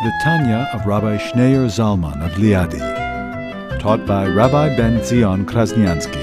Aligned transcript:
The 0.00 0.12
Tanya 0.22 0.70
of 0.72 0.86
Rabbi 0.86 1.16
Schneur 1.16 1.66
Zalman 1.66 2.24
of 2.24 2.30
Liadi. 2.38 2.78
Taught 3.80 4.06
by 4.06 4.28
Rabbi 4.28 4.76
Ben 4.76 5.02
Zion 5.02 5.44
Krasniansky. 5.44 6.22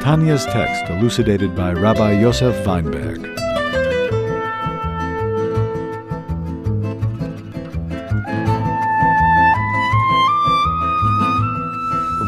Tanya's 0.00 0.44
text 0.46 0.88
elucidated 0.88 1.56
by 1.56 1.72
Rabbi 1.72 2.20
Yosef 2.20 2.64
Weinberg. 2.64 3.24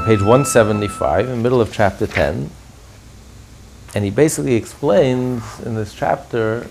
page 0.05 0.21
175, 0.21 1.27
in 1.27 1.31
the 1.31 1.37
middle 1.37 1.61
of 1.61 1.73
chapter 1.73 2.09
10. 2.09 2.51
And 3.95 4.05
he 4.05 4.11
basically 4.11 4.55
explains 4.55 5.61
in 5.61 5.77
this 5.77 5.95
chapter, 5.95 6.67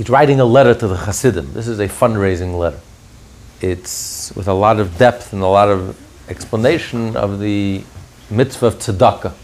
he's 0.00 0.08
writing 0.08 0.40
a 0.40 0.44
letter 0.46 0.72
to 0.72 0.88
the 0.88 0.96
Hasidim. 0.96 1.52
This 1.52 1.68
is 1.68 1.78
a 1.78 1.86
fundraising 1.86 2.58
letter. 2.58 2.80
It's 3.60 4.32
with 4.34 4.48
a 4.48 4.54
lot 4.54 4.80
of 4.80 4.96
depth 4.96 5.34
and 5.34 5.42
a 5.42 5.46
lot 5.46 5.68
of 5.68 5.94
explanation 6.26 7.14
of 7.18 7.38
the 7.38 7.84
mitzvah 8.30 8.68
of 8.68 8.76
tzedakah. 8.76 9.34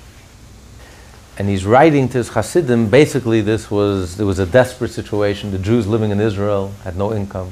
And 1.39 1.51
he's 1.51 1.67
writing 1.67 2.09
to 2.09 2.17
his 2.17 2.31
Hasidim, 2.31 2.89
basically 2.89 3.43
this 3.43 3.71
was, 3.71 4.17
there 4.17 4.25
was 4.25 4.39
a 4.39 4.47
desperate 4.47 4.93
situation. 4.93 5.51
The 5.51 5.59
Jews 5.59 5.87
living 5.87 6.11
in 6.11 6.21
Israel 6.21 6.73
had 6.85 6.97
no 6.97 7.13
income. 7.13 7.51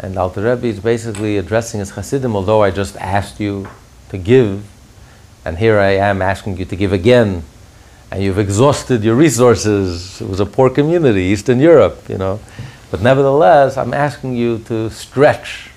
And 0.00 0.16
Alter 0.16 0.44
Rebbe 0.44 0.68
is 0.68 0.80
basically 0.80 1.36
addressing 1.36 1.80
his 1.80 1.90
Hasidim, 1.90 2.34
although 2.34 2.62
I 2.62 2.70
just 2.70 2.96
asked 2.96 3.38
you 3.38 3.68
to 4.08 4.16
give, 4.16 4.64
and 5.44 5.58
here 5.58 5.78
I 5.78 5.90
am 5.90 6.22
asking 6.22 6.56
you 6.56 6.64
to 6.64 6.74
give 6.74 6.94
again, 6.94 7.42
and 8.12 8.22
you've 8.22 8.38
exhausted 8.38 9.02
your 9.02 9.14
resources. 9.14 10.20
It 10.20 10.28
was 10.28 10.38
a 10.38 10.44
poor 10.44 10.68
community, 10.68 11.22
Eastern 11.22 11.58
Europe, 11.60 12.10
you 12.10 12.18
know. 12.18 12.40
But 12.90 13.00
nevertheless, 13.00 13.78
I'm 13.78 13.94
asking 13.94 14.34
you 14.34 14.58
to 14.68 14.90
stretch 14.90 15.70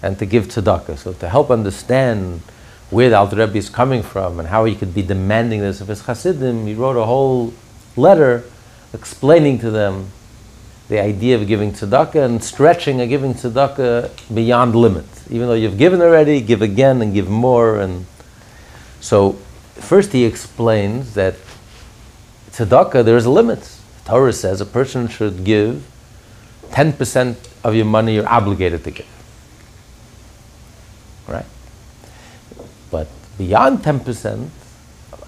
and 0.00 0.16
to 0.20 0.26
give 0.26 0.46
tzedakah. 0.46 0.96
So 0.96 1.12
to 1.14 1.28
help 1.28 1.50
understand 1.50 2.40
where 2.90 3.10
the 3.10 3.16
Alter 3.16 3.34
Rebbe 3.34 3.58
is 3.58 3.68
coming 3.68 4.04
from 4.04 4.38
and 4.38 4.48
how 4.48 4.64
he 4.64 4.76
could 4.76 4.94
be 4.94 5.02
demanding 5.02 5.58
this 5.58 5.80
of 5.80 5.88
his 5.88 6.02
Hasidim, 6.02 6.68
he 6.68 6.74
wrote 6.74 6.96
a 6.96 7.04
whole 7.04 7.52
letter 7.96 8.44
explaining 8.94 9.58
to 9.58 9.72
them 9.72 10.12
the 10.88 11.00
idea 11.00 11.34
of 11.34 11.48
giving 11.48 11.72
tzedakah 11.72 12.24
and 12.24 12.44
stretching 12.44 13.00
and 13.00 13.10
giving 13.10 13.34
tzedakah 13.34 14.08
beyond 14.32 14.76
limits. 14.76 15.28
Even 15.32 15.48
though 15.48 15.54
you've 15.54 15.78
given 15.78 16.00
already, 16.00 16.40
give 16.40 16.62
again 16.62 17.02
and 17.02 17.12
give 17.12 17.28
more. 17.28 17.80
And 17.80 18.06
so, 19.00 19.32
first 19.74 20.12
he 20.12 20.24
explains 20.24 21.14
that 21.14 21.34
tzedakah 22.56 23.04
there's 23.04 23.26
limits. 23.26 23.82
Torah 24.04 24.32
says 24.32 24.60
a 24.60 24.66
person 24.66 25.08
should 25.08 25.44
give 25.44 25.84
ten 26.70 26.92
percent 26.92 27.36
of 27.62 27.74
your 27.74 27.84
money 27.84 28.14
you're 28.14 28.28
obligated 28.28 28.84
to 28.84 28.90
give. 28.90 29.06
Right? 31.28 31.44
But 32.90 33.08
beyond 33.36 33.84
ten 33.84 34.00
percent, 34.00 34.50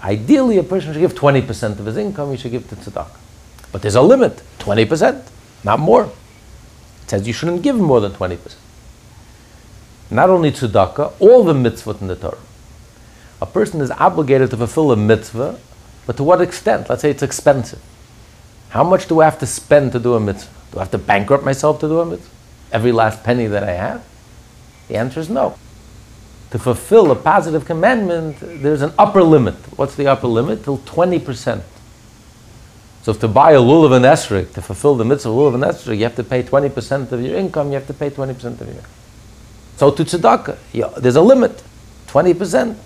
ideally 0.01 0.57
a 0.57 0.63
person 0.63 0.93
should 0.93 0.99
give 0.99 1.15
twenty 1.15 1.41
percent 1.41 1.79
of 1.79 1.85
his 1.85 1.97
income. 1.97 2.31
He 2.31 2.37
should 2.37 2.51
give 2.51 2.67
to 2.69 2.75
tzedakah. 2.75 3.17
But 3.71 3.83
there's 3.83 3.95
a 3.95 4.01
limit, 4.01 4.41
twenty 4.57 4.85
percent, 4.85 5.23
not 5.63 5.79
more. 5.79 6.05
It 7.03 7.09
says 7.09 7.27
you 7.27 7.33
shouldn't 7.33 7.61
give 7.61 7.75
more 7.75 8.01
than 8.01 8.13
twenty 8.13 8.37
percent 8.37 8.61
not 10.11 10.29
only 10.29 10.51
tzedakah, 10.51 11.13
all 11.19 11.43
the 11.43 11.53
mitzvot 11.53 12.01
in 12.01 12.07
the 12.07 12.15
Torah. 12.15 12.37
A 13.41 13.45
person 13.45 13.79
is 13.81 13.91
obligated 13.91 14.49
to 14.51 14.57
fulfill 14.57 14.91
a 14.91 14.97
mitzvah, 14.97 15.59
but 16.09 16.17
to 16.17 16.23
what 16.23 16.41
extent? 16.41 16.89
Let's 16.89 17.03
say 17.03 17.11
it's 17.11 17.21
expensive. 17.21 17.79
How 18.69 18.83
much 18.83 19.07
do 19.07 19.21
I 19.21 19.25
have 19.25 19.37
to 19.41 19.45
spend 19.45 19.91
to 19.91 19.99
do 19.99 20.15
a 20.15 20.19
mitzvah? 20.19 20.51
Do 20.71 20.79
I 20.79 20.81
have 20.81 20.89
to 20.89 20.97
bankrupt 20.97 21.43
myself 21.45 21.79
to 21.81 21.87
do 21.87 21.99
a 21.99 22.05
mitzvah? 22.07 22.35
Every 22.71 22.91
last 22.91 23.23
penny 23.23 23.45
that 23.45 23.63
I 23.63 23.73
have? 23.73 24.03
The 24.87 24.95
answer 24.95 25.19
is 25.19 25.29
no. 25.29 25.55
To 26.49 26.57
fulfill 26.57 27.11
a 27.11 27.15
positive 27.15 27.65
commandment, 27.65 28.37
there's 28.39 28.81
an 28.81 28.91
upper 28.97 29.21
limit. 29.21 29.53
What's 29.77 29.93
the 29.93 30.07
upper 30.07 30.25
limit? 30.25 30.63
Till 30.63 30.79
20%. 30.79 31.61
So 33.03 33.11
if 33.11 33.19
to 33.19 33.27
buy 33.27 33.51
a 33.51 33.59
lulav 33.59 33.95
and 33.95 34.03
esrog, 34.03 34.51
to 34.53 34.63
fulfill 34.63 34.95
the 34.95 35.05
mitzvah 35.05 35.29
of 35.29 35.35
lulav 35.35 35.53
and 35.53 35.63
esrog, 35.63 35.95
you 35.95 36.05
have 36.05 36.15
to 36.15 36.23
pay 36.23 36.41
20% 36.41 37.11
of 37.11 37.21
your 37.21 37.35
income, 37.35 37.67
you 37.67 37.75
have 37.75 37.85
to 37.85 37.93
pay 37.93 38.09
20% 38.09 38.61
of 38.61 38.67
your. 38.67 38.83
So 39.77 39.91
to 39.91 40.03
tzedakah, 40.03 40.57
there's 40.95 41.17
a 41.17 41.21
limit, 41.21 41.61
20%. 42.07 42.77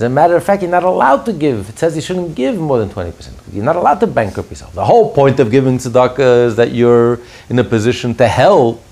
As 0.00 0.04
a 0.04 0.08
matter 0.08 0.34
of 0.34 0.42
fact, 0.42 0.62
you're 0.62 0.70
not 0.70 0.82
allowed 0.82 1.26
to 1.26 1.32
give. 1.34 1.68
It 1.68 1.78
says 1.78 1.94
you 1.94 2.00
shouldn't 2.00 2.34
give 2.34 2.56
more 2.56 2.78
than 2.78 2.88
20%. 2.88 3.32
You're 3.52 3.62
not 3.62 3.76
allowed 3.76 4.00
to 4.00 4.06
bankrupt 4.06 4.48
yourself. 4.48 4.72
The 4.72 4.86
whole 4.86 5.12
point 5.12 5.38
of 5.40 5.50
giving 5.50 5.76
tzedakah 5.76 6.46
is 6.46 6.56
that 6.56 6.72
you're 6.72 7.20
in 7.50 7.58
a 7.58 7.64
position 7.64 8.14
to 8.14 8.26
help. 8.26 8.82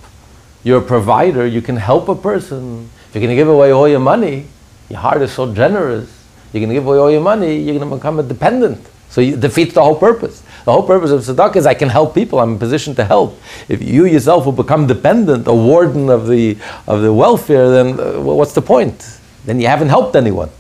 You're 0.65 0.81
a 0.81 0.85
provider. 0.85 1.47
You 1.47 1.63
can 1.63 1.77
help 1.77 2.11
a 2.11 2.15
person. 2.15 2.91
If 3.09 3.15
you're 3.15 3.23
going 3.23 3.31
to 3.31 3.37
give 3.37 3.49
away 3.49 3.73
all 3.73 3.89
your 3.89 4.01
money, 4.01 4.49
your 4.91 4.99
heart 4.99 5.23
is 5.23 5.33
so 5.33 5.51
generous. 5.55 6.13
You're 6.53 6.61
going 6.61 6.69
to 6.69 6.75
give 6.75 6.87
away 6.87 6.99
all 6.99 7.11
your 7.11 7.23
money, 7.23 7.57
you're 7.57 7.79
going 7.79 7.89
to 7.89 7.97
become 7.97 8.19
a 8.19 8.23
dependent. 8.23 8.87
So 9.09 9.23
it 9.23 9.41
defeats 9.41 9.73
the 9.73 9.83
whole 9.83 9.97
purpose. 9.97 10.43
The 10.67 10.73
whole 10.73 10.87
purpose 10.87 11.11
of 11.11 11.23
tzedakah 11.23 11.57
is 11.57 11.65
I 11.65 11.73
can 11.73 11.89
help 11.89 12.15
people. 12.15 12.39
I'm 12.39 12.51
in 12.51 12.57
a 12.57 12.59
position 12.59 12.95
to 12.97 13.05
help. 13.07 13.41
If 13.67 13.83
you 13.83 14.05
yourself 14.05 14.45
will 14.45 14.53
become 14.53 14.87
dependent, 14.87 15.49
a 15.49 15.55
warden 15.55 16.11
of 16.11 16.27
the 16.27 16.59
of 16.87 17.01
the 17.01 17.15
welfare, 17.15 17.71
then 17.71 17.99
uh, 17.99 18.21
what's 18.21 18.53
the 18.53 18.61
point? 18.61 19.21
Then 19.47 19.59
you 19.59 19.69
haven't 19.69 19.89
helped 19.89 20.15
anyone. 20.15 20.51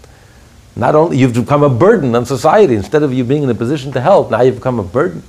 Not 0.78 0.94
only 0.94 1.18
you've 1.18 1.34
become 1.34 1.62
a 1.62 1.68
burden 1.68 2.14
on 2.14 2.24
society 2.24 2.74
instead 2.74 3.02
of 3.02 3.12
you 3.12 3.24
being 3.24 3.42
in 3.42 3.50
a 3.50 3.54
position 3.54 3.92
to 3.92 4.00
help. 4.00 4.30
Now 4.30 4.40
you've 4.40 4.54
become 4.54 4.78
a 4.78 4.84
burden. 4.84 5.22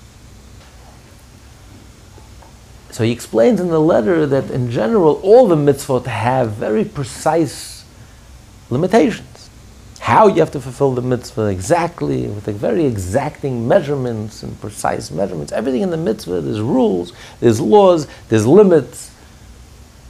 So 2.92 3.04
he 3.04 3.12
explains 3.12 3.60
in 3.60 3.68
the 3.68 3.82
letter 3.82 4.26
that 4.26 4.50
in 4.50 4.72
general 4.72 5.20
all 5.24 5.48
the 5.48 5.56
mitzvot 5.56 6.06
have 6.06 6.52
very 6.52 6.86
precise 6.86 7.84
limitations 8.70 9.30
how 10.10 10.28
you 10.28 10.40
have 10.40 10.50
to 10.50 10.60
fulfill 10.60 10.96
the 10.96 11.04
mitzvah 11.04 11.46
exactly, 11.46 12.26
with 12.26 12.46
very 12.46 12.86
exacting 12.86 13.68
measurements 13.68 14.42
and 14.42 14.60
precise 14.60 15.12
measurements. 15.12 15.52
Everything 15.52 15.82
in 15.82 15.92
the 15.92 15.98
mitzvah, 15.98 16.42
there's 16.42 16.62
rules, 16.62 17.14
there's 17.42 17.62
laws, 17.62 18.08
there's 18.30 18.48
limits. 18.48 19.12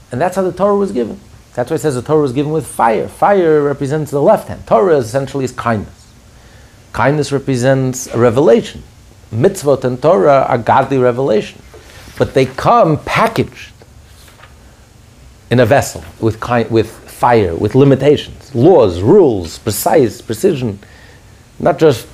And 0.09 0.21
that's 0.21 0.37
how 0.37 0.43
the 0.43 0.53
Torah 0.53 0.77
was 0.77 0.93
given. 0.93 1.19
That's 1.53 1.69
why 1.71 1.75
it 1.75 1.79
says 1.79 1.95
the 1.95 2.01
Torah 2.01 2.21
was 2.21 2.33
given 2.33 2.51
with 2.51 2.67
fire. 2.67 3.07
Fire 3.07 3.61
represents 3.61 4.11
the 4.11 4.21
left 4.21 4.47
hand. 4.47 4.65
Torah 4.67 4.97
essentially 4.97 5.45
is 5.45 5.51
kindness. 5.51 6.13
Kindness 6.93 7.31
represents 7.31 8.07
a 8.07 8.17
revelation. 8.17 8.83
Mitzvot 9.31 9.83
and 9.83 10.01
Torah 10.01 10.45
are 10.47 10.57
godly 10.57 10.97
revelation. 10.97 11.61
But 12.17 12.33
they 12.33 12.45
come 12.45 13.03
packaged 13.03 13.71
in 15.49 15.59
a 15.59 15.65
vessel 15.65 16.03
with, 16.19 16.39
with 16.69 16.91
fire, 16.91 17.55
with 17.55 17.75
limitations 17.75 18.39
laws, 18.55 19.01
rules, 19.01 19.59
precise, 19.59 20.21
precision, 20.21 20.79
not 21.59 21.77
just 21.77 22.07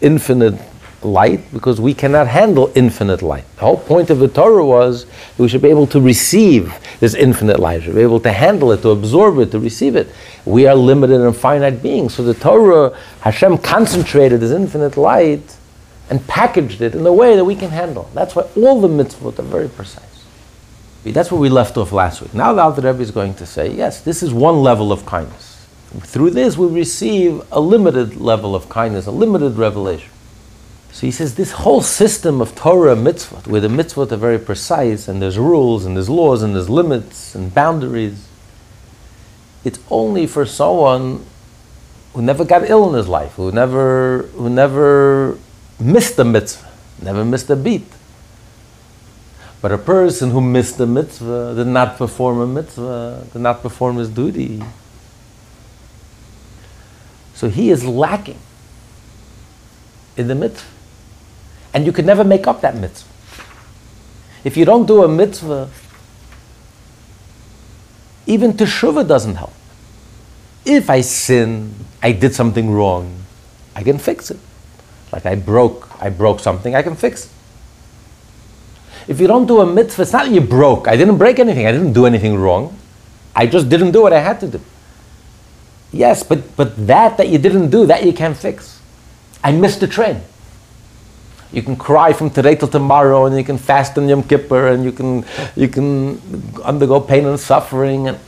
infinite 0.00 0.60
light, 1.02 1.40
because 1.52 1.80
we 1.80 1.94
cannot 1.94 2.28
handle 2.28 2.70
infinite 2.74 3.22
light. 3.22 3.44
The 3.56 3.62
whole 3.62 3.78
point 3.78 4.10
of 4.10 4.18
the 4.18 4.28
Torah 4.28 4.64
was 4.64 5.06
we 5.38 5.48
should 5.48 5.62
be 5.62 5.68
able 5.70 5.86
to 5.88 6.00
receive 6.00 6.74
this 7.00 7.14
infinite 7.14 7.58
light, 7.58 7.86
We're 7.86 8.00
able 8.00 8.20
to 8.20 8.32
handle 8.32 8.72
it, 8.72 8.82
to 8.82 8.90
absorb 8.90 9.38
it, 9.38 9.50
to 9.52 9.58
receive 9.58 9.96
it. 9.96 10.08
We 10.44 10.66
are 10.66 10.74
limited 10.74 11.20
and 11.20 11.34
finite 11.34 11.82
beings. 11.82 12.14
So 12.14 12.22
the 12.22 12.34
Torah, 12.34 12.96
Hashem 13.20 13.58
concentrated 13.58 14.40
this 14.40 14.52
infinite 14.52 14.98
light 14.98 15.56
and 16.10 16.24
packaged 16.26 16.82
it 16.82 16.94
in 16.94 17.06
a 17.06 17.12
way 17.12 17.36
that 17.36 17.44
we 17.44 17.56
can 17.56 17.70
handle. 17.70 18.10
That's 18.12 18.36
why 18.36 18.42
all 18.56 18.80
the 18.80 18.88
mitzvot 18.88 19.38
are 19.38 19.42
very 19.42 19.68
precise. 19.68 20.04
That's 21.02 21.32
where 21.32 21.40
we 21.40 21.48
left 21.48 21.78
off 21.78 21.92
last 21.92 22.20
week. 22.20 22.34
Now 22.34 22.52
the 22.52 22.60
Alter 22.60 22.82
Rebbe 22.82 23.00
is 23.00 23.10
going 23.10 23.34
to 23.34 23.46
say, 23.46 23.72
yes, 23.72 24.02
this 24.02 24.22
is 24.22 24.34
one 24.34 24.62
level 24.62 24.92
of 24.92 25.06
kindness. 25.06 25.66
Through 26.00 26.30
this, 26.30 26.58
we 26.58 26.66
receive 26.66 27.42
a 27.50 27.60
limited 27.60 28.16
level 28.16 28.54
of 28.54 28.68
kindness, 28.68 29.06
a 29.06 29.10
limited 29.10 29.56
revelation. 29.56 30.10
So 30.92 31.06
he 31.06 31.10
says 31.12 31.36
this 31.36 31.52
whole 31.52 31.82
system 31.82 32.40
of 32.40 32.54
Torah 32.54 32.96
mitzvot, 32.96 33.46
where 33.46 33.60
the 33.60 33.68
mitzvot 33.68 34.12
are 34.12 34.16
very 34.16 34.38
precise 34.38 35.08
and 35.08 35.22
there's 35.22 35.38
rules 35.38 35.84
and 35.84 35.96
there's 35.96 36.10
laws 36.10 36.42
and 36.42 36.54
there's 36.54 36.68
limits 36.68 37.34
and 37.34 37.54
boundaries, 37.54 38.28
it's 39.64 39.78
only 39.90 40.26
for 40.26 40.44
someone 40.44 41.24
who 42.12 42.22
never 42.22 42.44
got 42.44 42.68
ill 42.68 42.88
in 42.88 42.94
his 42.94 43.06
life, 43.06 43.34
who 43.34 43.52
never, 43.52 44.28
who 44.34 44.50
never 44.50 45.38
missed 45.78 46.18
a 46.18 46.24
mitzvah, 46.24 46.68
never 47.00 47.24
missed 47.24 47.48
a 47.50 47.56
beat. 47.56 47.86
But 49.62 49.72
a 49.72 49.78
person 49.78 50.30
who 50.30 50.40
missed 50.40 50.80
a 50.80 50.86
mitzvah, 50.86 51.54
did 51.54 51.66
not 51.66 51.98
perform 51.98 52.40
a 52.40 52.46
mitzvah, 52.46 53.26
did 53.32 53.42
not 53.42 53.62
perform 53.62 53.96
his 53.96 54.08
duty. 54.08 54.62
So 57.34 57.48
he 57.48 57.70
is 57.70 57.84
lacking 57.84 58.38
in 60.16 60.28
the 60.28 60.34
mitzvah. 60.34 60.79
And 61.72 61.86
you 61.86 61.92
can 61.92 62.06
never 62.06 62.24
make 62.24 62.46
up 62.46 62.60
that 62.62 62.76
mitzvah. 62.76 63.08
If 64.44 64.56
you 64.56 64.64
don't 64.64 64.86
do 64.86 65.04
a 65.04 65.08
mitzvah, 65.08 65.68
even 68.26 68.52
teshuvah 68.52 69.06
doesn't 69.06 69.36
help. 69.36 69.52
If 70.64 70.90
I 70.90 71.00
sin, 71.00 71.74
I 72.02 72.12
did 72.12 72.34
something 72.34 72.70
wrong, 72.70 73.24
I 73.74 73.82
can 73.82 73.98
fix 73.98 74.30
it. 74.30 74.38
Like 75.12 75.26
I 75.26 75.34
broke, 75.34 75.88
I 76.00 76.10
broke 76.10 76.40
something, 76.40 76.74
I 76.74 76.82
can 76.82 76.96
fix 76.96 77.26
it. 77.26 77.30
If 79.08 79.20
you 79.20 79.26
don't 79.26 79.46
do 79.46 79.60
a 79.60 79.66
mitzvah, 79.66 80.02
it's 80.02 80.12
not 80.12 80.26
that 80.26 80.32
you 80.32 80.40
broke. 80.40 80.86
I 80.86 80.96
didn't 80.96 81.18
break 81.18 81.38
anything. 81.38 81.66
I 81.66 81.72
didn't 81.72 81.92
do 81.92 82.06
anything 82.06 82.36
wrong. 82.36 82.76
I 83.34 83.46
just 83.46 83.68
didn't 83.68 83.92
do 83.92 84.02
what 84.02 84.12
I 84.12 84.20
had 84.20 84.38
to 84.40 84.48
do. 84.48 84.60
Yes, 85.92 86.22
but, 86.22 86.56
but 86.56 86.86
that 86.86 87.16
that 87.16 87.28
you 87.28 87.38
didn't 87.38 87.70
do, 87.70 87.86
that 87.86 88.04
you 88.04 88.12
can't 88.12 88.36
fix. 88.36 88.80
I 89.42 89.52
missed 89.52 89.80
the 89.80 89.88
train. 89.88 90.22
You 91.52 91.62
can 91.62 91.76
cry 91.76 92.12
from 92.12 92.30
today 92.30 92.54
till 92.54 92.68
tomorrow, 92.68 93.26
and 93.26 93.36
you 93.36 93.44
can 93.44 93.58
fast 93.58 93.96
Yom 93.96 94.22
Kippur, 94.22 94.68
and 94.68 94.84
you 94.84 94.92
can, 94.92 95.24
you 95.56 95.68
can 95.68 96.20
undergo 96.62 97.00
pain 97.00 97.26
and 97.26 97.38
suffering. 97.38 98.08
And 98.08 98.18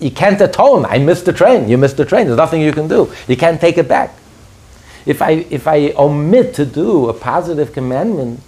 you 0.00 0.10
can't 0.10 0.40
atone. 0.40 0.84
I 0.84 0.98
missed 0.98 1.24
the 1.24 1.32
train. 1.32 1.68
You 1.68 1.78
missed 1.78 1.96
the 1.96 2.04
train. 2.04 2.26
There's 2.26 2.36
nothing 2.36 2.60
you 2.60 2.72
can 2.72 2.88
do. 2.88 3.12
You 3.28 3.36
can't 3.36 3.60
take 3.60 3.78
it 3.78 3.88
back. 3.88 4.14
If 5.06 5.22
I, 5.22 5.30
if 5.50 5.66
I 5.66 5.92
omit 5.92 6.54
to 6.54 6.66
do 6.66 7.08
a 7.08 7.14
positive 7.14 7.72
commandment, 7.72 8.40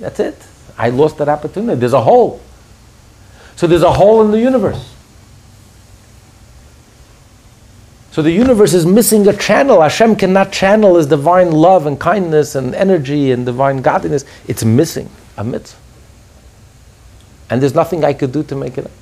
that's 0.00 0.20
it. 0.20 0.36
I 0.78 0.90
lost 0.90 1.18
that 1.18 1.28
opportunity. 1.28 1.78
There's 1.78 1.92
a 1.92 2.02
hole. 2.02 2.40
So 3.56 3.66
there's 3.66 3.82
a 3.82 3.92
hole 3.92 4.22
in 4.24 4.30
the 4.30 4.40
universe. 4.40 4.93
So 8.14 8.22
the 8.22 8.30
universe 8.30 8.74
is 8.74 8.86
missing 8.86 9.26
a 9.26 9.36
channel. 9.36 9.82
Hashem 9.82 10.14
cannot 10.14 10.52
channel 10.52 10.94
His 10.94 11.08
divine 11.08 11.50
love 11.50 11.84
and 11.84 11.98
kindness 11.98 12.54
and 12.54 12.72
energy 12.72 13.32
and 13.32 13.44
divine 13.44 13.82
godliness. 13.82 14.24
It's 14.46 14.64
missing 14.64 15.10
a 15.36 15.42
mitzvah. 15.42 15.80
And 17.50 17.60
there's 17.60 17.74
nothing 17.74 18.04
I 18.04 18.12
could 18.12 18.30
do 18.30 18.44
to 18.44 18.54
make 18.54 18.78
it 18.78 18.84
up. 18.84 18.92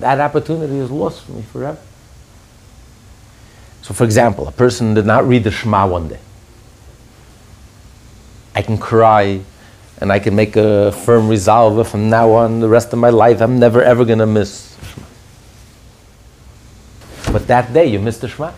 That 0.00 0.20
opportunity 0.20 0.76
is 0.76 0.90
lost 0.90 1.22
for 1.22 1.32
me 1.32 1.44
forever. 1.50 1.78
So, 3.80 3.94
for 3.94 4.04
example, 4.04 4.46
a 4.46 4.52
person 4.52 4.92
did 4.92 5.06
not 5.06 5.26
read 5.26 5.42
the 5.42 5.50
Shema 5.50 5.86
one 5.86 6.08
day. 6.08 6.20
I 8.54 8.60
can 8.60 8.76
cry 8.76 9.40
and 9.98 10.12
I 10.12 10.18
can 10.18 10.36
make 10.36 10.56
a 10.56 10.92
firm 10.92 11.30
resolve 11.30 11.88
from 11.88 12.10
now 12.10 12.32
on, 12.32 12.60
the 12.60 12.68
rest 12.68 12.92
of 12.92 12.98
my 12.98 13.08
life, 13.08 13.40
I'm 13.40 13.58
never 13.58 13.82
ever 13.82 14.04
going 14.04 14.18
to 14.18 14.26
miss. 14.26 14.65
But 17.36 17.48
that 17.48 17.74
day, 17.74 17.84
you 17.84 17.98
missed 17.98 18.22
the 18.22 18.28
Shema. 18.28 18.54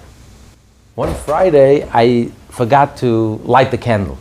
One 0.95 1.13
Friday, 1.13 1.91
I 1.93 2.31
forgot 2.49 2.97
to 2.99 3.41
light 3.43 3.73
the 3.73 3.77
candles. 3.77 4.21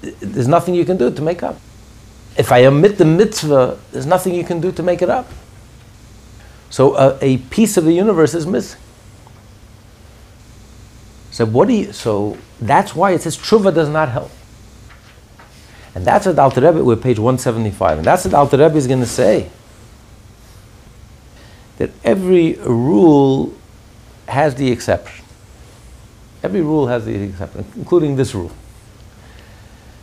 There's 0.00 0.48
nothing 0.48 0.74
you 0.74 0.86
can 0.86 0.96
do 0.96 1.10
to 1.10 1.20
make 1.20 1.42
up. 1.42 1.60
If 2.38 2.50
I 2.50 2.64
omit 2.64 2.96
the 2.96 3.04
mitzvah, 3.04 3.78
there's 3.92 4.06
nothing 4.06 4.34
you 4.34 4.42
can 4.42 4.58
do 4.58 4.72
to 4.72 4.82
make 4.82 5.02
it 5.02 5.10
up. 5.10 5.28
So 6.70 6.92
uh, 6.92 7.18
a 7.20 7.36
piece 7.36 7.76
of 7.76 7.84
the 7.84 7.92
universe 7.92 8.32
is 8.32 8.46
missing. 8.46 8.80
So 11.30 11.44
what 11.44 11.68
do 11.68 11.74
you? 11.74 11.92
So 11.92 12.38
that's 12.58 12.94
why 12.94 13.10
it 13.10 13.20
says 13.20 13.36
tshuva 13.36 13.74
does 13.74 13.90
not 13.90 14.08
help. 14.08 14.30
And 15.94 16.06
that's 16.06 16.24
what 16.24 16.38
Alter 16.38 16.62
Rebbe, 16.62 16.82
we're 16.82 16.96
page 16.96 17.18
175, 17.18 17.98
and 17.98 18.06
that's 18.06 18.24
what 18.24 18.32
Alter 18.32 18.56
Rebbe 18.56 18.78
is 18.78 18.86
going 18.86 19.00
to 19.00 19.06
say. 19.06 19.50
That 21.80 21.90
every 22.04 22.56
rule 22.56 23.54
has 24.28 24.54
the 24.54 24.70
exception. 24.70 25.24
Every 26.42 26.60
rule 26.60 26.88
has 26.88 27.06
the 27.06 27.14
exception, 27.14 27.64
including 27.74 28.16
this 28.16 28.34
rule. 28.34 28.52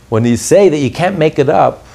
When 0.08 0.24
you 0.24 0.36
say 0.36 0.68
that 0.68 0.78
you 0.78 0.90
can't 0.90 1.16
make 1.16 1.38
it 1.38 1.48
up, 1.48 1.86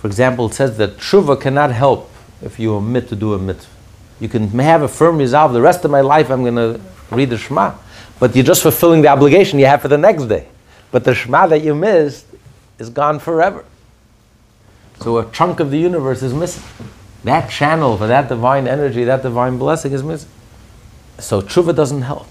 for 0.00 0.08
example, 0.08 0.46
it 0.46 0.54
says 0.54 0.76
that 0.78 0.96
tshuva 0.96 1.40
cannot 1.40 1.70
help 1.70 2.10
if 2.42 2.58
you 2.58 2.74
omit 2.74 3.08
to 3.10 3.14
do 3.14 3.34
a 3.34 3.38
mitzvah. 3.38 3.70
You 4.18 4.28
can 4.28 4.48
have 4.48 4.82
a 4.82 4.88
firm 4.88 5.18
resolve, 5.18 5.52
the 5.52 5.62
rest 5.62 5.84
of 5.84 5.92
my 5.92 6.00
life 6.00 6.28
I'm 6.28 6.42
going 6.42 6.56
to 6.56 6.80
read 7.12 7.30
the 7.30 7.38
Shema, 7.38 7.74
but 8.18 8.34
you're 8.34 8.44
just 8.44 8.62
fulfilling 8.62 9.02
the 9.02 9.08
obligation 9.08 9.60
you 9.60 9.66
have 9.66 9.80
for 9.80 9.86
the 9.86 9.96
next 9.96 10.24
day. 10.24 10.48
But 10.90 11.04
the 11.04 11.14
Shema 11.14 11.46
that 11.46 11.62
you 11.62 11.72
missed 11.72 12.26
is 12.80 12.90
gone 12.90 13.20
forever. 13.20 13.64
So 15.02 15.18
a 15.18 15.30
chunk 15.30 15.60
of 15.60 15.70
the 15.70 15.78
universe 15.78 16.24
is 16.24 16.34
missing. 16.34 16.64
That 17.26 17.50
channel 17.50 17.96
for 17.96 18.06
that 18.06 18.28
divine 18.28 18.68
energy, 18.68 19.02
that 19.02 19.22
divine 19.22 19.58
blessing 19.58 19.90
is 19.90 20.04
missing. 20.04 20.28
So 21.18 21.42
tshuva 21.42 21.74
doesn't 21.74 22.02
help. 22.02 22.28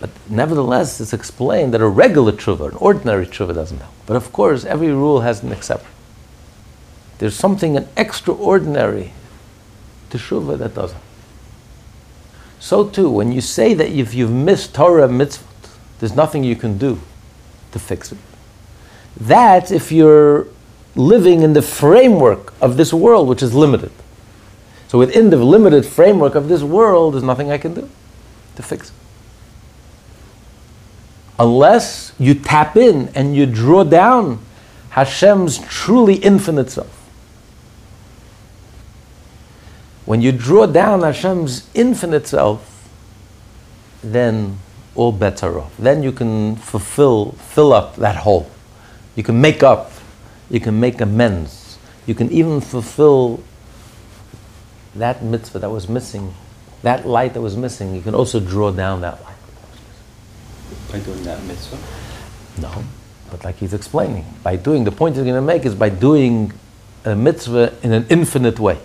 But 0.00 0.08
nevertheless, 0.26 1.02
it's 1.02 1.12
explained 1.12 1.74
that 1.74 1.82
a 1.82 1.86
regular 1.86 2.32
tshuva, 2.32 2.70
an 2.70 2.76
ordinary 2.76 3.26
tshuva, 3.26 3.54
doesn't 3.54 3.78
help. 3.78 3.92
But 4.06 4.16
of 4.16 4.32
course, 4.32 4.64
every 4.64 4.88
rule 4.88 5.20
has 5.20 5.42
an 5.42 5.52
exception. 5.52 5.90
There's 7.18 7.36
something 7.36 7.76
an 7.76 7.88
extraordinary 7.94 9.12
to 10.08 10.16
tshuva 10.16 10.56
that 10.56 10.74
doesn't. 10.74 11.02
So 12.58 12.88
too, 12.88 13.10
when 13.10 13.32
you 13.32 13.42
say 13.42 13.74
that 13.74 13.90
if 13.90 14.14
you've 14.14 14.32
missed 14.32 14.74
Torah 14.74 15.08
mitzvot, 15.08 15.44
there's 15.98 16.16
nothing 16.16 16.42
you 16.42 16.56
can 16.56 16.78
do 16.78 16.98
to 17.72 17.78
fix 17.78 18.12
it. 18.12 18.18
That's 19.18 19.70
if 19.70 19.92
you're 19.92 20.46
living 20.96 21.42
in 21.42 21.52
the 21.52 21.62
framework 21.62 22.52
of 22.60 22.76
this 22.76 22.92
world, 22.92 23.28
which 23.28 23.42
is 23.42 23.54
limited. 23.54 23.92
So 24.88 24.98
within 24.98 25.30
the 25.30 25.36
limited 25.36 25.86
framework 25.86 26.34
of 26.34 26.48
this 26.48 26.62
world, 26.62 27.14
there's 27.14 27.22
nothing 27.22 27.50
I 27.52 27.58
can 27.58 27.74
do 27.74 27.88
to 28.56 28.62
fix 28.62 28.88
it. 28.88 28.94
Unless 31.38 32.12
you 32.18 32.34
tap 32.34 32.76
in 32.76 33.08
and 33.14 33.34
you 33.34 33.46
draw 33.46 33.84
down 33.84 34.40
Hashem's 34.90 35.58
truly 35.58 36.16
infinite 36.16 36.70
self. 36.70 36.96
When 40.04 40.20
you 40.20 40.32
draw 40.32 40.66
down 40.66 41.02
Hashem's 41.02 41.70
infinite 41.72 42.26
self, 42.26 42.88
then 44.02 44.58
all 44.94 45.12
bets 45.12 45.42
are 45.42 45.58
off. 45.58 45.76
Then 45.76 46.02
you 46.02 46.10
can 46.10 46.56
fulfill, 46.56 47.32
fill 47.32 47.72
up 47.72 47.96
that 47.96 48.16
hole. 48.16 48.50
You 49.14 49.22
can 49.22 49.40
make 49.40 49.62
up. 49.62 49.92
You 50.50 50.60
can 50.60 50.80
make 50.80 51.00
amends. 51.00 51.78
You 52.06 52.14
can 52.14 52.30
even 52.30 52.60
fulfill 52.60 53.42
that 54.94 55.22
mitzvah 55.22 55.60
that 55.60 55.70
was 55.70 55.88
missing, 55.88 56.34
that 56.82 57.06
light 57.06 57.34
that 57.34 57.40
was 57.40 57.56
missing. 57.56 57.94
You 57.94 58.02
can 58.02 58.14
also 58.14 58.40
draw 58.40 58.72
down 58.72 59.00
that 59.02 59.22
light. 59.22 59.36
By 60.90 60.98
doing 60.98 61.22
that 61.22 61.42
mitzvah? 61.44 61.78
No, 62.60 62.84
but 63.30 63.44
like 63.44 63.56
he's 63.56 63.72
explaining, 63.72 64.24
by 64.42 64.56
doing, 64.56 64.84
the 64.84 64.90
point 64.90 65.14
he's 65.14 65.24
going 65.24 65.36
to 65.36 65.42
make 65.42 65.64
is 65.64 65.74
by 65.74 65.88
doing 65.88 66.52
a 67.04 67.14
mitzvah 67.14 67.74
in 67.82 67.92
an 67.92 68.06
infinite 68.10 68.58
way. 68.58 68.78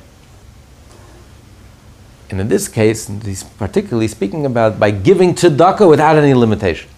And 2.29 2.39
in 2.41 2.48
this 2.48 2.67
case, 2.67 3.07
he's 3.07 3.43
particularly 3.43 4.07
speaking 4.07 4.45
about 4.45 4.79
by 4.79 4.91
giving 4.91 5.36
tzedakah 5.36 5.89
without 5.89 6.15
any 6.15 6.34
limitations. 6.34 6.91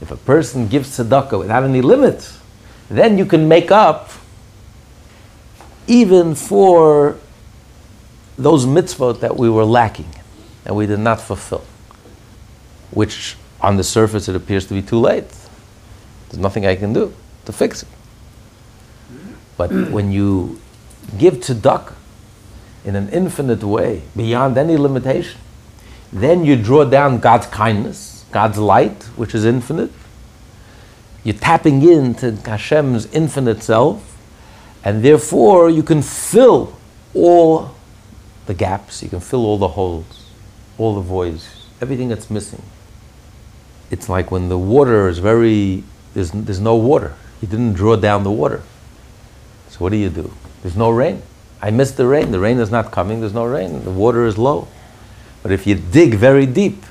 If 0.00 0.10
a 0.10 0.16
person 0.16 0.68
gives 0.68 0.98
tzedakah 0.98 1.38
without 1.38 1.64
any 1.64 1.80
limits, 1.80 2.37
then 2.88 3.18
you 3.18 3.26
can 3.26 3.48
make 3.48 3.70
up 3.70 4.10
even 5.86 6.34
for 6.34 7.16
those 8.36 8.66
mitzvot 8.66 9.20
that 9.20 9.36
we 9.36 9.50
were 9.50 9.64
lacking 9.64 10.12
and 10.64 10.76
we 10.76 10.86
did 10.86 11.00
not 11.00 11.20
fulfill, 11.20 11.64
which 12.90 13.36
on 13.60 13.76
the 13.76 13.84
surface 13.84 14.28
it 14.28 14.36
appears 14.36 14.66
to 14.66 14.74
be 14.74 14.82
too 14.82 14.98
late. 14.98 15.24
There's 16.28 16.38
nothing 16.38 16.66
I 16.66 16.76
can 16.76 16.92
do 16.92 17.12
to 17.46 17.52
fix 17.52 17.82
it. 17.82 17.88
But 19.56 19.72
when 19.90 20.12
you 20.12 20.60
give 21.18 21.34
tzedakah 21.34 21.94
in 22.84 22.94
an 22.94 23.08
infinite 23.08 23.64
way, 23.64 24.02
beyond 24.16 24.56
any 24.56 24.76
limitation, 24.76 25.40
then 26.12 26.44
you 26.44 26.54
draw 26.54 26.84
down 26.84 27.18
God's 27.18 27.46
kindness, 27.46 28.24
God's 28.30 28.58
light, 28.58 29.02
which 29.16 29.34
is 29.34 29.44
infinite. 29.44 29.90
You're 31.28 31.36
tapping 31.36 31.86
into 31.86 32.32
Hashem's 32.36 33.04
infinite 33.12 33.62
self, 33.62 34.16
and 34.82 35.04
therefore 35.04 35.68
you 35.68 35.82
can 35.82 36.00
fill 36.00 36.74
all 37.12 37.74
the 38.46 38.54
gaps, 38.54 39.02
you 39.02 39.10
can 39.10 39.20
fill 39.20 39.44
all 39.44 39.58
the 39.58 39.68
holes, 39.68 40.24
all 40.78 40.94
the 40.94 41.02
voids, 41.02 41.66
everything 41.82 42.08
that's 42.08 42.30
missing. 42.30 42.62
It's 43.90 44.08
like 44.08 44.30
when 44.30 44.48
the 44.48 44.56
water 44.56 45.06
is 45.06 45.18
very, 45.18 45.84
there's, 46.14 46.30
there's 46.30 46.60
no 46.60 46.76
water. 46.76 47.12
You 47.42 47.48
didn't 47.48 47.74
draw 47.74 47.96
down 47.96 48.24
the 48.24 48.30
water. 48.30 48.62
So 49.68 49.80
what 49.80 49.92
do 49.92 49.98
you 49.98 50.08
do? 50.08 50.32
There's 50.62 50.78
no 50.78 50.88
rain. 50.88 51.20
I 51.60 51.70
missed 51.70 51.98
the 51.98 52.06
rain. 52.06 52.32
The 52.32 52.40
rain 52.40 52.58
is 52.58 52.70
not 52.70 52.90
coming. 52.90 53.20
There's 53.20 53.34
no 53.34 53.44
rain. 53.44 53.84
The 53.84 53.90
water 53.90 54.24
is 54.24 54.38
low. 54.38 54.66
But 55.42 55.52
if 55.52 55.66
you 55.66 55.74
dig 55.74 56.14
very 56.14 56.46
deep, 56.46 56.82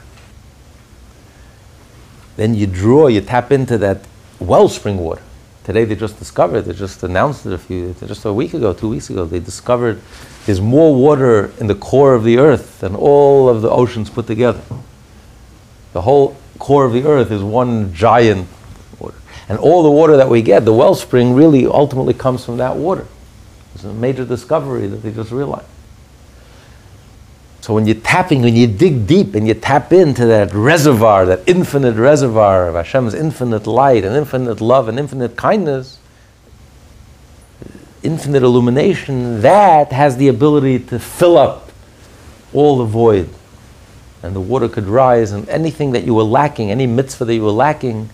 then 2.36 2.54
you 2.54 2.68
draw, 2.68 3.08
you 3.08 3.22
tap 3.22 3.52
into 3.52 3.80
that 3.80 4.02
wellspring 4.40 4.98
water. 4.98 5.22
Today 5.64 5.84
they 5.84 5.96
just 5.96 6.18
discovered, 6.18 6.62
they 6.62 6.74
just 6.74 7.04
announced 7.04 7.46
it 7.46 7.52
a 7.52 7.58
few, 7.58 7.94
just 8.06 8.24
a 8.24 8.32
week 8.32 8.54
ago, 8.54 8.74
two 8.74 8.90
weeks 8.90 9.10
ago, 9.10 9.26
they 9.26 9.40
discovered 9.40 10.02
there's 10.46 10.62
more 10.62 10.96
water 10.96 11.52
in 11.60 11.68
the 11.68 11.76
core 11.76 12.14
of 12.14 12.24
the 12.24 12.38
earth 12.38 12.80
than 12.80 12.96
all 12.96 13.50
of 13.50 13.62
the 13.62 13.70
oceans 13.70 14.10
put 14.10 14.28
together. 14.28 14.62
The 15.92 16.02
whole 16.02 16.38
core 16.58 16.86
of 16.86 16.94
the 16.94 17.04
earth 17.04 17.32
is 17.32 17.44
one 17.44 17.94
giant 17.94 18.48
water. 18.98 19.18
And 19.50 19.60
all 19.60 19.84
the 19.84 19.92
water 19.92 20.16
that 20.18 20.30
we 20.30 20.42
get, 20.42 20.64
the 20.64 20.74
wellspring, 20.74 21.34
really 21.34 21.66
ultimately 21.66 22.14
comes 22.14 22.46
from 22.46 22.58
that 22.58 22.78
water. 22.78 23.06
It's 23.76 23.84
a 23.84 23.94
major 23.94 24.24
discovery 24.26 24.88
that 24.88 24.98
they 24.98 25.12
just 25.12 25.32
realized. 25.32 25.68
So 27.62 27.74
when 27.74 27.86
you're 27.86 27.96
tapping, 27.96 28.42
when 28.42 28.56
you 28.56 28.68
dig 28.68 29.08
deep 29.08 29.36
and 29.36 29.48
you 29.48 29.54
tap 29.54 29.92
into 29.92 30.26
that 30.28 30.54
reservoir, 30.54 31.26
that 31.26 31.42
infinite 31.48 31.96
reservoir 31.96 32.68
of 32.68 32.76
Hashem's 32.76 33.14
infinite 33.14 33.68
light 33.68 34.06
and 34.06 34.16
infinite 34.16 34.62
love 34.62 34.88
and 34.88 34.98
infinite 34.98 35.36
kindness, 35.36 36.00
infinite 38.04 38.44
illumination, 38.44 39.42
that 39.42 39.92
has 39.92 40.18
the 40.18 40.28
ability 40.28 40.80
to 40.80 41.00
fill 41.00 41.38
up 41.38 41.72
all 42.54 42.78
the 42.78 42.86
void. 42.86 43.30
And 44.24 44.36
the 44.36 44.42
water 44.42 44.70
could 44.70 44.86
rise, 44.86 45.32
and 45.32 45.48
anything 45.50 45.92
that 45.92 46.04
you 46.04 46.14
were 46.14 46.24
lacking, 46.24 46.72
any 46.72 46.88
mitzvah 46.88 47.26
that 47.26 47.36
you 47.36 47.44
were 47.44 47.52
lacking, 47.52 48.10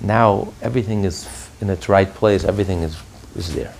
now 0.00 0.52
everything 0.62 1.04
is 1.04 1.28
in 1.60 1.70
its 1.70 1.88
right 1.88 2.12
place, 2.12 2.44
everything 2.44 2.82
is, 2.82 2.96
is 3.36 3.54
there. 3.54 3.74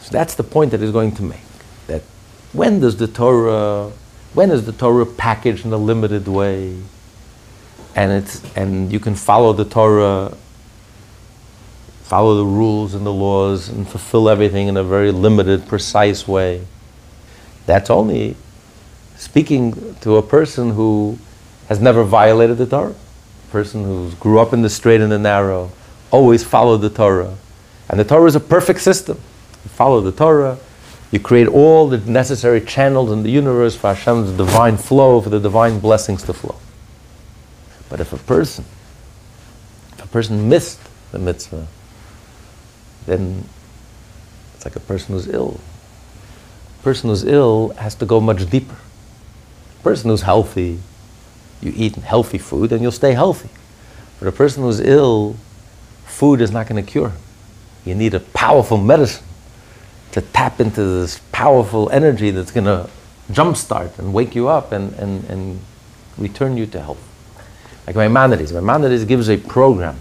So 0.00 0.10
that's 0.10 0.34
the 0.34 0.42
point 0.42 0.70
that 0.72 0.80
he's 0.80 0.90
going 0.90 1.12
to 1.12 1.22
make. 1.22 1.40
When 2.52 2.80
does 2.80 2.96
the 2.96 3.06
Torah, 3.06 3.92
when 4.34 4.50
is 4.50 4.66
the 4.66 4.72
Torah 4.72 5.06
packaged 5.06 5.64
in 5.64 5.72
a 5.72 5.76
limited 5.76 6.26
way? 6.28 6.78
And 7.94 8.12
it's 8.12 8.42
and 8.54 8.92
you 8.92 9.00
can 9.00 9.14
follow 9.14 9.52
the 9.52 9.64
Torah 9.64 10.36
follow 12.08 12.36
the 12.38 12.44
rules 12.44 12.94
and 12.94 13.04
the 13.04 13.12
laws 13.12 13.68
and 13.68 13.86
fulfill 13.86 14.30
everything 14.30 14.66
in 14.66 14.78
a 14.78 14.82
very 14.82 15.12
limited, 15.12 15.68
precise 15.68 16.26
way. 16.26 16.66
That's 17.66 17.90
only 17.90 18.34
speaking 19.18 19.94
to 20.00 20.16
a 20.16 20.22
person 20.22 20.70
who 20.70 21.18
has 21.68 21.82
never 21.82 22.04
violated 22.04 22.56
the 22.56 22.64
Torah, 22.64 22.94
a 22.94 23.52
person 23.52 23.84
who 23.84 24.10
grew 24.12 24.38
up 24.38 24.54
in 24.54 24.62
the 24.62 24.70
straight 24.70 25.02
and 25.02 25.12
the 25.12 25.18
narrow, 25.18 25.70
always 26.10 26.42
followed 26.42 26.78
the 26.78 26.88
Torah. 26.88 27.36
And 27.90 28.00
the 28.00 28.04
Torah 28.04 28.24
is 28.24 28.34
a 28.34 28.40
perfect 28.40 28.80
system. 28.80 29.20
You 29.64 29.68
follow 29.68 30.00
the 30.00 30.12
Torah, 30.12 30.58
you 31.10 31.18
create 31.18 31.48
all 31.48 31.88
the 31.88 31.98
necessary 31.98 32.60
channels 32.60 33.10
in 33.10 33.22
the 33.22 33.30
universe 33.30 33.74
for 33.74 33.94
Hashem's 33.94 34.30
divine 34.32 34.76
flow, 34.76 35.20
for 35.20 35.30
the 35.30 35.40
divine 35.40 35.80
blessings 35.80 36.22
to 36.24 36.34
flow. 36.34 36.56
But 37.88 38.00
if 38.00 38.12
a 38.12 38.18
person, 38.18 38.66
if 39.92 40.04
a 40.04 40.08
person 40.08 40.48
missed 40.48 40.80
the 41.10 41.18
mitzvah, 41.18 41.66
then 43.06 43.48
it's 44.54 44.66
like 44.66 44.76
a 44.76 44.80
person 44.80 45.14
who's 45.14 45.28
ill. 45.28 45.60
A 46.80 46.82
person 46.82 47.08
who's 47.08 47.24
ill 47.24 47.70
has 47.78 47.94
to 47.96 48.06
go 48.06 48.20
much 48.20 48.48
deeper. 48.50 48.76
A 49.80 49.82
person 49.82 50.10
who's 50.10 50.22
healthy, 50.22 50.78
you 51.62 51.72
eat 51.74 51.96
healthy 51.96 52.38
food 52.38 52.70
and 52.70 52.82
you'll 52.82 52.92
stay 52.92 53.14
healthy. 53.14 53.48
But 54.18 54.28
a 54.28 54.32
person 54.32 54.62
who's 54.62 54.80
ill, 54.80 55.36
food 56.04 56.42
is 56.42 56.50
not 56.50 56.68
going 56.68 56.84
to 56.84 56.90
cure. 56.90 57.12
You 57.86 57.94
need 57.94 58.12
a 58.12 58.20
powerful 58.20 58.76
medicine 58.76 59.24
to 60.12 60.20
tap 60.20 60.60
into 60.60 60.82
this 60.82 61.20
powerful 61.32 61.90
energy 61.90 62.30
that's 62.30 62.50
going 62.50 62.64
to 62.64 62.88
jumpstart 63.30 63.98
and 63.98 64.12
wake 64.14 64.34
you 64.34 64.48
up 64.48 64.72
and, 64.72 64.92
and, 64.94 65.24
and 65.24 65.60
return 66.16 66.56
you 66.56 66.66
to 66.66 66.80
health. 66.80 67.04
Like 67.86 67.96
Maimonides. 67.96 68.52
Maimonides 68.52 69.04
gives 69.04 69.28
a 69.28 69.36
program 69.36 69.98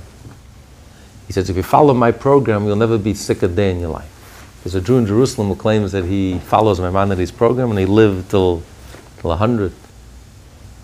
he 1.27 1.33
says, 1.33 1.49
if 1.49 1.57
you 1.57 1.63
follow 1.63 1.93
my 1.93 2.11
program, 2.11 2.65
you'll 2.65 2.77
never 2.77 2.97
be 2.97 3.13
sick 3.13 3.43
a 3.43 3.49
day 3.49 3.69
in 3.69 3.81
your 3.81 3.89
life. 3.89 4.13
There's 4.63 4.75
a 4.75 4.81
Jew 4.81 4.97
in 4.97 5.05
Jerusalem 5.05 5.49
who 5.49 5.55
claims 5.55 5.91
that 5.91 6.05
he 6.05 6.39
follows 6.39 6.79
Maimonides' 6.79 7.31
program 7.31 7.69
and 7.69 7.77
he 7.77 7.85
lived 7.85 8.31
till, 8.31 8.63
till 9.19 9.29
100. 9.31 9.73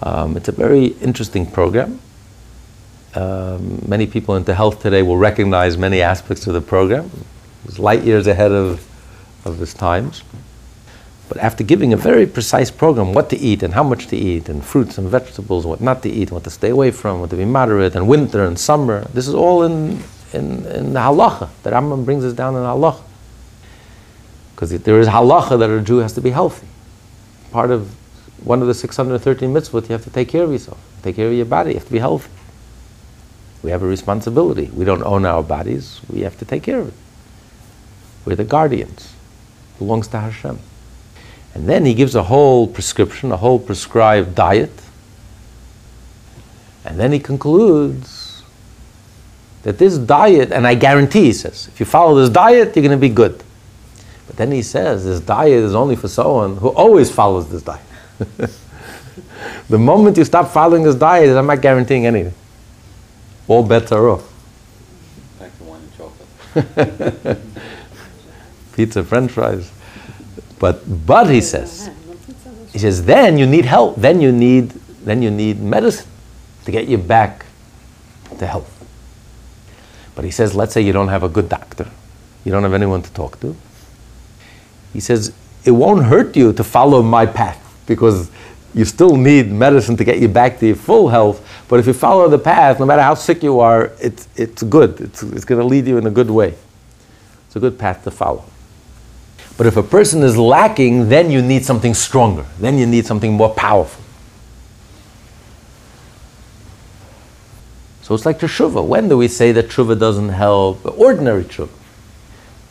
Um, 0.01 0.35
it's 0.35 0.49
a 0.49 0.51
very 0.51 0.87
interesting 0.87 1.49
program. 1.49 2.01
Um, 3.15 3.81
many 3.87 4.05
people 4.05 4.35
into 4.35 4.53
health 4.53 4.81
today 4.81 5.01
will 5.01 5.17
recognize 5.17 5.77
many 5.77 6.01
aspects 6.01 6.45
of 6.45 6.53
the 6.53 6.61
program. 6.61 7.09
It's 7.65 7.79
light 7.79 8.03
years 8.03 8.27
ahead 8.27 8.51
of, 8.51 8.85
of 9.45 9.59
his 9.59 9.73
times. 9.73 10.23
But 11.29 11.37
after 11.37 11.63
giving 11.63 11.93
a 11.93 11.97
very 11.97 12.27
precise 12.27 12.69
program, 12.69 13.13
what 13.13 13.29
to 13.29 13.37
eat 13.37 13.63
and 13.63 13.73
how 13.73 13.83
much 13.83 14.07
to 14.07 14.17
eat, 14.17 14.49
and 14.49 14.63
fruits 14.63 14.97
and 14.97 15.07
vegetables, 15.07 15.65
what 15.65 15.81
not 15.81 16.03
to 16.03 16.09
eat, 16.09 16.31
what 16.31 16.43
to 16.43 16.49
stay 16.49 16.69
away 16.69 16.91
from, 16.91 17.21
what 17.21 17.29
to 17.29 17.35
be 17.35 17.45
moderate, 17.45 17.95
and 17.95 18.07
winter 18.07 18.43
and 18.43 18.59
summer, 18.59 19.05
this 19.13 19.27
is 19.27 19.33
all 19.33 19.63
in, 19.63 20.03
in, 20.33 20.65
in 20.65 20.93
the 20.93 20.99
halacha. 20.99 21.49
The 21.63 21.71
Rambam 21.71 22.05
brings 22.05 22.25
us 22.25 22.33
down 22.33 22.55
in 22.55 22.61
halacha. 22.61 23.01
Because 24.53 24.77
there 24.81 24.99
is 24.99 25.07
halacha 25.07 25.57
that 25.57 25.69
a 25.69 25.81
Jew 25.81 25.97
has 25.99 26.13
to 26.13 26.21
be 26.21 26.29
healthy. 26.29 26.67
Part 27.51 27.71
of 27.71 27.95
one 28.43 28.61
of 28.61 28.67
the 28.67 28.73
613 28.73 29.53
mitzvot, 29.53 29.83
you 29.83 29.93
have 29.93 30.03
to 30.03 30.09
take 30.09 30.27
care 30.27 30.43
of 30.43 30.51
yourself, 30.51 30.79
take 31.01 31.15
care 31.15 31.27
of 31.27 31.33
your 31.33 31.45
body, 31.45 31.71
you 31.71 31.77
have 31.77 31.85
to 31.85 31.91
be 31.91 31.99
healthy. 31.99 32.29
We 33.63 33.71
have 33.71 33.81
a 33.81 33.87
responsibility. 33.87 34.69
We 34.73 34.83
don't 34.83 35.03
own 35.03 35.25
our 35.25 35.41
bodies, 35.41 36.01
we 36.09 36.21
have 36.21 36.37
to 36.39 36.45
take 36.45 36.63
care 36.63 36.79
of 36.79 36.89
it. 36.89 36.93
We're 38.25 38.35
the 38.35 38.43
guardians. 38.43 39.12
Belongs 39.77 40.07
to 40.09 40.19
Hashem. 40.19 40.59
And 41.53 41.69
then 41.69 41.85
he 41.85 41.93
gives 41.93 42.15
a 42.15 42.23
whole 42.23 42.67
prescription, 42.67 43.31
a 43.31 43.37
whole 43.37 43.59
prescribed 43.59 44.35
diet. 44.35 44.71
And 46.85 46.99
then 46.99 47.11
he 47.11 47.19
concludes 47.19 48.43
that 49.63 49.77
this 49.77 49.97
diet, 49.97 50.51
and 50.51 50.67
I 50.67 50.75
guarantee, 50.75 51.25
he 51.25 51.33
says, 51.33 51.67
if 51.67 51.79
you 51.79 51.85
follow 51.85 52.19
this 52.19 52.29
diet, 52.29 52.75
you're 52.75 52.83
going 52.83 52.91
to 52.91 52.97
be 52.97 53.09
good. 53.09 53.43
But 54.27 54.35
then 54.35 54.51
he 54.51 54.61
says, 54.61 55.05
this 55.05 55.19
diet 55.19 55.63
is 55.63 55.75
only 55.75 55.95
for 55.95 56.07
someone 56.07 56.57
who 56.57 56.69
always 56.69 57.11
follows 57.11 57.49
this 57.49 57.61
diet. 57.61 57.81
the 59.69 59.77
moment 59.77 60.17
you 60.17 60.25
stop 60.25 60.49
following 60.51 60.83
this 60.83 60.95
diet, 60.95 61.35
I'm 61.37 61.47
not 61.47 61.61
guaranteeing 61.61 62.05
anything. 62.05 62.33
All 63.47 63.63
bets 63.63 63.91
are 63.91 64.09
off. 64.09 64.33
Back 65.39 65.57
to 65.57 65.63
wine 65.63 65.81
and 65.81 66.67
chocolate. 67.25 67.37
Pizza, 68.75 69.03
french 69.03 69.31
fries. 69.31 69.71
But, 70.59 71.05
but 71.05 71.29
he 71.29 71.41
says, 71.41 71.89
he 72.71 72.79
says, 72.79 73.05
then 73.05 73.37
you 73.37 73.45
need 73.45 73.65
help. 73.65 73.97
Then 73.97 74.21
you 74.21 74.31
need, 74.31 74.69
then 75.03 75.21
you 75.21 75.29
need 75.29 75.59
medicine 75.59 76.07
to 76.65 76.71
get 76.71 76.87
you 76.87 76.97
back 76.97 77.45
to 78.39 78.47
health. 78.47 78.69
But 80.15 80.25
he 80.25 80.31
says, 80.31 80.55
let's 80.55 80.73
say 80.73 80.81
you 80.81 80.93
don't 80.93 81.09
have 81.09 81.23
a 81.23 81.29
good 81.29 81.49
doctor, 81.49 81.89
you 82.45 82.51
don't 82.51 82.63
have 82.63 82.73
anyone 82.73 83.01
to 83.01 83.11
talk 83.13 83.39
to. 83.41 83.55
He 84.93 84.99
says, 84.99 85.33
it 85.65 85.71
won't 85.71 86.05
hurt 86.05 86.35
you 86.35 86.53
to 86.53 86.63
follow 86.63 87.01
my 87.01 87.25
path 87.25 87.59
because 87.87 88.29
you 88.73 88.85
still 88.85 89.15
need 89.15 89.51
medicine 89.51 89.97
to 89.97 90.03
get 90.03 90.19
you 90.19 90.27
back 90.27 90.59
to 90.59 90.67
your 90.67 90.75
full 90.75 91.09
health. 91.09 91.47
But 91.67 91.79
if 91.79 91.87
you 91.87 91.93
follow 91.93 92.27
the 92.27 92.39
path, 92.39 92.79
no 92.79 92.85
matter 92.85 93.01
how 93.01 93.13
sick 93.13 93.43
you 93.43 93.59
are, 93.59 93.91
it's, 93.99 94.27
it's 94.35 94.63
good. 94.63 94.99
It's, 94.99 95.23
it's 95.23 95.45
going 95.45 95.61
to 95.61 95.67
lead 95.67 95.87
you 95.87 95.97
in 95.97 96.07
a 96.07 96.11
good 96.11 96.29
way. 96.29 96.55
It's 97.47 97.55
a 97.55 97.59
good 97.59 97.77
path 97.77 98.03
to 98.03 98.11
follow. 98.11 98.45
But 99.57 99.67
if 99.67 99.77
a 99.77 99.83
person 99.83 100.23
is 100.23 100.37
lacking, 100.37 101.09
then 101.09 101.29
you 101.29 101.41
need 101.41 101.63
something 101.63 101.93
stronger. 101.93 102.45
Then 102.59 102.77
you 102.77 102.85
need 102.85 103.05
something 103.05 103.33
more 103.33 103.53
powerful. 103.53 104.03
So 108.01 108.15
it's 108.15 108.25
like 108.25 108.39
teshuva. 108.39 108.85
When 108.85 109.07
do 109.07 109.17
we 109.17 109.27
say 109.27 109.51
that 109.53 109.69
teshuva 109.69 109.99
doesn't 109.99 110.29
help? 110.29 110.85
Ordinary 110.99 111.43
teshuva. 111.43 111.69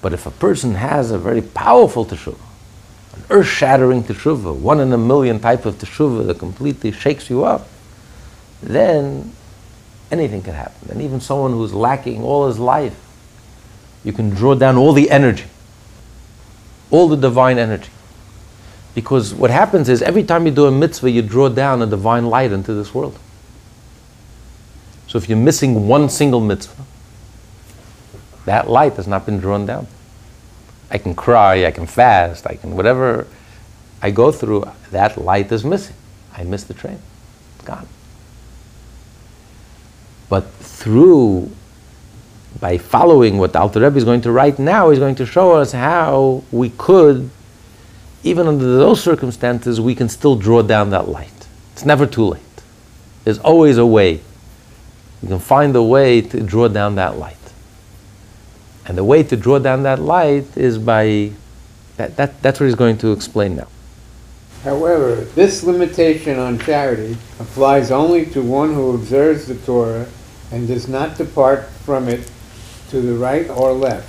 But 0.03 0.13
if 0.13 0.27
a 0.27 0.31
person 0.31 0.75
has 0.75 1.11
a 1.13 1.19
very 1.19 1.41
powerful 1.41 2.05
teshuva, 2.05 2.41
an 3.15 3.23
earth-shattering 3.31 4.03
teshuva, 4.05 4.55
one 4.55 4.81
in 4.81 4.93
a 4.93 4.99
million 4.99 5.39
type 5.39 5.65
of 5.65 5.77
teshuva 5.77 6.27
that 6.27 6.39
completely 6.39 6.91
shakes 6.91 7.31
you 7.31 7.45
up, 7.45 7.69
then 8.63 9.33
anything 10.11 10.43
can 10.43 10.55
happen. 10.55 10.91
And 10.91 11.01
even 11.01 11.21
someone 11.21 11.53
who's 11.53 11.73
lacking 11.73 12.23
all 12.23 12.49
his 12.49 12.59
life, 12.59 12.99
you 14.05 14.13
can 14.13 14.31
draw 14.31 14.55
down 14.55 14.77
all 14.77 14.93
the 14.93 15.11
energy, 15.11 15.45
all 16.93 17.09
the 17.09 17.17
divine 17.17 17.59
energy. 17.59 17.91
Because 18.95 19.35
what 19.35 19.51
happens 19.51 19.89
is 19.89 20.03
every 20.03 20.23
time 20.23 20.47
you 20.47 20.53
do 20.53 20.67
a 20.67 20.71
mitzvah, 20.71 21.11
you 21.11 21.23
draw 21.23 21.49
down 21.49 21.83
a 21.83 21.87
divine 21.87 22.27
light 22.27 22.53
into 22.53 22.75
this 22.75 22.95
world. 22.95 23.19
So 25.09 25.19
if 25.19 25.29
you're 25.29 25.39
missing 25.39 25.89
one 25.89 26.09
single 26.09 26.41
mitzvah, 26.41 26.85
that 28.45 28.69
light 28.69 28.95
has 28.95 29.09
not 29.09 29.27
been 29.27 29.41
drawn 29.41 29.67
down. 29.67 29.87
I 30.91 30.99
can 30.99 31.15
cry, 31.15 31.65
I 31.67 31.71
can 31.71 31.87
fast, 31.87 32.47
I 32.47 32.57
can 32.57 32.77
whatever 32.77 33.27
I 34.03 34.11
go 34.11 34.31
through, 34.31 34.65
that 34.91 35.17
light 35.17 35.51
is 35.51 35.65
missing. 35.65 35.97
I 36.37 36.45
miss 36.45 36.65
the 36.65 36.75
train. 36.75 36.99
It's 37.57 37.65
gone. 37.65 37.87
But 40.29 40.51
through, 40.51 41.51
by 42.61 42.79
following 42.79 43.39
what 43.39 43.53
the 43.53 43.61
Alter 43.61 43.81
Rebbe 43.81 43.97
is 43.97 44.05
going 44.05 44.21
to 44.23 44.33
write 44.33 44.59
now, 44.59 44.91
he's 44.91 44.99
going 44.99 45.15
to 45.17 45.27
show 45.27 45.53
us 45.53 45.73
how 45.73 46.45
we 46.51 46.71
could, 46.71 47.31
even 48.23 48.47
under 48.47 48.77
those 48.77 49.03
circumstances, 49.03 49.81
we 49.81 49.95
can 49.95 50.09
still 50.09 50.37
draw 50.37 50.63
down 50.63 50.91
that 50.91 51.09
light. 51.09 51.47
It's 51.73 51.85
never 51.85 52.07
too 52.07 52.25
late. 52.25 52.43
There's 53.25 53.39
always 53.39 53.79
a 53.79 53.87
way 53.87 54.21
You 55.23 55.29
can 55.29 55.39
find 55.39 55.75
a 55.77 55.83
way 55.83 56.21
to 56.21 56.43
draw 56.43 56.69
down 56.69 56.97
that 56.97 57.17
light. 57.17 57.37
And 58.87 58.99
the 58.99 59.05
way 59.05 59.23
to 59.23 59.37
draw 59.37 59.61
down 59.61 59.85
that 59.85 60.01
light 60.01 60.57
is 60.57 60.79
by, 60.79 61.31
that, 61.97 62.17
that, 62.17 62.43
that's 62.43 62.59
what 62.59 62.67
he's 62.67 62.75
going 62.75 62.99
to 62.99 63.13
explain 63.13 63.55
now. 63.55 63.69
However, 64.65 65.15
this 65.15 65.63
limitation 65.63 66.39
on 66.39 66.59
charity 66.59 67.17
applies 67.39 67.93
only 67.93 68.27
to 68.27 68.43
one 68.43 68.75
who 68.75 68.95
observes 68.95 69.47
the 69.47 69.55
Torah 69.55 70.09
and 70.51 70.67
does 70.67 70.89
not 70.89 71.17
depart 71.17 71.69
from 71.85 72.09
it 72.09 72.29
to 72.93 73.01
the 73.01 73.15
right 73.15 73.49
or 73.49 73.73
left, 73.73 74.07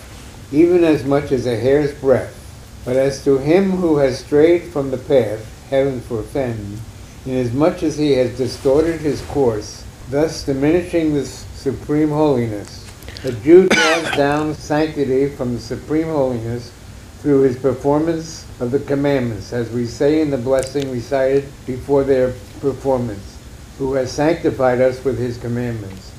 even 0.52 0.84
as 0.84 1.06
much 1.06 1.32
as 1.32 1.48
a 1.48 1.58
hair's 1.58 1.94
breadth. 1.94 2.38
But 2.84 2.98
as 2.98 3.24
to 3.24 3.38
him 3.38 3.72
who 3.72 3.98
has 3.98 4.20
strayed 4.20 4.64
from 4.64 4.92
the 4.92 4.98
path, 4.98 5.70
heaven 5.70 6.02
forfend, 6.02 6.80
inasmuch 7.26 7.82
as 7.82 7.98
he 7.98 8.12
has 8.12 8.38
distorted 8.38 9.00
his 9.00 9.22
course, 9.22 9.86
thus 10.10 10.44
diminishing 10.46 11.14
the 11.14 11.26
supreme 11.26 12.10
holiness, 12.10 12.86
the 13.24 13.32
Jew 13.32 13.70
draws 13.70 14.18
down 14.18 14.54
sanctity 14.54 15.30
from 15.30 15.56
the 15.56 15.62
supreme 15.62 16.08
holiness 16.08 16.74
through 17.20 17.44
his 17.44 17.58
performance 17.58 18.46
of 18.60 18.72
the 18.72 18.80
commandments, 18.80 19.54
as 19.54 19.70
we 19.70 19.86
say 19.86 20.20
in 20.20 20.30
the 20.30 20.38
blessing 20.38 20.92
recited 20.92 21.46
before 21.66 22.04
their 22.04 22.34
performance, 22.60 23.40
who 23.78 23.94
has 23.94 24.12
sanctified 24.12 24.82
us 24.82 25.06
with 25.06 25.18
his 25.18 25.38
commandments. 25.38 26.13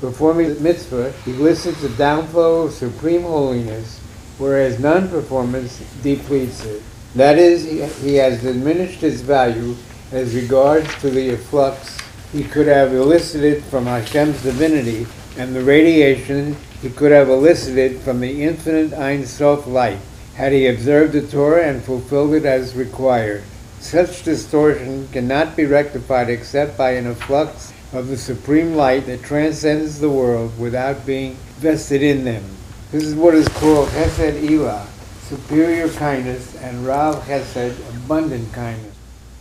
Performing 0.00 0.54
the 0.54 0.60
mitzvah 0.60 1.12
elicits 1.26 1.82
a 1.82 1.90
downflow 1.90 2.62
of 2.62 2.72
supreme 2.72 3.22
holiness, 3.22 4.00
whereas 4.38 4.78
non-performance 4.78 5.78
depletes 6.02 6.64
it. 6.64 6.82
That 7.14 7.38
is, 7.38 7.64
he 8.02 8.14
has 8.14 8.42
diminished 8.42 9.02
its 9.02 9.20
value 9.20 9.76
as 10.10 10.34
regards 10.34 10.92
to 11.02 11.10
the 11.10 11.30
efflux 11.30 11.98
he 12.32 12.44
could 12.44 12.66
have 12.66 12.94
elicited 12.94 13.62
from 13.64 13.84
Hashem's 13.84 14.42
divinity 14.42 15.06
and 15.36 15.54
the 15.54 15.62
radiation 15.62 16.56
he 16.80 16.88
could 16.88 17.12
have 17.12 17.28
elicited 17.28 18.00
from 18.00 18.20
the 18.20 18.42
infinite 18.42 18.94
Ein 18.94 19.26
Sof 19.26 19.66
light 19.66 19.98
had 20.34 20.52
he 20.52 20.66
observed 20.66 21.12
the 21.12 21.26
Torah 21.26 21.66
and 21.66 21.82
fulfilled 21.82 22.32
it 22.32 22.46
as 22.46 22.74
required. 22.74 23.42
Such 23.80 24.22
distortion 24.22 25.08
cannot 25.08 25.56
be 25.56 25.66
rectified 25.66 26.30
except 26.30 26.78
by 26.78 26.92
an 26.92 27.06
efflux 27.06 27.74
of 27.92 28.06
the 28.08 28.16
supreme 28.16 28.74
light 28.74 29.06
that 29.06 29.22
transcends 29.22 29.98
the 29.98 30.08
world 30.08 30.56
without 30.58 31.04
being 31.04 31.34
vested 31.58 32.02
in 32.02 32.24
them. 32.24 32.44
This 32.92 33.02
is 33.02 33.14
what 33.14 33.34
is 33.34 33.48
called 33.48 33.88
Chesed 33.88 34.40
Ilah, 34.42 34.86
superior 35.22 35.88
kindness, 35.88 36.54
and 36.56 36.86
Rav 36.86 37.24
Chesed, 37.24 37.78
abundant 37.96 38.52
kindness. 38.52 38.94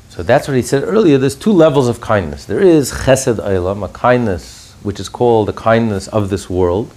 So 0.10 0.24
that's 0.24 0.48
what 0.48 0.58
he 0.58 0.64
said 0.64 0.84
earlier. 0.84 1.20
There's 1.20 1.36
two 1.36 1.52
levels 1.52 1.88
of 1.88 2.02
kindness. 2.02 2.46
There 2.46 2.60
is 2.60 2.92
Chesed 2.92 3.38
Olam, 3.38 3.86
a 3.86 3.90
kindness 3.90 4.74
which 4.82 5.00
is 5.00 5.10
called 5.10 5.48
the 5.48 5.54
kindness 5.54 6.08
of 6.08 6.30
this 6.30 6.50
world, 6.50 6.92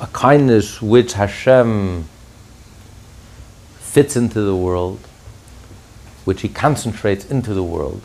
a 0.00 0.06
kindness 0.08 0.80
which 0.80 1.14
Hashem 1.14 2.08
fits 3.78 4.16
into 4.16 4.40
the 4.40 4.56
world, 4.56 5.00
which 6.24 6.42
he 6.42 6.48
concentrates 6.48 7.28
into 7.28 7.52
the 7.52 7.64
world. 7.64 8.02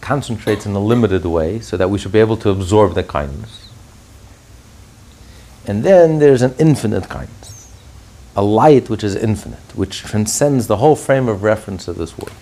Concentrates 0.00 0.66
in 0.66 0.72
a 0.72 0.80
limited 0.80 1.24
way 1.24 1.60
so 1.60 1.76
that 1.76 1.88
we 1.90 1.98
should 1.98 2.12
be 2.12 2.18
able 2.18 2.36
to 2.38 2.50
absorb 2.50 2.94
the 2.94 3.04
kindness. 3.04 3.70
And 5.66 5.82
then 5.82 6.18
there's 6.18 6.42
an 6.42 6.54
infinite 6.58 7.08
kindness, 7.08 7.72
a 8.34 8.42
light 8.42 8.88
which 8.88 9.04
is 9.04 9.14
infinite, 9.14 9.76
which 9.76 10.00
transcends 10.02 10.66
the 10.66 10.76
whole 10.76 10.96
frame 10.96 11.28
of 11.28 11.42
reference 11.42 11.88
of 11.88 11.96
this 11.96 12.16
world. 12.18 12.36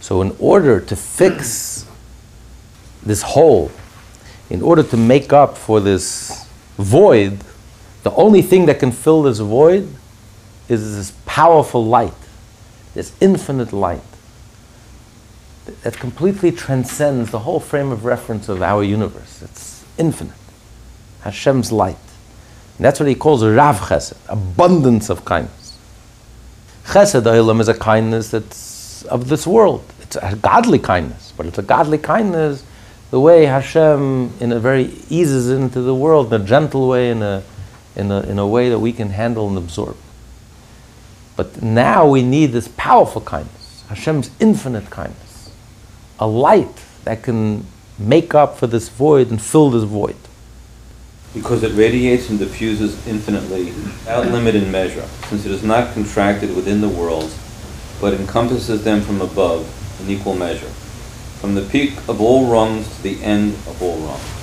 So, 0.00 0.22
in 0.22 0.34
order 0.38 0.80
to 0.80 0.96
fix 0.96 1.86
this 3.02 3.22
hole, 3.22 3.70
in 4.48 4.62
order 4.62 4.82
to 4.82 4.96
make 4.96 5.32
up 5.32 5.58
for 5.58 5.80
this 5.80 6.46
void, 6.76 7.40
the 8.02 8.12
only 8.12 8.40
thing 8.40 8.66
that 8.66 8.78
can 8.80 8.92
fill 8.92 9.22
this 9.22 9.38
void 9.38 9.88
is 10.68 10.96
this 10.96 11.12
powerful 11.26 11.84
light, 11.84 12.14
this 12.94 13.12
infinite 13.20 13.72
light 13.72 14.00
that 15.82 15.98
completely 15.98 16.52
transcends 16.52 17.30
the 17.30 17.40
whole 17.40 17.60
frame 17.60 17.90
of 17.90 18.04
reference 18.04 18.48
of 18.48 18.62
our 18.62 18.82
universe. 18.82 19.42
It's 19.42 19.84
infinite. 19.96 20.34
Hashem's 21.22 21.72
light. 21.72 21.96
And 22.76 22.84
that's 22.84 23.00
what 23.00 23.08
he 23.08 23.14
calls 23.14 23.44
Rav 23.44 23.78
Chesed, 23.80 24.16
abundance 24.28 25.10
of 25.10 25.24
kindness. 25.24 25.78
Chesed 26.84 27.22
Olam 27.22 27.60
is 27.60 27.68
a 27.68 27.74
kindness 27.74 28.30
that's 28.30 29.02
of 29.04 29.28
this 29.28 29.46
world. 29.46 29.84
It's 30.00 30.16
a 30.16 30.36
godly 30.36 30.78
kindness, 30.78 31.32
but 31.36 31.46
it's 31.46 31.58
a 31.58 31.62
godly 31.62 31.98
kindness 31.98 32.64
the 33.10 33.20
way 33.20 33.46
Hashem 33.46 34.32
in 34.40 34.52
a 34.52 34.60
very 34.60 34.92
eases 35.08 35.50
into 35.50 35.80
the 35.80 35.94
world 35.94 36.32
in 36.32 36.42
a 36.42 36.44
gentle 36.44 36.88
way, 36.88 37.10
in 37.10 37.22
a, 37.22 37.42
in 37.96 38.10
a, 38.10 38.20
in 38.20 38.38
a 38.38 38.46
way 38.46 38.68
that 38.68 38.78
we 38.78 38.92
can 38.92 39.10
handle 39.10 39.48
and 39.48 39.56
absorb. 39.56 39.96
But 41.36 41.62
now 41.62 42.06
we 42.06 42.22
need 42.22 42.52
this 42.52 42.68
powerful 42.68 43.22
kindness, 43.22 43.84
Hashem's 43.88 44.30
infinite 44.40 44.90
kindness, 44.90 45.27
a 46.18 46.26
light 46.26 46.84
that 47.04 47.22
can 47.22 47.66
make 47.98 48.34
up 48.34 48.58
for 48.58 48.66
this 48.66 48.88
void 48.88 49.30
and 49.30 49.40
fill 49.40 49.70
this 49.70 49.84
void. 49.84 50.16
Because 51.34 51.62
it 51.62 51.72
radiates 51.74 52.30
and 52.30 52.38
diffuses 52.38 53.06
infinitely, 53.06 53.66
without 53.66 54.26
limit 54.26 54.54
in 54.54 54.70
measure, 54.72 55.06
since 55.28 55.44
it 55.44 55.52
is 55.52 55.62
not 55.62 55.92
contracted 55.94 56.54
within 56.56 56.80
the 56.80 56.88
worlds, 56.88 57.36
but 58.00 58.14
encompasses 58.14 58.84
them 58.84 59.00
from 59.02 59.20
above 59.20 59.66
in 60.00 60.10
equal 60.10 60.34
measure 60.34 60.70
from 61.38 61.54
the 61.54 61.62
peak 61.62 61.96
of 62.08 62.20
all 62.20 62.50
rungs 62.50 62.96
to 62.96 63.02
the 63.02 63.22
end 63.22 63.54
of 63.68 63.80
all 63.80 63.96
rungs. 63.98 64.37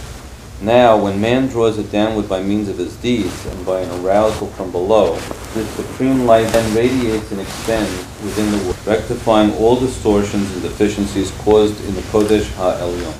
Now, 0.65 0.97
when 0.97 1.21
man 1.21 1.45
draws 1.47 1.77
it 1.77 1.91
downward 1.91 2.27
by 2.27 2.41
means 2.41 2.69
of 2.69 2.79
his 2.79 2.95
deeds 2.95 3.45
and 3.45 3.65
by 3.67 3.81
an 3.81 4.03
arousal 4.03 4.47
from 4.47 4.71
below, 4.71 5.13
this 5.53 5.69
supreme 5.75 6.25
light 6.25 6.47
then 6.47 6.75
radiates 6.75 7.31
and 7.31 7.39
extends 7.39 7.91
within 8.23 8.49
the 8.49 8.57
world, 8.63 8.87
rectifying 8.87 9.53
all 9.57 9.79
distortions 9.79 10.51
and 10.53 10.63
deficiencies 10.63 11.29
caused 11.43 11.79
in 11.85 11.93
the 11.93 12.01
Kodesh 12.01 12.45
HaElyon. 12.57 13.13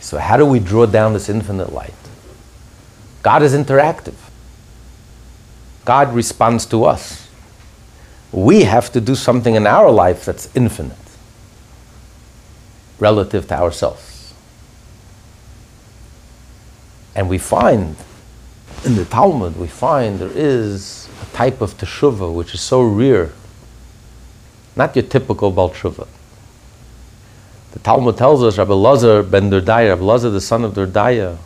So, 0.00 0.18
how 0.18 0.36
do 0.36 0.44
we 0.44 0.58
draw 0.58 0.84
down 0.84 1.12
this 1.12 1.28
infinite 1.28 1.72
light? 1.72 1.94
God 3.22 3.44
is 3.44 3.54
interactive. 3.54 4.16
God 5.84 6.12
responds 6.12 6.66
to 6.66 6.86
us. 6.86 7.28
We 8.32 8.64
have 8.64 8.90
to 8.94 9.00
do 9.00 9.14
something 9.14 9.54
in 9.54 9.64
our 9.64 9.92
life 9.92 10.24
that's 10.24 10.48
infinite 10.56 10.96
relative 12.98 13.46
to 13.46 13.60
ourselves. 13.60 14.09
And 17.20 17.28
we 17.28 17.36
find 17.36 17.96
in 18.82 18.96
the 18.96 19.04
Talmud, 19.04 19.58
we 19.58 19.66
find 19.66 20.20
there 20.20 20.32
is 20.32 21.06
a 21.20 21.36
type 21.36 21.60
of 21.60 21.76
teshuvah 21.76 22.32
which 22.32 22.54
is 22.54 22.62
so 22.62 22.80
rare, 22.82 23.32
not 24.74 24.96
your 24.96 25.02
typical 25.02 25.50
Baal 25.50 25.68
The 25.68 26.06
Talmud 27.82 28.16
tells 28.16 28.42
us 28.42 28.56
Rabbi 28.56 28.72
Lazar 28.72 29.22
ben 29.22 29.50
Durdaya, 29.50 29.90
Rabbi 29.90 30.02
Lazar 30.02 30.30
the 30.30 30.40
son 30.40 30.64
of 30.64 30.72
Durdaya, 30.72 31.36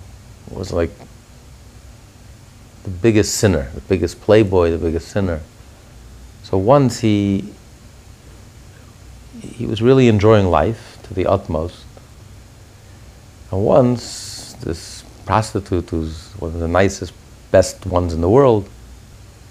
was 0.48 0.72
like 0.72 0.92
the 2.84 2.90
biggest 2.90 3.34
sinner, 3.34 3.68
the 3.74 3.80
biggest 3.80 4.20
playboy, 4.20 4.70
the 4.70 4.78
biggest 4.78 5.08
sinner. 5.08 5.40
So 6.44 6.56
once 6.56 7.00
he 7.00 7.52
he 9.42 9.66
was 9.66 9.82
really 9.82 10.06
enjoying 10.06 10.46
life 10.46 10.98
to 11.02 11.14
the 11.14 11.26
utmost. 11.26 11.84
And 13.50 13.64
once 13.64 14.52
this 14.60 14.93
prostitute, 15.26 15.90
who's 15.90 16.32
one 16.38 16.54
of 16.54 16.60
the 16.60 16.68
nicest, 16.68 17.12
best 17.50 17.87
ones 17.87 18.12
in 18.12 18.20
the 18.20 18.28
world, 18.28 18.68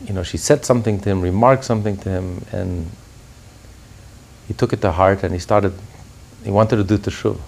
you 0.06 0.14
know, 0.14 0.24
she 0.24 0.38
said 0.38 0.66
something 0.66 1.00
to 1.00 1.10
him, 1.10 1.22
remarked 1.22 1.64
something 1.64 1.98
to 1.98 2.10
him, 2.10 2.46
and 2.52 2.90
he 4.48 4.54
took 4.54 4.74
it 4.74 4.82
to 4.82 4.92
heart 4.92 5.24
and 5.24 5.34
he 5.34 5.40
started, 5.40 5.74
he 6.44 6.52
wanted 6.52 6.76
to 6.78 6.84
do 6.84 6.98
teshuvah. 6.98 7.42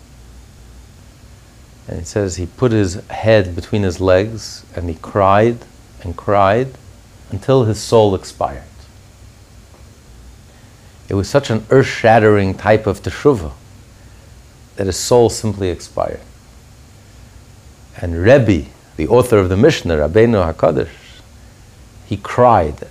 And 1.88 2.00
it 2.00 2.08
says 2.08 2.38
he 2.38 2.46
put 2.46 2.72
his 2.72 2.96
head 3.10 3.56
between 3.56 3.84
his 3.84 4.00
legs 4.00 4.66
and 4.76 4.90
he 4.90 4.96
cried 4.96 5.58
and 6.02 6.16
cried 6.16 6.70
until 7.32 7.66
his 7.66 7.80
soul 7.80 8.16
expired. 8.16 8.64
It 11.10 11.14
was 11.14 11.30
such 11.30 11.50
an 11.50 11.66
earth 11.70 11.86
shattering 11.86 12.56
type 12.56 12.88
of 12.88 13.04
teshuvah 13.04 13.54
that 14.78 14.88
his 14.88 14.98
soul 14.98 15.30
simply 15.30 15.70
expired. 15.70 16.22
And 18.02 18.22
Rebbe, 18.22 18.68
the 18.98 19.08
author 19.08 19.38
of 19.38 19.50
the 19.50 19.58
Mishnah, 19.58 19.98
Rabbeinu 19.98 20.54
HaKadosh, 20.54 20.90
he 22.06 22.18
cried 22.18 22.88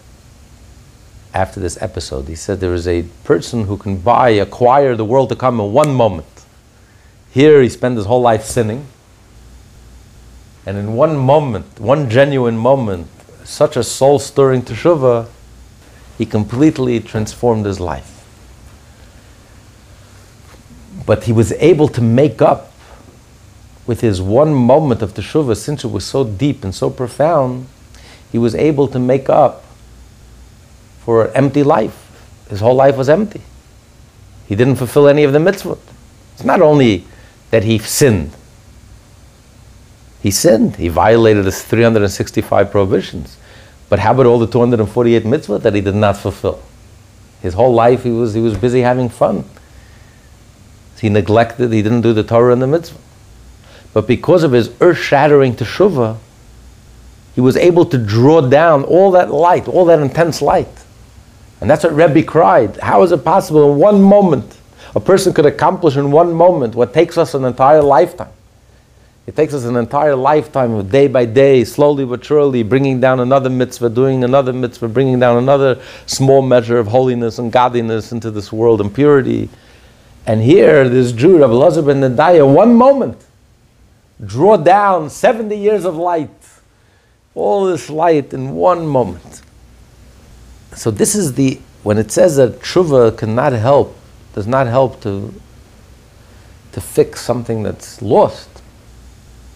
after 1.32 1.60
this 1.60 1.80
episode. 1.82 2.28
He 2.28 2.34
said 2.34 2.60
there 2.60 2.74
is 2.74 2.88
a 2.88 3.02
person 3.24 3.64
who 3.64 3.76
can 3.76 3.98
buy, 3.98 4.30
acquire 4.30 4.96
the 4.96 5.04
world 5.04 5.28
to 5.28 5.36
come 5.36 5.60
in 5.60 5.72
one 5.72 5.94
moment. 5.94 6.26
Here 7.30 7.60
he 7.62 7.68
spent 7.68 7.96
his 7.96 8.06
whole 8.06 8.22
life 8.22 8.44
sinning. 8.44 8.86
And 10.66 10.78
in 10.78 10.94
one 10.94 11.16
moment, 11.16 11.78
one 11.78 12.08
genuine 12.08 12.56
moment, 12.56 13.08
such 13.44 13.76
a 13.76 13.84
soul 13.84 14.18
stirring 14.18 14.62
teshuvah, 14.62 15.28
he 16.16 16.24
completely 16.24 17.00
transformed 17.00 17.66
his 17.66 17.80
life 17.80 18.14
but 21.06 21.24
he 21.24 21.32
was 21.32 21.52
able 21.52 21.88
to 21.88 22.00
make 22.00 22.40
up 22.40 22.72
with 23.86 24.00
his 24.00 24.20
one 24.22 24.54
moment 24.54 25.02
of 25.02 25.14
teshuvah, 25.14 25.56
since 25.56 25.84
it 25.84 25.90
was 25.90 26.04
so 26.04 26.24
deep 26.24 26.64
and 26.64 26.74
so 26.74 26.90
profound, 26.90 27.66
he 28.32 28.38
was 28.38 28.54
able 28.54 28.88
to 28.88 28.98
make 28.98 29.28
up 29.28 29.64
for 31.00 31.26
an 31.26 31.36
empty 31.36 31.62
life. 31.62 32.00
His 32.48 32.60
whole 32.60 32.74
life 32.74 32.96
was 32.96 33.08
empty. 33.08 33.42
He 34.46 34.54
didn't 34.54 34.76
fulfill 34.76 35.08
any 35.08 35.24
of 35.24 35.32
the 35.32 35.38
mitzvot. 35.38 35.78
It's 36.34 36.44
not 36.44 36.60
only 36.60 37.04
that 37.50 37.64
he 37.64 37.78
sinned. 37.78 38.32
He 40.22 40.30
sinned. 40.30 40.76
He 40.76 40.88
violated 40.88 41.44
his 41.44 41.62
365 41.62 42.70
prohibitions. 42.70 43.36
But 43.88 43.98
how 43.98 44.12
about 44.12 44.26
all 44.26 44.38
the 44.38 44.46
248 44.46 45.24
mitzvot 45.24 45.62
that 45.62 45.74
he 45.74 45.80
did 45.80 45.94
not 45.94 46.16
fulfill? 46.16 46.62
His 47.42 47.54
whole 47.54 47.74
life 47.74 48.02
he 48.04 48.10
was, 48.10 48.32
he 48.34 48.40
was 48.40 48.56
busy 48.56 48.80
having 48.80 49.10
fun. 49.10 49.44
He 51.00 51.10
neglected, 51.10 51.70
he 51.70 51.82
didn't 51.82 52.00
do 52.00 52.14
the 52.14 52.22
Torah 52.22 52.54
and 52.54 52.62
the 52.62 52.66
mitzvah. 52.66 52.98
But 53.94 54.06
because 54.06 54.42
of 54.42 54.52
his 54.52 54.70
earth 54.80 54.98
shattering 54.98 55.54
teshuvah, 55.54 56.18
he 57.34 57.40
was 57.40 57.56
able 57.56 57.86
to 57.86 57.96
draw 57.96 58.40
down 58.42 58.84
all 58.84 59.12
that 59.12 59.30
light, 59.30 59.66
all 59.66 59.86
that 59.86 60.00
intense 60.00 60.42
light. 60.42 60.68
And 61.60 61.70
that's 61.70 61.84
what 61.84 61.94
Rebbe 61.94 62.22
cried. 62.24 62.76
How 62.76 63.02
is 63.02 63.12
it 63.12 63.24
possible 63.24 63.72
in 63.72 63.78
one 63.78 64.02
moment 64.02 64.58
a 64.94 65.00
person 65.00 65.32
could 65.32 65.46
accomplish 65.46 65.96
in 65.96 66.10
one 66.10 66.32
moment 66.32 66.74
what 66.74 66.92
takes 66.92 67.16
us 67.16 67.34
an 67.34 67.44
entire 67.44 67.82
lifetime? 67.82 68.32
It 69.26 69.34
takes 69.34 69.54
us 69.54 69.64
an 69.64 69.76
entire 69.76 70.14
lifetime 70.14 70.72
of 70.72 70.90
day 70.90 71.08
by 71.08 71.24
day, 71.24 71.64
slowly 71.64 72.04
but 72.04 72.22
surely, 72.24 72.62
bringing 72.62 73.00
down 73.00 73.20
another 73.20 73.48
mitzvah, 73.48 73.88
doing 73.88 74.22
another 74.22 74.52
mitzvah, 74.52 74.88
bringing 74.88 75.18
down 75.18 75.38
another 75.38 75.80
small 76.04 76.42
measure 76.42 76.78
of 76.78 76.88
holiness 76.88 77.38
and 77.38 77.50
godliness 77.50 78.12
into 78.12 78.30
this 78.30 78.52
world 78.52 78.82
and 78.82 78.94
purity. 78.94 79.48
And 80.26 80.42
here, 80.42 80.88
this 80.88 81.12
Jew, 81.12 81.38
Rabbi 81.38 81.52
Lazar 81.52 81.82
ben 81.82 82.02
Nedaya, 82.02 82.46
one 82.46 82.74
moment, 82.74 83.24
draw 84.24 84.56
down 84.56 85.10
70 85.10 85.56
years 85.56 85.84
of 85.84 85.96
light, 85.96 86.30
all 87.34 87.66
this 87.66 87.88
light 87.90 88.32
in 88.32 88.54
one 88.54 88.86
moment. 88.86 89.42
So 90.74 90.90
this 90.90 91.14
is 91.14 91.34
the 91.34 91.60
when 91.82 91.98
it 91.98 92.10
says 92.10 92.36
that 92.36 92.60
tshuva 92.60 93.16
cannot 93.16 93.52
help, 93.52 93.96
does 94.34 94.46
not 94.46 94.66
help 94.66 95.00
to 95.02 95.34
to 96.72 96.80
fix 96.80 97.20
something 97.20 97.62
that's 97.62 98.02
lost. 98.02 98.48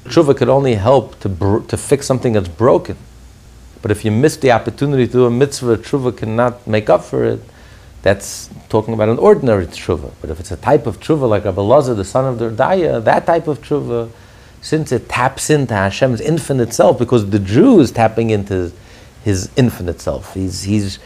Tshuva 0.04 0.36
could 0.36 0.48
only 0.48 0.74
help 0.74 1.18
to 1.20 1.28
br- 1.28 1.60
to 1.60 1.76
fix 1.76 2.06
something 2.06 2.32
that's 2.32 2.48
broken. 2.48 2.96
But 3.82 3.90
if 3.90 4.04
you 4.04 4.10
miss 4.10 4.36
the 4.36 4.52
opportunity 4.52 5.06
to 5.06 5.12
do 5.12 5.26
a 5.26 5.30
mitzvah, 5.30 5.78
tshuva 5.78 6.16
cannot 6.16 6.66
make 6.66 6.88
up 6.88 7.04
for 7.04 7.24
it. 7.24 7.40
That's 8.02 8.48
talking 8.68 8.94
about 8.94 9.08
an 9.08 9.18
ordinary 9.18 9.66
tshuva. 9.66 10.12
But 10.20 10.30
if 10.30 10.38
it's 10.38 10.50
a 10.50 10.56
type 10.56 10.86
of 10.86 11.00
tshuva 11.00 11.28
like 11.28 11.44
Rabbi 11.44 11.60
Lazar, 11.62 11.94
the 11.94 12.04
son 12.04 12.24
of 12.24 12.38
Dordaya, 12.38 13.02
that 13.02 13.26
type 13.26 13.48
of 13.48 13.60
tshuva, 13.60 14.10
since 14.60 14.92
it 14.92 15.08
taps 15.08 15.50
into 15.50 15.74
Hashem's 15.74 16.20
infinite 16.20 16.72
self, 16.72 16.98
because 16.98 17.30
the 17.30 17.38
Jew 17.38 17.80
is 17.80 17.92
tapping 17.92 18.30
into 18.30 18.72
his 19.24 19.50
infinite 19.56 20.00
self. 20.00 20.34
He's, 20.34 20.62
he's, 20.62 20.98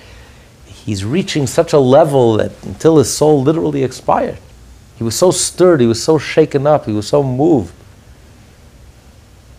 he's 0.67 1.05
reaching 1.05 1.47
such 1.47 1.73
a 1.73 1.79
level 1.79 2.37
that 2.39 2.53
until 2.65 2.99
his 2.99 3.15
soul 3.15 3.43
literally 3.43 3.85
expired. 3.85 4.39
He 4.97 5.05
was 5.05 5.15
so 5.15 5.31
stirred, 5.31 5.81
he 5.81 5.87
was 5.87 6.03
so 6.03 6.19
shaken 6.19 6.67
up, 6.67 6.87
he 6.87 6.93
was 6.93 7.09
so 7.09 7.23
moved. 7.23 7.75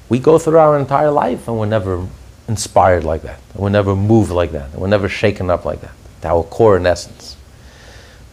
We 0.10 0.20
go 0.20 0.38
through 0.38 0.60
our 0.60 0.78
entire 0.78 1.12
life 1.12 1.48
and 1.48 1.60
we're 1.60 1.66
never 1.66 2.08
inspired 2.48 3.04
like 3.04 3.24
that. 3.24 3.40
And 3.54 3.64
we're 3.64 3.70
never 3.70 3.96
moved 3.96 4.32
like 4.32 4.52
that. 4.52 4.72
And 4.72 4.82
we're 4.82 4.88
never 4.88 5.10
shaken 5.10 5.50
up 5.50 5.66
like 5.66 5.82
that. 5.82 5.92
Our 6.24 6.44
core 6.44 6.78
in 6.78 6.86
essence. 6.86 7.36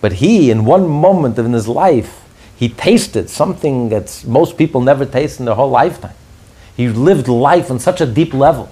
But 0.00 0.14
he, 0.14 0.50
in 0.50 0.64
one 0.64 0.88
moment 0.88 1.38
in 1.38 1.52
his 1.52 1.66
life, 1.66 2.19
he 2.60 2.68
tasted 2.68 3.28
something 3.28 3.88
that 3.88 4.22
most 4.24 4.56
people 4.56 4.80
never 4.80 5.04
taste 5.04 5.40
in 5.40 5.46
their 5.46 5.56
whole 5.56 5.70
lifetime. 5.70 6.14
He 6.76 6.88
lived 6.88 7.26
life 7.26 7.72
on 7.72 7.80
such 7.80 8.00
a 8.00 8.06
deep 8.06 8.32
level 8.32 8.70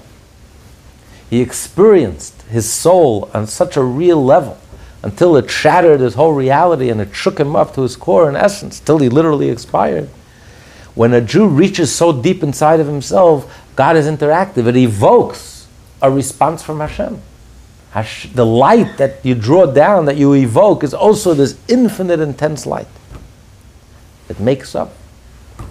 he 1.30 1.40
experienced 1.42 2.42
his 2.42 2.70
soul 2.70 3.30
on 3.34 3.46
such 3.46 3.76
a 3.76 3.82
real 3.82 4.24
level 4.24 4.58
until 5.02 5.36
it 5.36 5.50
shattered 5.50 6.00
his 6.00 6.14
whole 6.14 6.32
reality 6.32 6.88
and 6.88 7.00
it 7.00 7.14
shook 7.14 7.38
him 7.38 7.54
up 7.54 7.74
to 7.74 7.82
his 7.82 7.96
core 7.96 8.28
and 8.28 8.36
essence 8.36 8.80
till 8.80 8.98
he 8.98 9.08
literally 9.08 9.50
expired. 9.50 10.08
When 10.94 11.12
a 11.12 11.20
Jew 11.20 11.46
reaches 11.46 11.94
so 11.94 12.12
deep 12.12 12.42
inside 12.42 12.80
of 12.80 12.86
himself, 12.86 13.62
God 13.76 13.96
is 13.96 14.06
interactive. 14.06 14.66
It 14.66 14.76
evokes 14.76 15.68
a 16.02 16.10
response 16.10 16.62
from 16.62 16.80
Hashem. 16.80 17.20
Hash- 17.90 18.28
the 18.34 18.46
light 18.46 18.96
that 18.96 19.24
you 19.24 19.34
draw 19.34 19.66
down, 19.66 20.06
that 20.06 20.16
you 20.16 20.34
evoke, 20.34 20.82
is 20.82 20.94
also 20.94 21.34
this 21.34 21.58
infinite, 21.68 22.20
intense 22.20 22.66
light 22.66 22.88
that 24.28 24.38
makes 24.38 24.74
up 24.74 24.94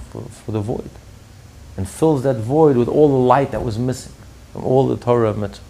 for, 0.09 0.21
for 0.23 0.51
the 0.51 0.59
void 0.59 0.89
and 1.77 1.87
fills 1.87 2.23
that 2.23 2.37
void 2.37 2.75
with 2.75 2.87
all 2.87 3.07
the 3.07 3.13
light 3.13 3.51
that 3.51 3.63
was 3.63 3.77
missing 3.77 4.13
from 4.51 4.65
all 4.65 4.87
the 4.87 4.97
Torah 4.97 5.33
mitzvah 5.33 5.63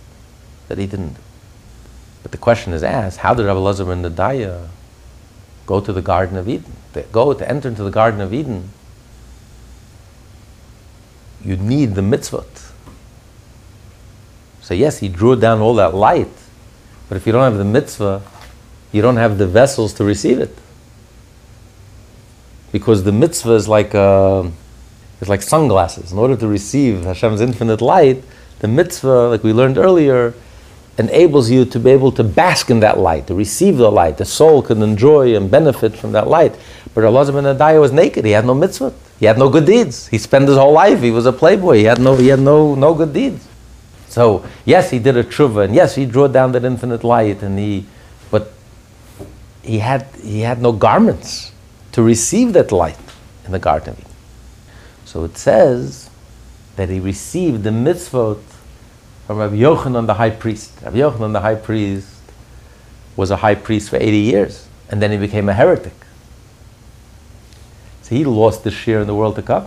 that 0.70 0.78
he 0.78 0.88
didn't. 0.88 1.18
But 2.24 2.32
the 2.32 2.38
question 2.38 2.74
is 2.74 2.84
asked, 2.84 3.20
how 3.20 3.34
did 3.34 3.46
Rabbi 3.46 3.60
Lazar 3.60 3.86
ben 3.86 4.02
Nedaya 4.02 4.70
go 5.66 5.80
to 5.82 5.94
the 5.94 6.02
Garden 6.02 6.38
of 6.38 6.50
Eden? 6.50 6.74
To 6.94 7.02
go 7.12 7.34
to 7.34 7.50
enter 7.50 7.68
into 7.68 7.84
the 7.84 7.92
Garden 7.92 8.22
of 8.22 8.34
Eden, 8.34 8.70
you 11.44 11.58
need 11.58 11.96
the 11.96 12.02
mitzvot. 12.02 12.72
So 14.62 14.74
yes, 14.74 15.00
he 15.00 15.08
drew 15.08 15.36
down 15.36 15.60
all 15.62 15.76
that 15.76 15.94
light, 15.94 16.28
but 17.08 17.16
if 17.16 17.26
you 17.26 17.32
don't 17.32 17.44
have 17.44 17.58
the 17.58 17.66
mitzvah, 17.66 18.22
you 18.92 19.02
don't 19.02 19.18
have 19.18 19.38
the 19.38 19.48
vessels 19.48 19.94
to 19.94 20.04
receive 20.04 20.40
it. 20.40 20.58
Because 22.78 23.04
the 23.04 23.12
mitzvah 23.12 23.54
is 23.54 23.68
like, 23.68 23.96
uh, 23.96 24.44
it's 25.20 25.30
like 25.30 25.42
sunglasses. 25.42 26.12
In 26.12 26.20
order 26.20 26.36
to 26.36 26.48
receive 26.48 27.06
Hashem's 27.06 27.42
infinite 27.42 27.82
light, 27.82 28.24
the 28.60 28.68
mitzvah, 28.68 29.30
like 29.30 29.44
we 29.44 29.52
learned 29.52 29.80
earlier, 29.80 30.36
enables 31.00 31.50
you 31.50 31.66
to 31.66 31.80
be 31.80 31.90
able 31.90 32.12
to 32.12 32.24
bask 32.24 32.70
in 32.70 32.80
that 32.82 33.00
light, 33.00 33.26
to 33.28 33.34
receive 33.34 33.78
the 33.78 33.92
light. 33.92 34.18
The 34.18 34.26
soul 34.26 34.62
can 34.62 34.84
enjoy 34.84 35.36
and 35.36 35.50
benefit 35.50 35.96
from 35.96 36.12
that 36.12 36.28
light. 36.28 36.56
But 36.94 37.04
Allah 37.04 37.32
ben 37.32 37.80
was 37.80 37.92
naked. 37.92 38.26
He 38.26 38.32
had 38.32 38.46
no 38.46 38.54
mitzvah. 38.54 38.94
He 39.20 39.26
had 39.26 39.40
no 39.40 39.50
good 39.50 39.66
deeds. 39.66 40.08
He 40.08 40.20
spent 40.20 40.48
his 40.48 40.58
whole 40.58 40.74
life. 40.74 41.02
He 41.02 41.10
was 41.10 41.26
a 41.26 41.34
playboy. 41.34 41.78
He 41.78 41.84
had 41.86 42.00
no, 42.00 42.16
he 42.16 42.28
had 42.28 42.40
no, 42.40 42.76
no 42.76 42.94
good 42.94 43.12
deeds. 43.12 43.48
So 44.08 44.46
yes, 44.66 44.92
he 44.92 45.00
did 45.00 45.18
a 45.18 45.24
tshuva, 45.24 45.66
and 45.66 45.74
yes, 45.74 45.96
he 45.96 46.06
drew 46.06 46.28
down 46.28 46.52
that 46.54 46.64
infinite 46.64 47.04
light, 47.04 47.42
and 47.42 47.58
he, 47.58 47.86
but 48.30 48.52
he 49.64 49.80
had 49.80 50.08
he 50.24 50.42
had 50.42 50.62
no 50.62 50.72
garments 50.72 51.52
to 51.98 52.04
receive 52.04 52.54
that 52.54 52.72
light 52.72 53.00
in 53.44 53.52
the 53.52 53.58
Garden 53.58 53.94
of 53.94 54.00
Eden. 54.00 54.12
So 55.06 55.24
it 55.24 55.36
says 55.36 56.12
that 56.76 56.90
he 56.90 57.00
received 57.00 57.64
the 57.64 57.72
mitzvot 57.72 58.40
from 59.26 59.40
Rabbi 59.40 59.56
Yochanan 59.56 60.06
the 60.06 60.14
high 60.14 60.30
priest. 60.30 60.74
Rabbi 60.84 60.98
Yochanan 61.00 61.34
the 61.34 61.40
high 61.40 61.56
priest 61.56 62.08
was 63.16 63.32
a 63.32 63.38
high 63.38 63.56
priest 63.56 63.90
for 63.90 63.96
80 63.96 64.16
years, 64.16 64.68
and 64.90 65.02
then 65.02 65.12
he 65.12 65.18
became 65.18 65.50
a 65.50 65.56
heretic. 65.56 65.96
So 68.04 68.14
he 68.14 68.24
lost 68.26 68.64
the 68.64 68.70
share 68.70 69.02
in 69.02 69.08
the 69.08 69.16
world 69.16 69.36
to 69.38 69.42
come. 69.42 69.66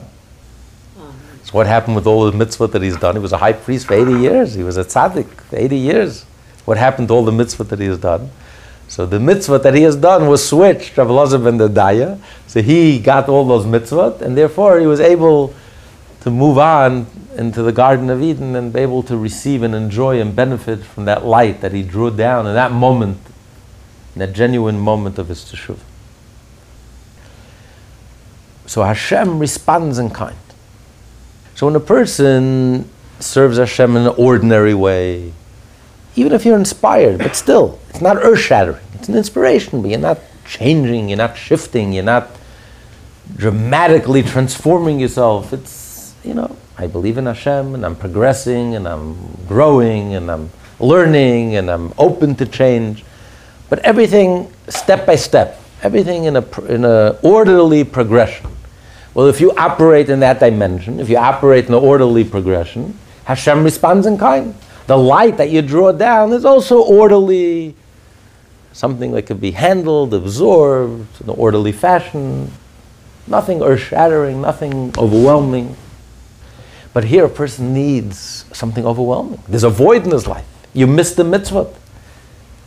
So 1.43 1.51
what 1.51 1.67
happened 1.67 1.97
with 1.97 2.07
all 2.07 2.31
the 2.31 2.45
mitzvot 2.45 2.71
that 2.71 2.83
he's 2.83 2.97
done? 2.97 3.17
He 3.17 3.21
was 3.21 3.33
a 3.33 3.39
high 3.39 3.55
priest 3.55 3.89
for 3.89 3.95
80 3.95 4.21
years. 4.21 4.55
He 4.55 4.63
was 4.63 4.77
a 4.77 4.85
tzaddik 4.85 5.27
for 5.27 5.57
80 5.57 5.77
years. 5.77 6.23
What 6.65 6.79
happened 6.79 7.09
to 7.09 7.15
all 7.15 7.25
the 7.25 7.33
mitzvot 7.33 7.71
that 7.71 7.81
he 7.81 7.87
has 7.87 7.99
done? 7.99 8.31
So 8.91 9.07
the 9.07 9.19
mitzvot 9.19 9.63
that 9.63 9.75
he 9.75 9.83
has 9.83 9.95
done 9.95 10.27
was 10.27 10.47
switched, 10.47 10.99
Lazar 10.99 11.39
ben 11.39 11.59
Durdaya. 11.59 12.19
So 12.49 12.61
he 12.61 12.99
got 12.99 13.29
all 13.29 13.47
those 13.47 13.65
mitzvot, 13.65 14.21
and 14.21 14.37
therefore 14.37 14.81
he 14.81 14.87
was 14.87 14.99
able 14.99 15.55
to 16.23 16.31
move 16.31 16.59
on 16.59 17.07
into 17.37 17.63
the 17.63 17.71
Garden 17.71 18.11
of 18.11 18.21
Eden 18.21 18.57
and 18.57 18.73
be 18.73 18.81
able 18.81 19.05
to 19.05 19.17
receive 19.17 19.63
and 19.63 19.77
enjoy 19.77 20.21
and 20.21 20.35
benefit 20.35 20.83
from 20.83 21.05
that 21.05 21.25
light 21.25 21.61
that 21.61 21.73
he 21.73 21.85
drew 21.85 22.11
down 22.11 22.49
in 22.49 22.55
that 22.55 22.73
moment, 22.73 23.19
in 24.17 24.19
that 24.19 24.33
genuine 24.33 24.81
moment 24.81 25.21
of 25.21 25.29
his 25.29 25.45
teshuvah. 25.45 25.79
So 28.67 28.83
Hashem 28.83 29.39
responds 29.39 30.01
in 30.01 30.11
kind. 30.11 30.37
So 31.55 31.67
when 31.67 31.77
a 31.77 31.81
person 31.81 32.91
serves 33.21 33.57
Hashem 33.57 33.97
in 33.97 34.03
an 34.09 34.15
ordinary 34.19 34.75
way, 34.75 35.33
even 36.21 36.35
if 36.35 36.45
you're 36.45 36.59
inspired, 36.59 37.17
but 37.17 37.35
still, 37.35 37.79
it's 37.89 38.03
not 38.03 38.19
earth 38.19 38.41
shattering. 38.41 38.85
It's 38.93 39.09
an 39.09 39.17
inspiration, 39.17 39.81
but 39.81 39.91
you're 39.91 39.99
not 39.99 40.19
changing, 40.45 41.09
you're 41.09 41.17
not 41.17 41.35
shifting, 41.35 41.95
you're 41.95 42.05
not 42.05 42.29
dramatically 43.37 44.23
transforming 44.23 45.01
yourself. 45.01 45.55
It's, 45.55 46.15
you 46.23 46.35
know, 46.35 46.55
I 46.77 46.89
believe 46.89 47.17
in 47.17 47.25
Hashem 47.25 47.75
and 47.75 47.87
I'm 47.87 47.97
progressing 47.97 48.75
and 48.75 48.87
I'm 48.87 49.17
growing 49.49 50.15
and 50.15 50.31
I'm 50.31 50.51
learning 50.79 51.57
and 51.57 51.71
I'm 51.71 51.95
open 51.97 52.35
to 52.35 52.45
change. 52.45 53.03
But 53.71 53.79
everything 53.79 54.53
step 54.69 55.07
by 55.07 55.17
step, 55.17 55.59
everything 55.83 56.25
in 56.25 56.37
a, 56.37 56.61
in 56.67 56.85
a 56.85 57.19
orderly 57.23 57.83
progression. 57.83 58.51
Well, 59.15 59.29
if 59.29 59.41
you 59.41 59.53
operate 59.53 60.11
in 60.11 60.21
that 60.21 60.39
dimension, 60.39 61.01
if 61.01 61.09
you 61.09 61.17
operate 61.17 61.65
in 61.65 61.73
an 61.73 61.83
orderly 61.83 62.25
progression, 62.25 62.99
Hashem 63.25 63.65
responds 63.65 64.07
in 64.07 64.19
kind. 64.19 64.55
The 64.91 64.99
light 64.99 65.37
that 65.37 65.51
you 65.51 65.63
draw 65.63 65.93
down 65.93 66.33
is 66.33 66.45
also 66.45 66.83
orderly, 66.83 67.77
something 68.73 69.13
that 69.13 69.23
could 69.23 69.41
be 69.41 69.53
handled, 69.53 70.13
absorbed 70.13 71.07
in 71.21 71.31
an 71.31 71.37
orderly 71.39 71.71
fashion. 71.71 72.51
Nothing 73.29 73.63
earth 73.63 73.83
shattering, 73.83 74.41
nothing 74.41 74.93
overwhelming. 74.99 75.77
But 76.93 77.05
here 77.05 77.27
a 77.27 77.29
person 77.29 77.73
needs 77.73 78.47
something 78.53 78.85
overwhelming. 78.85 79.41
There's 79.47 79.63
a 79.63 79.71
void 79.71 80.07
in 80.07 80.11
his 80.11 80.27
life. 80.27 80.49
You 80.75 80.89
miss 80.89 81.15
the 81.15 81.23
mitzvot. 81.23 81.73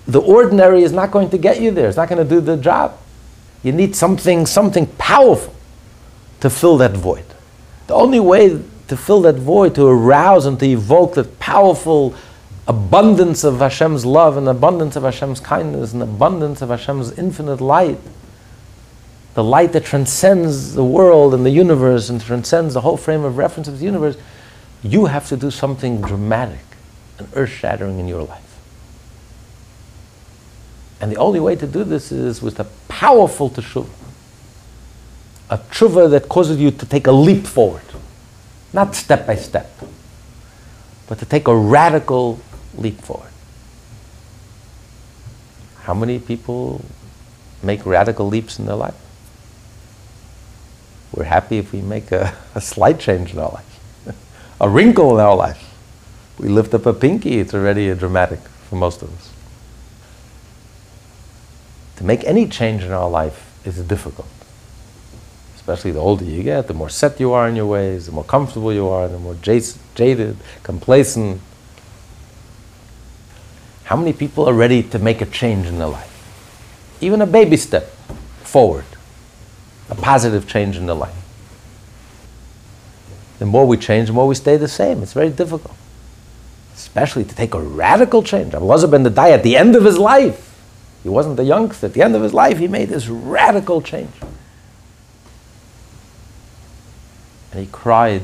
The 0.08 0.22
ordinary 0.22 0.84
is 0.84 0.94
not 0.94 1.12
going 1.12 1.30
to 1.32 1.38
get 1.38 1.60
you 1.60 1.72
there. 1.72 1.90
It's 1.90 1.98
not 1.98 2.08
going 2.08 2.26
to 2.26 2.36
do 2.36 2.40
the 2.40 2.56
job. 2.56 2.98
You 3.64 3.74
need 3.74 3.98
something, 3.98 4.46
something 4.46 4.88
powerful 4.98 5.54
to 6.40 6.50
fill 6.50 6.78
that 6.78 6.94
void. 6.94 7.26
The 7.88 7.96
only 7.96 8.22
way 8.22 8.64
to 8.88 8.98
fill 8.98 9.22
that 9.22 9.36
void, 9.36 9.76
to 9.76 9.88
arouse 9.88 10.46
and 10.46 10.60
to 10.60 10.66
evoke 10.66 11.16
that 11.16 11.40
powerful 11.40 12.16
abundance 12.68 13.44
of 13.44 13.60
Hashem's 13.60 14.06
love 14.06 14.38
and 14.38 14.48
abundance 14.48 14.96
of 14.96 15.04
Hashem's 15.04 15.40
kindness 15.40 15.94
and 15.94 16.02
abundance 16.02 16.62
of 16.62 16.70
Hashem's 16.70 17.18
infinite 17.18 17.60
light, 17.60 18.00
the 19.34 19.44
light 19.44 19.74
that 19.74 19.84
transcends 19.84 20.74
the 20.74 20.84
world 20.84 21.34
and 21.34 21.46
the 21.46 21.50
universe 21.50 22.10
and 22.10 22.22
transcends 22.22 22.74
the 22.74 22.82
whole 22.82 22.98
frame 22.98 23.24
of 23.24 23.38
reference 23.38 23.68
of 23.68 23.80
the 23.80 23.86
universe, 23.86 24.16
you 24.84 25.06
have 25.06 25.28
to 25.30 25.38
do 25.38 25.50
something 25.50 26.02
dramatic 26.02 26.60
and 27.18 27.28
earth 27.36 27.50
shattering 27.50 28.00
in 28.00 28.08
your 28.08 28.24
life. 28.24 28.42
And 31.02 31.12
the 31.12 31.18
only 31.18 31.40
way 31.40 31.56
to 31.56 31.68
do 31.68 31.84
this 31.84 32.12
is 32.12 32.42
with 32.42 32.60
a 32.60 32.66
powerful 32.88 33.50
teshuvah. 33.50 33.90
A 35.50 35.58
teshuvah 35.58 36.10
that 36.12 36.30
causes 36.30 36.60
you 36.60 36.72
to 36.72 36.86
take 36.86 37.08
a 37.08 37.12
leap 37.12 37.46
forward. 37.46 37.82
Not 38.74 38.96
step 38.96 39.28
by 39.28 39.36
step, 39.36 39.72
but 41.08 41.20
to 41.20 41.26
take 41.26 41.48
a 41.48 41.56
radical 41.56 42.40
leap 42.76 43.00
forward. 43.02 43.30
How 45.84 45.94
many 45.94 46.18
people 46.18 46.84
make 47.62 47.86
radical 47.86 48.28
leaps 48.28 48.58
in 48.58 48.66
their 48.66 48.76
life? 48.76 48.96
We're 51.14 51.26
happy 51.26 51.60
if 51.60 51.72
we 51.72 51.82
make 51.82 52.12
a, 52.12 52.36
a 52.56 52.62
slight 52.62 53.00
change 53.00 53.34
in 53.34 53.40
our 53.40 53.52
life, 53.52 54.16
a 54.60 54.68
wrinkle 54.68 55.20
in 55.20 55.24
our 55.24 55.36
life. 55.36 55.70
We 56.40 56.50
lift 56.50 56.74
up 56.74 56.88
a 56.88 56.94
pinky, 56.94 57.40
it's 57.40 57.54
already 57.54 57.94
dramatic 57.94 58.40
for 58.40 58.76
most 58.76 59.04
of 59.04 59.16
us. 59.16 59.30
To 61.98 62.04
make 62.04 62.24
any 62.24 62.48
change 62.48 62.84
in 62.84 62.92
our 62.92 63.10
life 63.10 63.56
is 63.66 63.80
difficult. 63.82 64.28
Especially 65.64 65.92
the 65.92 66.00
older 66.00 66.26
you 66.26 66.44
get, 66.44 66.68
the 66.68 66.74
more 66.74 66.90
set 66.90 67.22
you 67.22 67.32
are 67.32 67.48
in 67.48 67.56
your 67.56 67.68
ways, 67.68 68.08
the 68.08 68.12
more 68.12 68.26
comfortable 68.26 68.74
you 68.74 68.90
are, 68.90 69.08
the 69.08 69.18
more 69.18 69.36
jaded, 69.42 70.36
complacent. 70.62 71.40
How 73.86 73.96
many 73.96 74.12
people 74.12 74.46
are 74.50 74.54
ready 74.54 74.84
to 74.84 75.00
make 75.00 75.22
a 75.22 75.26
change 75.26 75.66
in 75.68 75.78
their 75.78 75.88
life? 75.88 76.10
Even 77.00 77.22
a 77.22 77.26
baby 77.26 77.56
step 77.56 77.86
forward 78.44 78.84
a 79.90 79.96
positive 79.96 80.48
change 80.48 80.76
in 80.76 80.86
their 80.86 80.96
life. 80.96 81.16
The 83.40 83.46
more 83.46 83.66
we 83.66 83.78
change, 83.78 84.08
the 84.08 84.14
more 84.14 84.28
we 84.28 84.36
stay 84.36 84.58
the 84.58 84.68
same. 84.68 85.04
It's 85.04 85.14
very 85.14 85.30
difficult. 85.30 85.76
Especially 86.76 87.24
to 87.24 87.36
take 87.36 87.54
a 87.54 87.62
radical 87.62 88.24
change. 88.24 88.54
Abelazar 88.54 88.90
ben 88.90 89.04
die 89.04 89.32
at 89.32 89.44
the 89.44 89.56
end 89.56 89.76
of 89.76 89.84
his 89.84 89.98
life. 89.98 90.50
He 91.04 91.10
wasn't 91.10 91.40
a 91.40 91.44
youngster. 91.44 91.88
At 91.88 91.94
the 91.94 92.02
end 92.02 92.16
of 92.16 92.22
his 92.22 92.34
life, 92.34 92.58
he 92.58 92.68
made 92.68 92.90
this 92.90 93.08
radical 93.08 93.82
change. 93.82 94.12
And 97.54 97.62
he 97.62 97.68
cried 97.72 98.24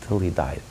till 0.00 0.18
he 0.18 0.30
died. 0.30 0.62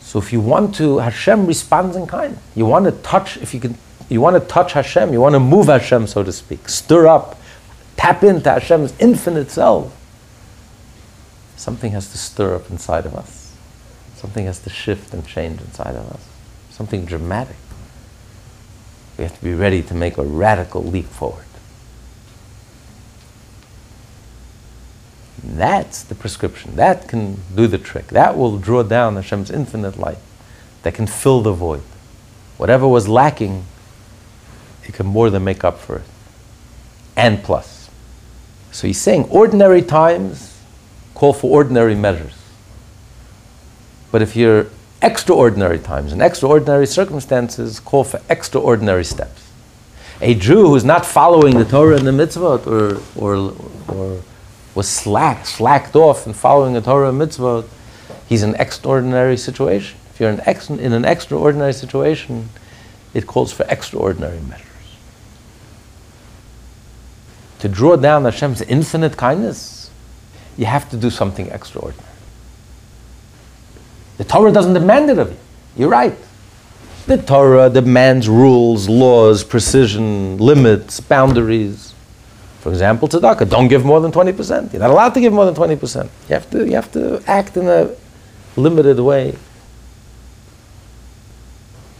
So 0.00 0.18
if 0.18 0.32
you 0.32 0.40
want 0.40 0.74
to, 0.76 0.98
Hashem 0.98 1.46
responds 1.46 1.96
in 1.96 2.06
kind. 2.06 2.36
You 2.54 2.66
want 2.66 2.84
to 2.84 2.92
touch, 2.92 3.36
if 3.38 3.54
you 3.54 3.60
can 3.60 3.76
you 4.10 4.20
want 4.20 4.34
to 4.34 4.46
touch 4.46 4.72
Hashem, 4.72 5.12
you 5.12 5.20
want 5.20 5.34
to 5.34 5.40
move 5.40 5.66
Hashem, 5.66 6.08
so 6.08 6.24
to 6.24 6.32
speak, 6.32 6.68
stir 6.68 7.06
up, 7.06 7.40
tap 7.96 8.24
into 8.24 8.50
Hashem's 8.50 8.92
infinite 8.98 9.50
self. 9.50 9.96
Something 11.56 11.92
has 11.92 12.10
to 12.10 12.18
stir 12.18 12.56
up 12.56 12.70
inside 12.70 13.06
of 13.06 13.14
us. 13.14 13.56
Something 14.16 14.46
has 14.46 14.58
to 14.64 14.70
shift 14.70 15.14
and 15.14 15.24
change 15.26 15.60
inside 15.60 15.94
of 15.94 16.10
us. 16.10 16.28
Something 16.70 17.04
dramatic. 17.04 17.56
We 19.16 19.24
have 19.24 19.38
to 19.38 19.44
be 19.44 19.54
ready 19.54 19.82
to 19.82 19.94
make 19.94 20.18
a 20.18 20.24
radical 20.24 20.82
leap 20.82 21.06
forward. 21.06 21.44
That's 25.42 26.02
the 26.02 26.14
prescription. 26.14 26.76
That 26.76 27.08
can 27.08 27.40
do 27.54 27.66
the 27.66 27.78
trick. 27.78 28.08
That 28.08 28.36
will 28.36 28.58
draw 28.58 28.82
down 28.82 29.16
Hashem's 29.16 29.50
infinite 29.50 29.98
light. 29.98 30.18
That 30.82 30.94
can 30.94 31.06
fill 31.06 31.40
the 31.40 31.52
void. 31.52 31.82
Whatever 32.56 32.86
was 32.86 33.08
lacking 33.08 33.64
it 34.90 34.94
can 34.94 35.06
more 35.06 35.30
than 35.30 35.44
make 35.44 35.62
up 35.62 35.78
for 35.78 35.96
it. 35.96 36.04
And 37.16 37.42
plus. 37.44 37.90
So 38.72 38.88
he's 38.88 39.00
saying 39.00 39.24
ordinary 39.30 39.82
times 39.82 40.60
call 41.14 41.32
for 41.32 41.50
ordinary 41.50 41.94
measures. 41.94 42.34
But 44.10 44.20
if 44.20 44.34
you're 44.34 44.66
extraordinary 45.00 45.78
times 45.78 46.12
and 46.12 46.20
extraordinary 46.20 46.86
circumstances 46.86 47.78
call 47.80 48.04
for 48.04 48.20
extraordinary 48.28 49.04
steps. 49.04 49.48
A 50.20 50.34
Jew 50.34 50.66
who's 50.66 50.84
not 50.84 51.06
following 51.06 51.56
the 51.56 51.64
Torah 51.64 51.96
and 51.96 52.06
the 52.06 52.10
mitzvot 52.10 52.66
or, 52.66 53.00
or, 53.16 53.54
or 53.88 54.22
was 54.74 54.88
slack, 54.88 55.46
slacked 55.46 55.96
off 55.96 56.26
in 56.26 56.32
following 56.32 56.74
the 56.74 56.80
Torah 56.80 57.12
mitzvah, 57.12 57.64
he's 58.28 58.42
in 58.42 58.50
an 58.50 58.60
extraordinary 58.60 59.36
situation. 59.36 59.98
If 60.12 60.20
you're 60.20 60.30
in, 60.30 60.40
ex- 60.40 60.70
in 60.70 60.92
an 60.92 61.04
extraordinary 61.04 61.72
situation, 61.72 62.50
it 63.14 63.26
calls 63.26 63.52
for 63.52 63.64
extraordinary 63.68 64.40
measures 64.40 64.70
to 67.60 67.68
draw 67.68 67.94
down 67.94 68.24
Hashem's 68.24 68.62
infinite 68.62 69.16
kindness, 69.16 69.90
you 70.56 70.64
have 70.64 70.90
to 70.90 70.96
do 70.96 71.10
something 71.10 71.48
extraordinary. 71.48 72.08
The 74.16 74.24
Torah 74.24 74.50
doesn't 74.50 74.74
demand 74.74 75.10
it 75.10 75.18
of 75.18 75.30
you. 75.30 75.36
You're 75.76 75.90
right. 75.90 76.16
The 77.06 77.18
Torah 77.18 77.70
demands 77.70 78.28
rules, 78.28 78.88
laws, 78.88 79.44
precision, 79.44 80.38
limits, 80.38 81.00
boundaries. 81.00 81.94
For 82.60 82.68
example, 82.68 83.08
tzedakah, 83.08 83.48
don't 83.48 83.68
give 83.68 83.84
more 83.86 84.00
than 84.00 84.12
20%. 84.12 84.72
You're 84.72 84.80
not 84.80 84.90
allowed 84.90 85.14
to 85.14 85.20
give 85.20 85.32
more 85.32 85.46
than 85.46 85.54
20%. 85.54 86.04
You 86.28 86.34
have 86.34 86.50
to, 86.50 86.66
you 86.66 86.74
have 86.74 86.92
to 86.92 87.22
act 87.26 87.56
in 87.56 87.66
a 87.66 87.90
limited 88.54 89.00
way. 89.00 89.36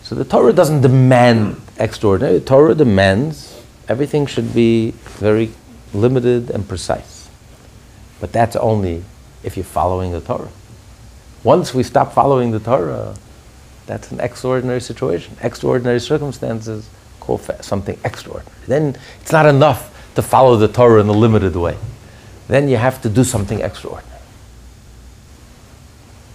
So 0.02 0.14
the 0.14 0.24
Torah 0.24 0.52
doesn't 0.52 0.82
demand 0.82 1.60
extraordinary. 1.78 2.40
The 2.40 2.44
Torah 2.44 2.74
demands 2.74 3.62
everything 3.88 4.26
should 4.26 4.54
be 4.54 4.90
very 5.18 5.52
limited 5.94 6.50
and 6.50 6.68
precise. 6.68 7.30
But 8.20 8.32
that's 8.32 8.54
only 8.56 9.02
if 9.42 9.56
you're 9.56 9.64
following 9.64 10.12
the 10.12 10.20
Torah. 10.20 10.50
Once 11.42 11.72
we 11.72 11.82
stop 11.82 12.12
following 12.12 12.50
the 12.50 12.60
Torah, 12.60 13.14
that's 13.86 14.12
an 14.12 14.20
extraordinary 14.20 14.80
situation. 14.80 15.36
Extraordinary 15.40 16.00
circumstances 16.00 16.90
call 17.18 17.38
for 17.38 17.56
something 17.62 17.98
extraordinary. 18.04 18.54
Then 18.66 18.96
it's 19.22 19.32
not 19.32 19.46
enough 19.46 19.89
to 20.14 20.22
follow 20.22 20.56
the 20.56 20.68
Torah 20.68 21.00
in 21.00 21.08
a 21.08 21.12
limited 21.12 21.56
way. 21.56 21.76
Then 22.48 22.68
you 22.68 22.76
have 22.76 23.00
to 23.02 23.08
do 23.08 23.24
something 23.24 23.60
extraordinary. 23.60 24.20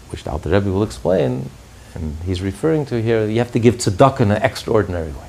Which 0.09 0.23
the 0.23 0.31
Alter 0.31 0.49
Rebbe 0.49 0.71
will 0.71 0.83
explain, 0.83 1.49
and 1.93 2.17
he's 2.25 2.41
referring 2.41 2.85
to 2.87 3.01
here, 3.01 3.25
you 3.27 3.39
have 3.39 3.51
to 3.51 3.59
give 3.59 3.75
tzedakah 3.75 4.21
in 4.21 4.31
an 4.31 4.41
extraordinary 4.41 5.11
way 5.11 5.27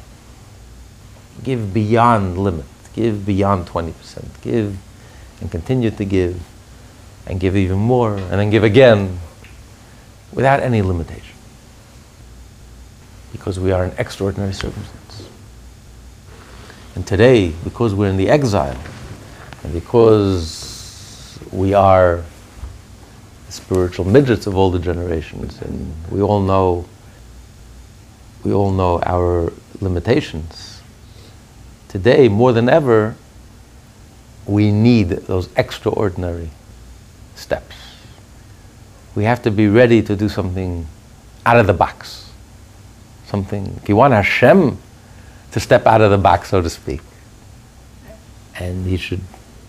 give 1.43 1.73
beyond 1.73 2.39
limit, 2.39 2.65
give 2.95 3.27
beyond 3.27 3.67
20%, 3.67 4.25
give 4.43 4.77
and 5.41 5.51
continue 5.51 5.91
to 5.91 6.05
give, 6.05 6.43
and 7.27 7.39
give 7.41 7.57
even 7.57 7.79
more, 7.79 8.17
and 8.17 8.33
then 8.33 8.51
give 8.51 8.65
again 8.65 9.19
without 10.33 10.61
any 10.61 10.81
limitation. 10.81 11.37
Because 13.33 13.61
we 13.61 13.71
are 13.71 13.85
in 13.85 13.93
extraordinary 13.99 14.55
circumstance. 14.55 15.06
And 16.97 17.07
today, 17.07 17.53
because 17.63 17.95
we're 17.95 18.09
in 18.09 18.17
the 18.17 18.31
exile, 18.31 18.77
and 19.63 19.73
because 19.73 21.39
we 21.53 21.75
are 21.75 22.25
spiritual 23.51 24.07
midgets 24.07 24.47
of 24.47 24.57
older 24.57 24.79
generations, 24.79 25.61
and 25.61 25.95
we 26.11 26.23
all 26.23 26.41
know 26.41 26.87
we 28.45 28.53
all 28.53 28.71
know 28.71 29.01
our 29.05 29.53
limitations 29.81 30.81
today, 31.89 32.29
more 32.29 32.53
than 32.53 32.69
ever, 32.69 33.15
we 34.47 34.71
need 34.71 35.09
those 35.09 35.49
extraordinary 35.57 36.51
steps. 37.35 37.77
We 39.15 39.25
have 39.25 39.43
to 39.43 39.51
be 39.51 39.69
ready 39.69 40.03
to 40.03 40.17
do 40.17 40.29
something 40.29 40.87
out 41.45 41.59
of 41.59 41.67
the 41.67 41.73
box. 41.73 42.31
Something, 43.27 43.79
if 43.83 43.89
you 43.89 43.97
want 43.97 44.15
Hashem 44.15 44.79
to 45.57 45.61
step 45.61 45.87
out 45.87 46.03
of 46.03 46.11
the 46.11 46.19
box, 46.19 46.51
so 46.51 46.61
to 46.61 46.69
speak, 46.69 47.01
and 48.61 48.85
He 48.85 48.99
should 48.99 49.23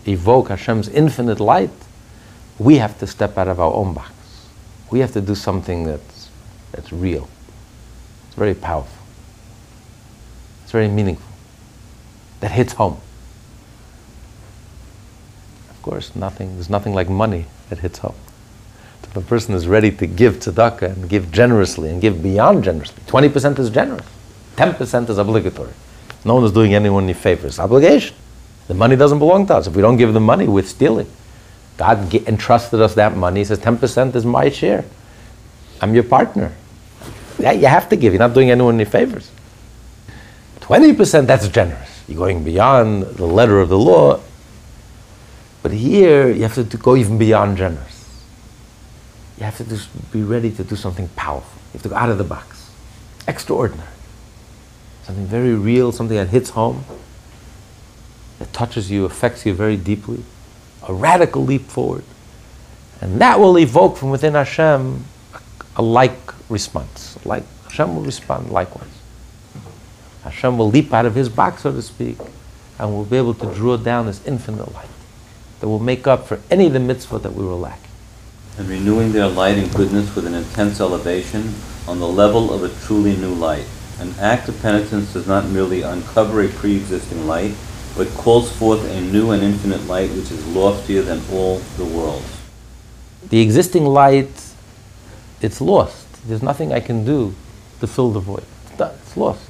evoke 0.05 0.49
Hashem's 0.49 0.89
infinite 0.89 1.39
light, 1.39 1.69
we 2.59 2.75
have 2.75 2.99
to 2.99 3.07
step 3.07 3.37
out 3.37 3.47
of 3.47 3.61
our 3.61 3.73
own 3.73 3.93
box. 3.93 4.11
We 4.91 4.99
have 4.99 5.13
to 5.13 5.21
do 5.21 5.33
something 5.33 5.85
that's, 5.85 6.27
that's 6.73 6.91
real. 6.91 7.29
It's 8.27 8.35
very 8.35 8.53
powerful. 8.53 9.01
It's 10.63 10.73
very 10.73 10.89
meaningful 10.89 11.31
that 12.41 12.51
hits 12.51 12.73
home. 12.73 12.97
Of 15.69 15.81
course, 15.83 16.13
nothing, 16.17 16.55
there's 16.55 16.69
nothing 16.69 16.95
like 16.95 17.07
money 17.07 17.45
that 17.69 17.79
hits 17.79 17.99
home. 17.99 18.15
If 19.03 19.15
a 19.15 19.21
person 19.21 19.55
is 19.55 19.69
ready 19.69 19.91
to 19.91 20.05
give 20.05 20.39
tzedakah 20.39 20.97
and 20.97 21.09
give 21.09 21.31
generously 21.31 21.89
and 21.89 22.01
give 22.01 22.21
beyond 22.21 22.65
generously, 22.65 23.03
20% 23.07 23.57
is 23.57 23.69
generous, 23.69 24.05
10% 24.57 25.09
is 25.09 25.17
obligatory. 25.17 25.71
No 26.25 26.35
one 26.35 26.43
is 26.43 26.51
doing 26.51 26.73
anyone 26.73 27.03
any 27.03 27.13
favors. 27.13 27.59
Obligation. 27.59 28.15
The 28.67 28.73
money 28.73 28.95
doesn't 28.95 29.19
belong 29.19 29.47
to 29.47 29.55
us. 29.55 29.67
If 29.67 29.75
we 29.75 29.81
don't 29.81 29.97
give 29.97 30.13
the 30.13 30.19
money, 30.19 30.47
we're 30.47 30.63
stealing. 30.63 31.09
God 31.77 32.13
entrusted 32.13 32.81
us 32.81 32.95
that 32.95 33.15
money. 33.15 33.41
He 33.41 33.45
says 33.45 33.59
10% 33.59 34.15
is 34.15 34.25
my 34.25 34.49
share. 34.49 34.83
I'm 35.79 35.93
your 35.93 36.03
partner. 36.03 36.53
Yeah, 37.39 37.51
you 37.51 37.67
have 37.67 37.87
to 37.89 37.95
give. 37.95 38.13
You're 38.13 38.19
not 38.19 38.33
doing 38.33 38.49
anyone 38.49 38.73
any 38.75 38.85
favors. 38.85 39.31
20%, 40.61 41.27
that's 41.27 41.47
generous. 41.47 42.03
You're 42.07 42.17
going 42.17 42.43
beyond 42.43 43.03
the 43.03 43.27
letter 43.27 43.59
of 43.59 43.69
the 43.69 43.77
law. 43.77 44.19
But 45.61 45.71
here, 45.71 46.29
you 46.31 46.41
have 46.41 46.55
to 46.55 46.77
go 46.77 46.95
even 46.95 47.17
beyond 47.17 47.57
generous. 47.57 48.25
You 49.37 49.43
have 49.43 49.57
to 49.57 49.79
be 50.11 50.23
ready 50.23 50.51
to 50.51 50.63
do 50.63 50.75
something 50.75 51.07
powerful. 51.09 51.61
You 51.67 51.73
have 51.73 51.83
to 51.83 51.89
go 51.89 51.95
out 51.95 52.09
of 52.09 52.17
the 52.17 52.23
box. 52.23 52.71
Extraordinary. 53.27 53.87
Something 55.07 55.25
very 55.25 55.53
real, 55.53 55.93
something 55.93 56.17
that 56.17 56.27
hits 56.27 56.49
home, 56.49 56.83
that 58.39 58.51
touches 58.51 58.91
you, 58.91 59.05
affects 59.05 59.45
you 59.45 59.53
very 59.53 59.77
deeply. 59.77 60.21
A 60.85 60.93
radical 60.93 61.45
leap 61.45 61.61
forward. 61.61 62.03
And 62.99 63.21
that 63.21 63.39
will 63.39 63.57
evoke 63.57 63.95
from 63.95 64.09
within 64.09 64.33
Hashem 64.33 65.05
a, 65.33 65.39
a 65.77 65.81
like 65.81 66.33
response. 66.49 67.17
Like 67.25 67.43
Hashem 67.69 67.95
will 67.95 68.03
respond 68.03 68.51
likewise. 68.51 68.89
Hashem 70.25 70.57
will 70.57 70.69
leap 70.69 70.93
out 70.93 71.05
of 71.05 71.15
his 71.15 71.29
box, 71.29 71.61
so 71.61 71.71
to 71.71 71.81
speak, 71.81 72.17
and 72.77 72.91
will 72.91 73.05
be 73.05 73.15
able 73.15 73.33
to 73.35 73.53
draw 73.53 73.77
down 73.77 74.07
this 74.07 74.25
infinite 74.27 74.73
light 74.73 74.89
that 75.61 75.69
will 75.69 75.79
make 75.79 76.05
up 76.05 76.27
for 76.27 76.41
any 76.51 76.67
of 76.67 76.73
the 76.73 76.81
mitzvah 76.81 77.19
that 77.19 77.31
we 77.31 77.45
were 77.45 77.53
lacking. 77.53 77.91
And 78.57 78.67
renewing 78.67 79.13
their 79.13 79.29
light 79.29 79.57
and 79.57 79.73
goodness 79.73 80.13
with 80.17 80.27
an 80.27 80.33
intense 80.33 80.81
elevation 80.81 81.53
on 81.87 81.99
the 81.99 82.07
level 82.09 82.53
of 82.53 82.61
a 82.61 82.85
truly 82.85 83.15
new 83.15 83.33
light. 83.33 83.65
An 83.99 84.13
act 84.19 84.47
of 84.47 84.61
penitence 84.61 85.13
does 85.13 85.27
not 85.27 85.45
merely 85.45 85.81
uncover 85.81 86.41
a 86.41 86.49
pre-existing 86.49 87.25
light, 87.25 87.55
but 87.95 88.07
calls 88.09 88.51
forth 88.51 88.83
a 88.91 89.01
new 89.01 89.31
and 89.31 89.41
infinite 89.41 89.85
light 89.87 90.11
which 90.11 90.31
is 90.31 90.45
loftier 90.47 91.01
than 91.01 91.21
all 91.31 91.57
the 91.77 91.85
worlds. 91.85 92.39
The 93.29 93.41
existing 93.41 93.85
light, 93.85 94.29
it's 95.41 95.59
lost. 95.59 96.05
There's 96.27 96.43
nothing 96.43 96.71
I 96.71 96.79
can 96.79 97.05
do 97.05 97.33
to 97.79 97.87
fill 97.87 98.11
the 98.11 98.19
void. 98.19 98.43
It's, 98.67 98.77
done. 98.77 98.95
it's 99.01 99.17
lost. 99.17 99.43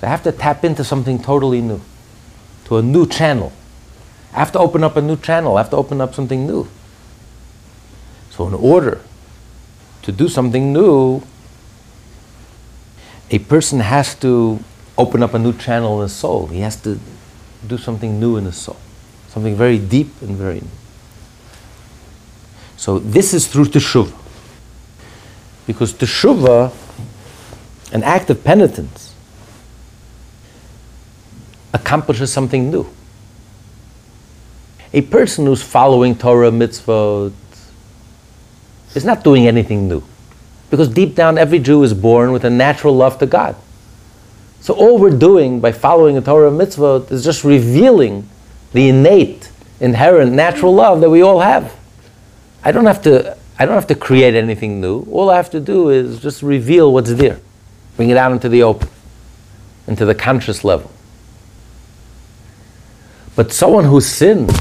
So 0.00 0.06
I 0.06 0.10
have 0.10 0.22
to 0.22 0.32
tap 0.32 0.64
into 0.64 0.82
something 0.82 1.22
totally 1.22 1.60
new, 1.60 1.80
to 2.64 2.78
a 2.78 2.82
new 2.82 3.06
channel. 3.06 3.52
I 4.32 4.38
have 4.38 4.52
to 4.52 4.58
open 4.58 4.82
up 4.82 4.96
a 4.96 5.02
new 5.02 5.16
channel. 5.16 5.56
I 5.56 5.60
have 5.60 5.70
to 5.70 5.76
open 5.76 6.00
up 6.00 6.14
something 6.14 6.46
new. 6.46 6.68
So, 8.30 8.48
in 8.48 8.54
order 8.54 9.02
to 10.02 10.12
do 10.12 10.26
something 10.28 10.72
new, 10.72 11.22
a 13.32 13.38
person 13.38 13.80
has 13.80 14.14
to 14.16 14.62
open 14.98 15.22
up 15.22 15.32
a 15.32 15.38
new 15.38 15.54
channel 15.54 15.96
in 15.96 16.02
his 16.02 16.12
soul. 16.12 16.46
He 16.48 16.60
has 16.60 16.76
to 16.82 17.00
do 17.66 17.78
something 17.78 18.20
new 18.20 18.36
in 18.36 18.44
his 18.44 18.56
soul, 18.56 18.76
something 19.28 19.56
very 19.56 19.78
deep 19.78 20.20
and 20.20 20.36
very 20.36 20.60
new. 20.60 20.68
So 22.76 22.98
this 22.98 23.32
is 23.32 23.46
through 23.46 23.66
teshuvah, 23.66 24.12
because 25.66 25.94
teshuvah, 25.94 26.74
an 27.92 28.02
act 28.02 28.28
of 28.28 28.44
penitence, 28.44 29.14
accomplishes 31.72 32.30
something 32.30 32.70
new. 32.70 32.86
A 34.92 35.00
person 35.00 35.46
who's 35.46 35.62
following 35.62 36.14
Torah 36.14 36.50
mitzvot 36.50 37.32
is 38.94 39.06
not 39.06 39.24
doing 39.24 39.46
anything 39.46 39.88
new. 39.88 40.02
Because 40.72 40.88
deep 40.88 41.14
down, 41.14 41.36
every 41.36 41.58
Jew 41.58 41.82
is 41.82 41.92
born 41.92 42.32
with 42.32 42.46
a 42.46 42.48
natural 42.48 42.96
love 42.96 43.18
to 43.18 43.26
God. 43.26 43.56
So 44.62 44.72
all 44.72 44.98
we're 44.98 45.10
doing 45.10 45.60
by 45.60 45.70
following 45.70 46.16
a 46.16 46.22
Torah 46.22 46.50
mitzvah 46.50 47.08
is 47.10 47.22
just 47.22 47.44
revealing 47.44 48.26
the 48.72 48.88
innate, 48.88 49.50
inherent, 49.80 50.32
natural 50.32 50.74
love 50.74 51.02
that 51.02 51.10
we 51.10 51.20
all 51.20 51.40
have. 51.40 51.74
I 52.64 52.72
don't 52.72 52.86
have 52.86 53.02
to, 53.02 53.36
I 53.58 53.66
don't 53.66 53.74
have 53.74 53.88
to 53.88 53.94
create 53.94 54.34
anything 54.34 54.80
new. 54.80 55.02
All 55.10 55.28
I 55.28 55.36
have 55.36 55.50
to 55.50 55.60
do 55.60 55.90
is 55.90 56.22
just 56.22 56.42
reveal 56.42 56.90
what's 56.90 57.12
there, 57.12 57.38
bring 57.98 58.08
it 58.08 58.16
out 58.16 58.32
into 58.32 58.48
the 58.48 58.62
open, 58.62 58.88
into 59.86 60.06
the 60.06 60.14
conscious 60.14 60.64
level. 60.64 60.90
But 63.36 63.52
someone 63.52 63.84
who 63.84 64.00
sinned, 64.00 64.58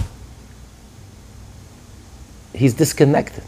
he's 2.53 2.73
disconnected. 2.73 3.45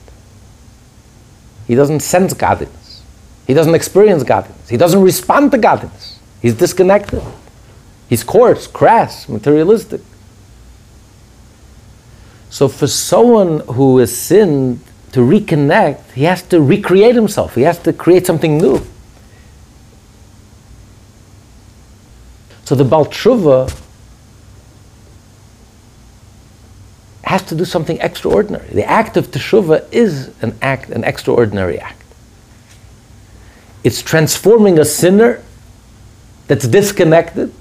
He 1.68 1.76
doesn't 1.76 2.02
sense 2.02 2.34
godliness. 2.34 3.04
He 3.48 3.54
doesn't 3.54 3.76
experience 3.76 4.24
godliness. 4.24 4.70
He 4.70 4.78
doesn't 4.78 5.02
respond 5.02 5.52
to 5.52 5.58
godliness. 5.58 6.20
He's 6.42 6.56
disconnected. 6.56 7.22
He's 8.10 8.24
coarse, 8.24 8.68
crass, 8.68 9.28
materialistic. 9.28 10.02
So 12.50 12.68
for 12.68 12.88
someone 12.88 13.62
who 13.62 13.98
has 13.98 14.16
sinned 14.16 14.80
to 15.14 15.22
reconnect, 15.22 16.12
he 16.12 16.24
has 16.24 16.44
to 16.44 16.62
recreate 16.62 17.16
himself. 17.16 17.56
He 17.56 17.62
has 17.62 17.80
to 17.80 17.94
create 17.94 18.26
something 18.28 18.58
new. 18.58 18.86
So 22.66 22.76
the 22.76 22.84
Baal 22.84 23.06
Tshuva 23.06 23.70
has 27.24 27.44
to 27.44 27.56
do 27.56 27.66
something 27.66 28.00
extraordinary. 28.00 28.68
The 28.68 28.86
act 28.86 29.18
of 29.18 29.28
teshuvah 29.32 29.92
is 29.92 30.34
an 30.42 30.58
act, 30.62 30.90
an 30.90 31.04
extraordinary 31.04 31.80
act. 31.80 32.04
It's 33.84 34.02
transforming 34.02 34.80
a 34.80 34.86
sinner 34.86 35.44
that's 36.48 36.68
disconnected 36.68 37.54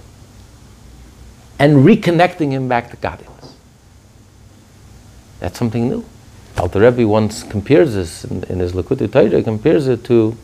and 1.59 1.85
reconnecting 1.85 2.51
him 2.51 2.69
back 2.69 2.91
to 2.91 2.97
godliness. 2.97 3.55
That's 5.41 5.59
something 5.59 5.89
new. 5.89 6.05
Alter 6.59 6.81
Rebbe 6.81 7.07
once 7.07 7.43
compares 7.43 7.95
this 7.95 8.25
in, 8.25 8.45
in 8.45 8.59
his 8.59 8.73
Likutei 8.73 9.11
Torah, 9.11 9.43
compares 9.43 9.89
it 9.89 10.05
to 10.05 10.37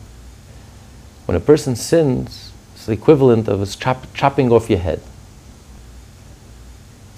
when 1.25 1.35
a 1.35 1.39
person 1.39 1.75
sins, 1.75 2.51
it's 2.73 2.85
the 2.85 2.93
equivalent 2.93 3.47
of 3.47 3.79
chop, 3.79 4.11
chopping 4.13 4.51
off 4.51 4.69
your 4.69 4.79
head. 4.79 5.01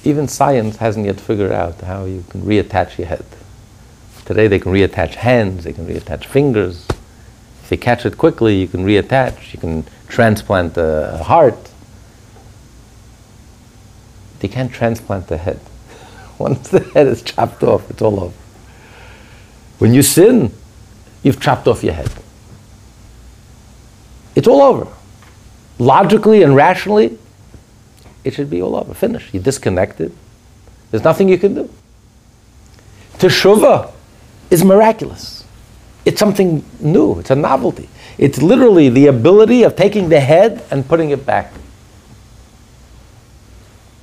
Even 0.04 0.28
science 0.28 0.78
hasn't 0.78 1.06
yet 1.06 1.20
figured 1.20 1.52
out 1.52 1.82
how 1.82 2.06
you 2.06 2.24
can 2.30 2.42
reattach 2.42 2.98
your 2.98 3.08
head. 3.08 3.26
Today 4.26 4.48
they 4.48 4.60
can 4.60 4.72
reattach 4.72 5.16
hands, 5.16 5.64
they 5.64 5.74
can 5.74 5.86
reattach 5.86 6.26
fingers. 6.26 6.88
If 7.64 7.70
they 7.70 7.78
catch 7.78 8.06
it 8.06 8.18
quickly, 8.18 8.56
you 8.56 8.68
can 8.68 8.84
reattach, 8.84 9.54
you 9.54 9.60
can 9.60 9.86
transplant 10.08 10.76
a 10.78 11.22
heart. 11.24 11.72
They 14.40 14.48
can't 14.48 14.72
transplant 14.72 15.28
the 15.28 15.38
head. 15.38 15.60
Once 16.40 16.70
the 16.70 16.80
head 16.80 17.08
is 17.08 17.22
chopped 17.22 17.62
off, 17.62 17.90
it's 17.92 18.02
all 18.02 18.20
over. 18.20 18.38
When 19.78 19.94
you 19.94 20.02
sin, 20.02 20.52
you've 21.22 21.40
chopped 21.40 21.68
off 21.68 21.84
your 21.84 21.94
head. 21.94 22.12
It's 24.36 24.48
all 24.48 24.62
over. 24.62 24.88
Logically 25.78 26.42
and 26.42 26.56
rationally, 26.56 27.18
it 28.24 28.34
should 28.34 28.50
be 28.50 28.62
all 28.62 28.76
over, 28.76 28.94
finished. 28.94 29.34
You're 29.34 29.44
disconnected. 29.44 30.16
There's 30.92 31.04
nothing 31.04 31.30
you 31.30 31.38
can 31.38 31.56
do. 31.56 31.70
Teshuvah 33.14 33.92
is 34.50 34.64
miraculous. 34.64 35.46
It's 36.06 36.20
something 36.20 36.66
new, 36.80 37.20
it's 37.20 37.30
a 37.30 37.36
novelty. 37.36 37.90
It's 38.18 38.42
literally 38.42 38.90
the 38.90 39.08
ability 39.08 39.64
of 39.64 39.76
taking 39.76 40.10
the 40.10 40.20
head 40.20 40.64
and 40.72 40.88
putting 40.88 41.12
it 41.12 41.26
back. 41.26 41.54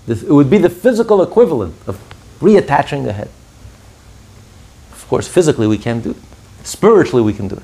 This, 0.07 0.23
it 0.23 0.31
would 0.31 0.49
be 0.49 0.59
the 0.59 0.71
physical 0.71 1.23
equivalent 1.23 1.75
of 1.87 2.01
reattaching 2.41 3.05
the 3.05 3.13
head. 3.13 3.31
Of 4.93 5.07
course, 5.09 5.29
physically 5.29 5.67
we 5.67 5.79
can't 5.79 6.03
do 6.03 6.11
it. 6.13 6.17
Spiritually 6.65 7.23
we 7.23 7.33
can 7.33 7.49
do 7.49 7.57
it. 7.57 7.63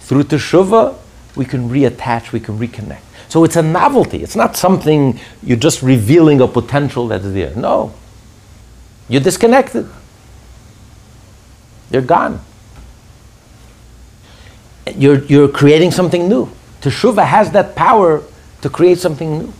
Through 0.00 0.24
teshuvah, 0.24 0.96
we 1.36 1.44
can 1.44 1.68
reattach, 1.68 2.32
we 2.32 2.40
can 2.40 2.58
reconnect. 2.58 3.05
So 3.28 3.44
it's 3.44 3.56
a 3.56 3.62
novelty. 3.62 4.22
It's 4.22 4.36
not 4.36 4.56
something 4.56 5.18
you're 5.42 5.56
just 5.56 5.82
revealing 5.82 6.40
a 6.40 6.48
potential 6.48 7.08
that's 7.08 7.24
there. 7.24 7.54
No. 7.54 7.92
You're 9.08 9.22
disconnected. 9.22 9.88
You're 11.90 12.02
gone. 12.02 12.40
You're, 14.94 15.24
you're 15.24 15.48
creating 15.48 15.90
something 15.90 16.28
new. 16.28 16.48
Teshuvah 16.80 17.26
has 17.26 17.50
that 17.52 17.74
power 17.74 18.22
to 18.62 18.68
create 18.70 18.98
something 18.98 19.38
new. 19.38 19.52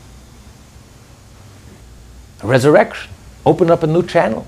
A 2.43 2.47
resurrection. 2.47 3.11
Open 3.45 3.71
up 3.71 3.83
a 3.83 3.87
new 3.87 4.05
channel. 4.05 4.47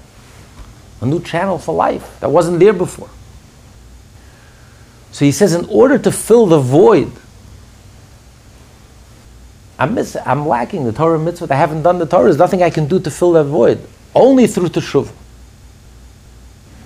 A 1.00 1.06
new 1.06 1.22
channel 1.22 1.58
for 1.58 1.74
life 1.74 2.18
that 2.20 2.30
wasn't 2.30 2.60
there 2.60 2.72
before. 2.72 3.10
So 5.10 5.24
he 5.24 5.32
says, 5.32 5.54
in 5.54 5.64
order 5.66 5.98
to 5.98 6.12
fill 6.12 6.46
the 6.46 6.60
void 6.60 7.12
I'm 9.78 9.96
I'm 10.26 10.46
lacking 10.46 10.84
the 10.84 10.92
Torah 10.92 11.18
mitzvah. 11.18 11.52
I 11.52 11.56
haven't 11.56 11.82
done 11.82 11.98
the 11.98 12.06
Torah. 12.06 12.24
There's 12.24 12.38
nothing 12.38 12.62
I 12.62 12.70
can 12.70 12.88
do 12.88 12.98
to 13.00 13.10
fill 13.10 13.32
that 13.32 13.44
void. 13.44 13.80
Only 14.14 14.46
through 14.46 14.68
teshuvah. 14.68 15.12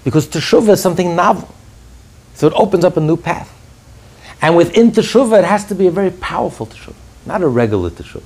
Because 0.04 0.26
teshuvah 0.26 0.70
is 0.70 0.82
something 0.82 1.16
novel. 1.16 1.52
So 2.34 2.46
it 2.46 2.52
opens 2.54 2.84
up 2.84 2.96
a 2.96 3.00
new 3.00 3.16
path. 3.16 3.50
And 4.42 4.56
within 4.56 4.90
teshuvah, 4.90 5.38
it 5.38 5.44
has 5.44 5.64
to 5.66 5.74
be 5.74 5.86
a 5.86 5.90
very 5.90 6.10
powerful 6.10 6.66
teshuvah, 6.66 6.94
not 7.24 7.42
a 7.42 7.48
regular 7.48 7.90
teshuvah. 7.90 8.24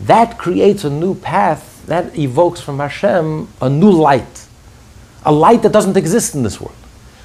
That 0.00 0.38
creates 0.38 0.84
a 0.84 0.90
new 0.90 1.14
path, 1.14 1.84
that 1.86 2.16
evokes 2.16 2.60
from 2.60 2.78
Hashem 2.78 3.48
a 3.60 3.68
new 3.68 3.90
light, 3.90 4.46
a 5.24 5.32
light 5.32 5.62
that 5.62 5.72
doesn't 5.72 5.96
exist 5.96 6.34
in 6.34 6.42
this 6.42 6.60
world. 6.60 6.76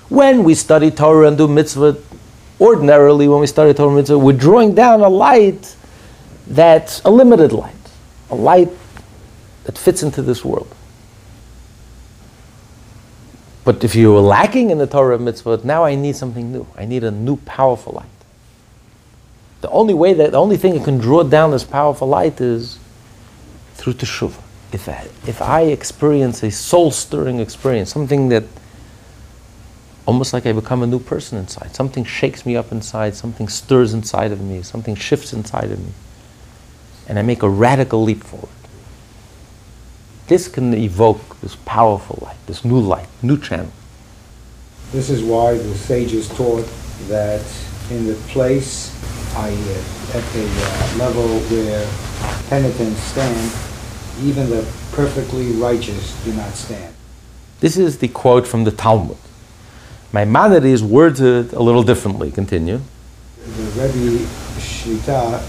When 0.09 0.43
we 0.43 0.55
study 0.55 0.89
Torah 0.89 1.27
and 1.27 1.37
do 1.37 1.47
mitzvah, 1.47 1.97
ordinarily 2.59 3.27
when 3.27 3.39
we 3.39 3.47
study 3.47 3.73
Torah 3.73 3.95
mitzvah, 3.95 4.17
we're 4.17 4.37
drawing 4.37 4.75
down 4.75 5.01
a 5.01 5.09
light 5.09 5.75
that's 6.47 7.01
a 7.05 7.11
limited 7.11 7.51
light, 7.51 7.75
a 8.29 8.35
light 8.35 8.69
that 9.63 9.77
fits 9.77 10.03
into 10.03 10.21
this 10.21 10.43
world. 10.43 10.73
But 13.63 13.83
if 13.83 13.95
you 13.95 14.11
were 14.11 14.19
lacking 14.19 14.71
in 14.71 14.77
the 14.77 14.87
Torah 14.87 15.17
mitzvah, 15.17 15.61
now 15.63 15.85
I 15.85 15.95
need 15.95 16.15
something 16.15 16.51
new. 16.51 16.67
I 16.77 16.85
need 16.85 17.03
a 17.03 17.11
new 17.11 17.37
powerful 17.37 17.93
light. 17.93 18.05
The 19.61 19.69
only 19.69 19.93
way 19.93 20.13
that 20.13 20.31
the 20.31 20.37
only 20.37 20.57
thing 20.57 20.73
that 20.73 20.83
can 20.83 20.97
draw 20.97 21.23
down 21.23 21.51
this 21.51 21.63
powerful 21.63 22.07
light 22.07 22.41
is 22.41 22.77
through 23.75 23.93
teshuvah. 23.93 24.41
If 24.73 24.89
I, 24.89 25.07
if 25.25 25.41
I 25.41 25.61
experience 25.61 26.43
a 26.43 26.51
soul 26.51 26.91
stirring 26.91 27.39
experience, 27.39 27.93
something 27.93 28.27
that 28.29 28.43
almost 30.05 30.33
like 30.33 30.45
I 30.45 30.51
become 30.51 30.83
a 30.83 30.87
new 30.87 30.99
person 30.99 31.37
inside, 31.37 31.75
something 31.75 32.03
shakes 32.03 32.45
me 32.45 32.55
up 32.55 32.71
inside, 32.71 33.15
something 33.15 33.47
stirs 33.47 33.93
inside 33.93 34.31
of 34.31 34.41
me, 34.41 34.61
something 34.61 34.95
shifts 34.95 35.33
inside 35.33 35.71
of 35.71 35.79
me, 35.79 35.93
and 37.07 37.17
I 37.17 37.21
make 37.21 37.43
a 37.43 37.49
radical 37.49 38.03
leap 38.03 38.23
forward. 38.23 38.49
This 40.27 40.47
can 40.47 40.73
evoke 40.73 41.39
this 41.41 41.55
powerful 41.65 42.19
light, 42.21 42.37
this 42.47 42.63
new 42.63 42.79
light, 42.79 43.07
new 43.21 43.37
channel. 43.37 43.71
This 44.91 45.09
is 45.09 45.23
why 45.23 45.57
the 45.57 45.75
sages 45.75 46.29
taught 46.29 46.67
that 47.07 47.43
in 47.89 48.07
the 48.07 48.15
place, 48.29 48.93
i.e., 49.37 49.51
at 50.13 50.23
the 50.33 50.45
uh, 50.45 50.95
level 50.97 51.39
where 51.39 51.87
penitents 52.49 52.99
stand, 53.01 53.51
even 54.21 54.49
the 54.49 54.61
perfectly 54.91 55.51
righteous 55.53 56.23
do 56.23 56.33
not 56.33 56.53
stand. 56.53 56.93
This 57.59 57.77
is 57.77 57.97
the 57.97 58.07
quote 58.07 58.47
from 58.47 58.63
the 58.63 58.71
Talmud. 58.71 59.17
Maimonides 60.13 60.83
words 60.83 61.21
it 61.21 61.53
a 61.53 61.59
little 61.59 61.81
differently. 61.81 62.29
Continue. 62.29 62.79
The 63.43 63.63
Rebbe 63.81 64.23
Shlita 64.61 65.41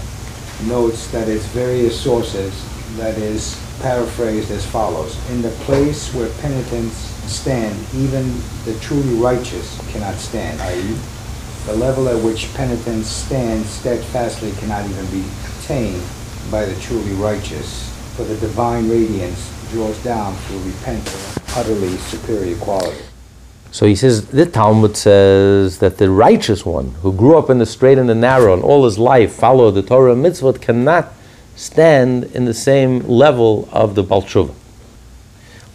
notes 0.67 1.11
that 1.11 1.29
it's 1.29 1.45
various 1.45 1.99
sources, 1.99 2.51
that 2.97 3.15
is 3.19 3.61
paraphrased 3.81 4.49
as 4.49 4.65
follows 4.65 5.17
In 5.29 5.43
the 5.43 5.51
place 5.67 6.11
where 6.15 6.29
penitents 6.41 6.95
stand, 7.29 7.77
even 7.93 8.25
the 8.63 8.75
truly 8.81 9.15
righteous 9.15 9.79
cannot 9.91 10.15
stand, 10.15 10.59
i.e., 10.61 10.97
the 11.67 11.75
level 11.75 12.09
at 12.09 12.23
which 12.23 12.51
penitents 12.55 13.07
stand 13.07 13.63
steadfastly 13.65 14.51
cannot 14.53 14.89
even 14.89 15.05
be 15.11 15.23
attained 15.59 16.01
by 16.49 16.65
the 16.65 16.79
truly 16.81 17.13
righteous, 17.13 17.91
for 18.15 18.23
the 18.23 18.37
divine 18.37 18.89
radiance 18.89 19.51
draws 19.71 20.01
down 20.03 20.35
through 20.35 20.63
repentance, 20.63 21.37
utterly 21.55 21.97
superior 21.97 22.57
quality. 22.57 23.03
So 23.75 23.85
he 23.85 23.95
says, 23.95 24.27
the 24.27 24.45
Talmud 24.45 24.95
says 24.95 25.79
that 25.79 25.97
the 25.97 26.09
righteous 26.09 26.65
one 26.65 26.91
who 27.01 27.11
grew 27.11 27.37
up 27.37 27.49
in 27.49 27.57
the 27.57 27.65
straight 27.65 27.97
and 27.97 28.07
the 28.07 28.15
narrow 28.15 28.53
and 28.53 28.63
all 28.63 28.85
his 28.85 28.97
life 28.97 29.33
followed 29.33 29.71
the 29.71 29.81
Torah 29.81 30.13
and 30.13 30.23
mitzvot 30.23 30.61
cannot 30.61 31.11
stand 31.57 32.23
in 32.33 32.45
the 32.45 32.53
same 32.53 32.99
level 32.99 33.67
of 33.73 33.95
the 33.95 34.01
Balshuva. 34.01 34.53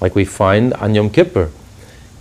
Like 0.01 0.15
we 0.15 0.25
find 0.25 0.73
on 0.73 0.95
Yom 0.95 1.11
Kippur, 1.11 1.51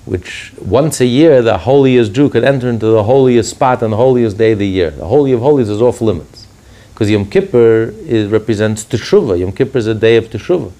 which 0.03 0.51
once 0.61 0.99
a 0.99 1.05
year 1.05 1.41
the 1.41 1.59
holiest 1.59 2.11
Jew 2.11 2.29
could 2.29 2.43
enter 2.43 2.67
into 2.67 2.87
the 2.87 3.03
holiest 3.03 3.51
spot 3.51 3.81
on 3.81 3.91
the 3.91 3.95
holiest 3.95 4.37
day 4.37 4.51
of 4.51 4.59
the 4.59 4.67
year. 4.67 4.91
The 4.91 5.07
Holy 5.07 5.31
of 5.31 5.39
Holies 5.39 5.69
is 5.69 5.81
off 5.81 6.01
limits. 6.01 6.45
Because 6.93 7.09
Yom 7.09 7.29
Kippur 7.29 7.93
is, 7.99 8.29
represents 8.29 8.83
Teshuvah. 8.83 9.39
Yom 9.39 9.53
Kippur 9.53 9.77
is 9.77 9.87
a 9.87 9.95
day 9.95 10.17
of 10.17 10.25
Teshuvah. 10.25 10.73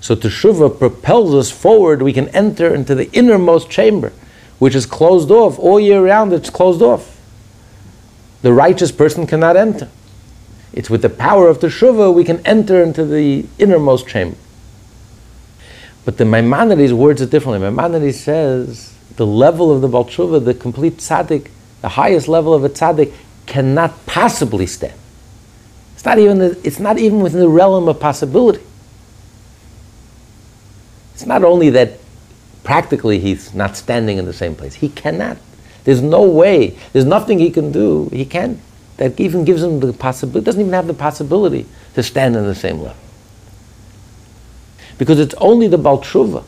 So 0.00 0.16
Teshuvah 0.16 0.76
propels 0.76 1.36
us 1.36 1.52
forward. 1.52 2.02
We 2.02 2.12
can 2.12 2.28
enter 2.30 2.74
into 2.74 2.96
the 2.96 3.08
innermost 3.12 3.70
chamber, 3.70 4.12
which 4.58 4.74
is 4.74 4.86
closed 4.86 5.30
off. 5.30 5.58
All 5.58 5.80
year 5.80 6.04
round, 6.04 6.32
it's 6.32 6.50
closed 6.50 6.82
off. 6.82 7.20
The 8.42 8.52
righteous 8.52 8.92
person 8.92 9.26
cannot 9.26 9.56
enter. 9.56 9.88
It's 10.72 10.90
with 10.90 11.02
the 11.02 11.08
power 11.08 11.48
of 11.48 11.60
Teshuvah 11.60 12.12
we 12.12 12.24
can 12.24 12.44
enter 12.46 12.82
into 12.82 13.04
the 13.04 13.46
innermost 13.58 14.08
chamber. 14.08 14.36
But 16.04 16.18
the 16.18 16.24
Maimonides 16.24 16.92
words 16.92 17.22
it 17.22 17.30
differently. 17.30 17.60
Maimonides 17.60 18.20
says 18.20 18.92
the 19.16 19.26
level 19.26 19.72
of 19.72 19.80
the 19.80 19.88
Balshuva, 19.88 20.44
the 20.44 20.54
complete 20.54 20.98
tzaddik, 20.98 21.48
the 21.80 21.90
highest 21.90 22.28
level 22.28 22.52
of 22.52 22.64
a 22.64 22.68
tzaddik, 22.68 23.12
cannot 23.46 24.04
possibly 24.06 24.66
stand. 24.66 24.98
It's 25.94 26.04
not 26.04 26.18
even, 26.18 26.38
the, 26.38 26.60
it's 26.64 26.78
not 26.78 26.98
even 26.98 27.20
within 27.20 27.40
the 27.40 27.48
realm 27.48 27.88
of 27.88 28.00
possibility. 28.00 28.62
It's 31.14 31.24
not 31.24 31.44
only 31.44 31.70
that 31.70 31.98
practically 32.64 33.20
he's 33.20 33.54
not 33.54 33.76
standing 33.76 34.18
in 34.18 34.24
the 34.24 34.32
same 34.32 34.56
place, 34.56 34.74
he 34.74 34.88
cannot. 34.88 35.36
There's 35.84 36.02
no 36.02 36.22
way, 36.22 36.78
there's 36.92 37.04
nothing 37.04 37.38
he 37.38 37.50
can 37.50 37.70
do. 37.70 38.08
He 38.10 38.24
can't 38.24 38.58
that 38.96 39.18
even 39.18 39.44
gives 39.44 39.62
him 39.62 39.80
the 39.80 39.92
possibility, 39.92 40.44
doesn't 40.44 40.60
even 40.60 40.72
have 40.72 40.86
the 40.86 40.94
possibility 40.94 41.66
to 41.94 42.02
stand 42.02 42.36
on 42.36 42.44
the 42.44 42.54
same 42.54 42.78
level. 42.78 42.96
Because 44.98 45.18
it's 45.18 45.34
only 45.34 45.66
the 45.66 45.76
Balshuva 45.76 46.44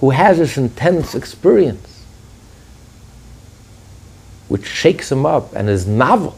who 0.00 0.10
has 0.10 0.38
this 0.38 0.56
intense 0.56 1.14
experience, 1.14 2.04
which 4.48 4.66
shakes 4.66 5.12
him 5.12 5.24
up 5.24 5.54
and 5.54 5.68
is 5.68 5.86
novel. 5.86 6.36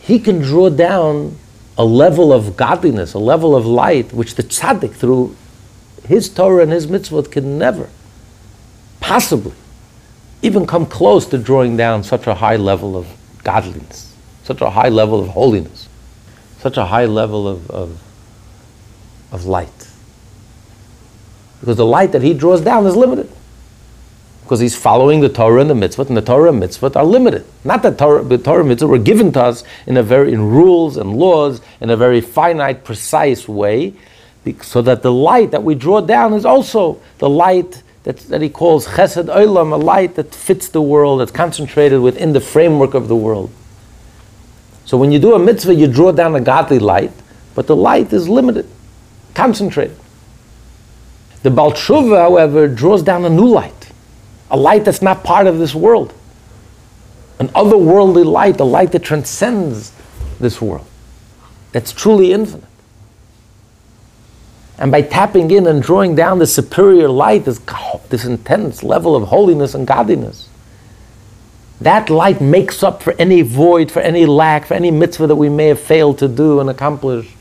He 0.00 0.18
can 0.18 0.40
draw 0.40 0.68
down 0.68 1.38
a 1.78 1.84
level 1.84 2.32
of 2.32 2.56
godliness, 2.56 3.14
a 3.14 3.18
level 3.18 3.54
of 3.54 3.64
light, 3.64 4.12
which 4.12 4.34
the 4.34 4.42
tzaddik, 4.42 4.94
through 4.94 5.36
his 6.06 6.28
Torah 6.28 6.62
and 6.62 6.72
his 6.72 6.86
mitzvot, 6.86 7.30
can 7.30 7.58
never 7.58 7.88
possibly 9.00 9.52
even 10.42 10.66
come 10.66 10.86
close 10.86 11.26
to 11.26 11.38
drawing 11.38 11.76
down 11.76 12.02
such 12.02 12.26
a 12.26 12.34
high 12.34 12.56
level 12.56 12.96
of 12.96 13.06
godliness, 13.42 14.14
such 14.44 14.60
a 14.60 14.70
high 14.70 14.88
level 14.88 15.20
of 15.20 15.28
holiness, 15.28 15.88
such 16.58 16.76
a 16.76 16.84
high 16.84 17.06
level 17.06 17.48
of, 17.48 17.70
of, 17.70 18.02
of 19.32 19.44
light. 19.44 19.88
Because 21.60 21.76
the 21.76 21.86
light 21.86 22.12
that 22.12 22.22
he 22.22 22.34
draws 22.34 22.60
down 22.60 22.86
is 22.86 22.96
limited. 22.96 23.30
Because 24.42 24.60
he's 24.60 24.76
following 24.76 25.20
the 25.20 25.28
Torah 25.28 25.60
and 25.60 25.70
the 25.70 25.74
mitzvot, 25.74 26.08
and 26.08 26.16
the 26.16 26.22
Torah 26.22 26.50
and 26.50 26.62
mitzvot 26.62 26.94
are 26.94 27.04
limited. 27.04 27.44
Not 27.64 27.82
that 27.82 27.98
Torah, 27.98 28.22
the 28.22 28.38
Torah 28.38 28.64
and 28.64 28.70
mitzvot 28.70 28.88
were 28.88 28.98
given 28.98 29.32
to 29.32 29.42
us 29.42 29.64
in 29.86 29.96
a 29.96 30.02
very 30.02 30.32
in 30.32 30.42
rules 30.42 30.96
and 30.96 31.16
laws 31.16 31.60
in 31.80 31.90
a 31.90 31.96
very 31.96 32.20
finite, 32.20 32.84
precise 32.84 33.48
way, 33.48 33.94
so 34.62 34.82
that 34.82 35.02
the 35.02 35.12
light 35.12 35.50
that 35.50 35.62
we 35.62 35.74
draw 35.74 36.00
down 36.00 36.32
is 36.32 36.44
also 36.44 37.00
the 37.18 37.28
light 37.28 37.82
that, 38.04 38.18
that 38.28 38.40
he 38.40 38.48
calls 38.48 38.86
chesed 38.86 39.24
olam, 39.24 39.72
a 39.72 39.76
light 39.76 40.14
that 40.14 40.34
fits 40.34 40.68
the 40.68 40.80
world, 40.80 41.20
that's 41.20 41.32
concentrated 41.32 42.00
within 42.00 42.32
the 42.32 42.40
framework 42.40 42.94
of 42.94 43.08
the 43.08 43.16
world. 43.16 43.50
So 44.84 44.96
when 44.96 45.10
you 45.10 45.18
do 45.18 45.34
a 45.34 45.38
mitzvah, 45.38 45.74
you 45.74 45.88
draw 45.88 46.12
down 46.12 46.36
a 46.36 46.40
godly 46.40 46.78
light, 46.78 47.10
but 47.56 47.66
the 47.66 47.74
light 47.74 48.12
is 48.12 48.28
limited, 48.28 48.68
concentrated. 49.34 49.96
The 51.42 51.50
Baal 51.50 51.72
Tshuva, 51.72 52.16
however, 52.18 52.68
draws 52.68 53.02
down 53.02 53.24
a 53.24 53.30
new 53.30 53.46
light, 53.46 53.90
a 54.50 54.56
light 54.56 54.84
that's 54.84 55.02
not 55.02 55.24
part 55.24 55.48
of 55.48 55.58
this 55.58 55.74
world, 55.74 56.14
an 57.40 57.48
otherworldly 57.48 58.24
light, 58.24 58.60
a 58.60 58.64
light 58.64 58.92
that 58.92 59.02
transcends 59.02 59.92
this 60.38 60.60
world, 60.62 60.86
that's 61.72 61.90
truly 61.90 62.32
infinite. 62.32 62.65
And 64.78 64.92
by 64.92 65.02
tapping 65.02 65.50
in 65.50 65.66
and 65.66 65.82
drawing 65.82 66.14
down 66.14 66.38
the 66.38 66.46
superior 66.46 67.08
light, 67.08 67.44
this, 67.44 67.60
this 68.10 68.24
intense 68.24 68.82
level 68.82 69.16
of 69.16 69.28
holiness 69.28 69.74
and 69.74 69.86
godliness, 69.86 70.48
that 71.80 72.10
light 72.10 72.40
makes 72.40 72.82
up 72.82 73.02
for 73.02 73.14
any 73.18 73.42
void, 73.42 73.90
for 73.90 74.00
any 74.00 74.26
lack, 74.26 74.66
for 74.66 74.74
any 74.74 74.90
mitzvah 74.90 75.26
that 75.28 75.36
we 75.36 75.48
may 75.48 75.68
have 75.68 75.80
failed 75.80 76.18
to 76.18 76.28
do 76.28 76.60
and 76.60 76.68
accomplish. 76.68 77.34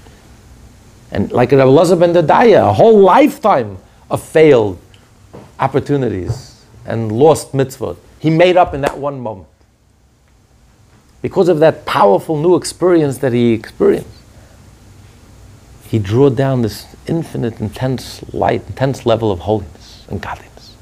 And 1.12 1.32
like 1.32 1.52
Rabbi 1.52 1.64
Elazar 1.64 2.00
ben 2.00 2.14
Durdaya, 2.14 2.70
a 2.70 2.74
whole 2.74 3.00
lifetime 3.00 3.78
of 4.10 4.22
failed 4.22 4.80
opportunities 5.60 6.66
and 6.86 7.12
lost 7.12 7.54
mitzvah, 7.54 7.96
he 8.20 8.30
made 8.30 8.58
up 8.58 8.74
in 8.74 8.82
that 8.82 8.98
one 8.98 9.20
moment. 9.20 9.48
Because 11.22 11.50
of 11.50 11.60
that 11.60 11.86
powerful 11.86 12.38
new 12.38 12.56
experience 12.56 13.18
that 13.20 13.34
he 13.34 13.54
experienced 13.54 14.10
he 15.88 16.00
drew 16.00 16.30
down 16.30 16.62
this 16.62 16.95
infinite, 17.08 17.60
intense 17.60 18.24
light, 18.34 18.66
intense 18.68 19.06
level 19.06 19.32
of 19.32 19.40
holiness 19.40 20.06
and 20.10 20.22
godliness. 20.22 20.76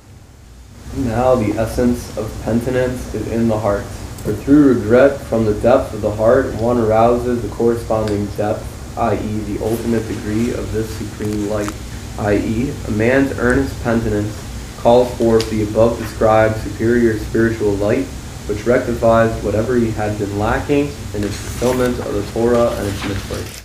Now 0.95 1.35
the 1.35 1.53
essence 1.59 2.15
of 2.17 2.31
penitence 2.43 3.13
is 3.13 3.27
in 3.31 3.47
the 3.47 3.59
heart. 3.59 3.83
For 4.23 4.33
through 4.33 4.75
regret 4.75 5.19
from 5.19 5.45
the 5.45 5.55
depth 5.55 5.93
of 5.93 6.01
the 6.01 6.15
heart, 6.15 6.53
one 6.55 6.77
arouses 6.77 7.41
the 7.41 7.53
corresponding 7.55 8.25
depth, 8.37 8.97
i.e., 8.97 9.17
the 9.17 9.63
ultimate 9.63 10.07
degree 10.07 10.53
of 10.53 10.71
this 10.71 10.89
supreme 10.97 11.49
light. 11.49 11.73
i.e., 12.19 12.73
a 12.87 12.91
man's 12.91 13.37
earnest 13.39 13.81
penitence 13.83 14.39
calls 14.77 15.13
forth 15.17 15.49
the 15.49 15.63
above 15.63 15.97
described 15.97 16.57
superior 16.57 17.17
spiritual 17.17 17.71
light 17.73 18.05
which 18.47 18.65
rectifies 18.65 19.31
whatever 19.41 19.75
he 19.77 19.91
had 19.91 20.17
been 20.19 20.37
lacking 20.37 20.87
in 21.13 21.21
his 21.21 21.35
fulfillment 21.35 21.97
of 21.99 22.13
the 22.13 22.31
Torah 22.33 22.71
and 22.71 22.87
its 22.87 22.99
mitzvahs. 23.01 23.63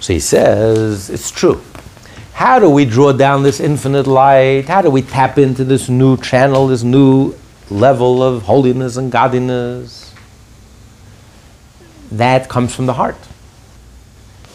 So 0.00 0.12
he 0.12 0.20
says, 0.20 1.08
it's 1.08 1.30
true. 1.30 1.62
How 2.38 2.60
do 2.60 2.70
we 2.70 2.84
draw 2.84 3.10
down 3.10 3.42
this 3.42 3.58
infinite 3.58 4.06
light? 4.06 4.66
How 4.66 4.80
do 4.80 4.90
we 4.90 5.02
tap 5.02 5.38
into 5.38 5.64
this 5.64 5.88
new 5.88 6.16
channel, 6.18 6.68
this 6.68 6.84
new 6.84 7.34
level 7.68 8.22
of 8.22 8.42
holiness 8.42 8.96
and 8.96 9.10
godliness? 9.10 10.14
That 12.12 12.48
comes 12.48 12.72
from 12.72 12.86
the 12.86 12.92
heart. 12.92 13.18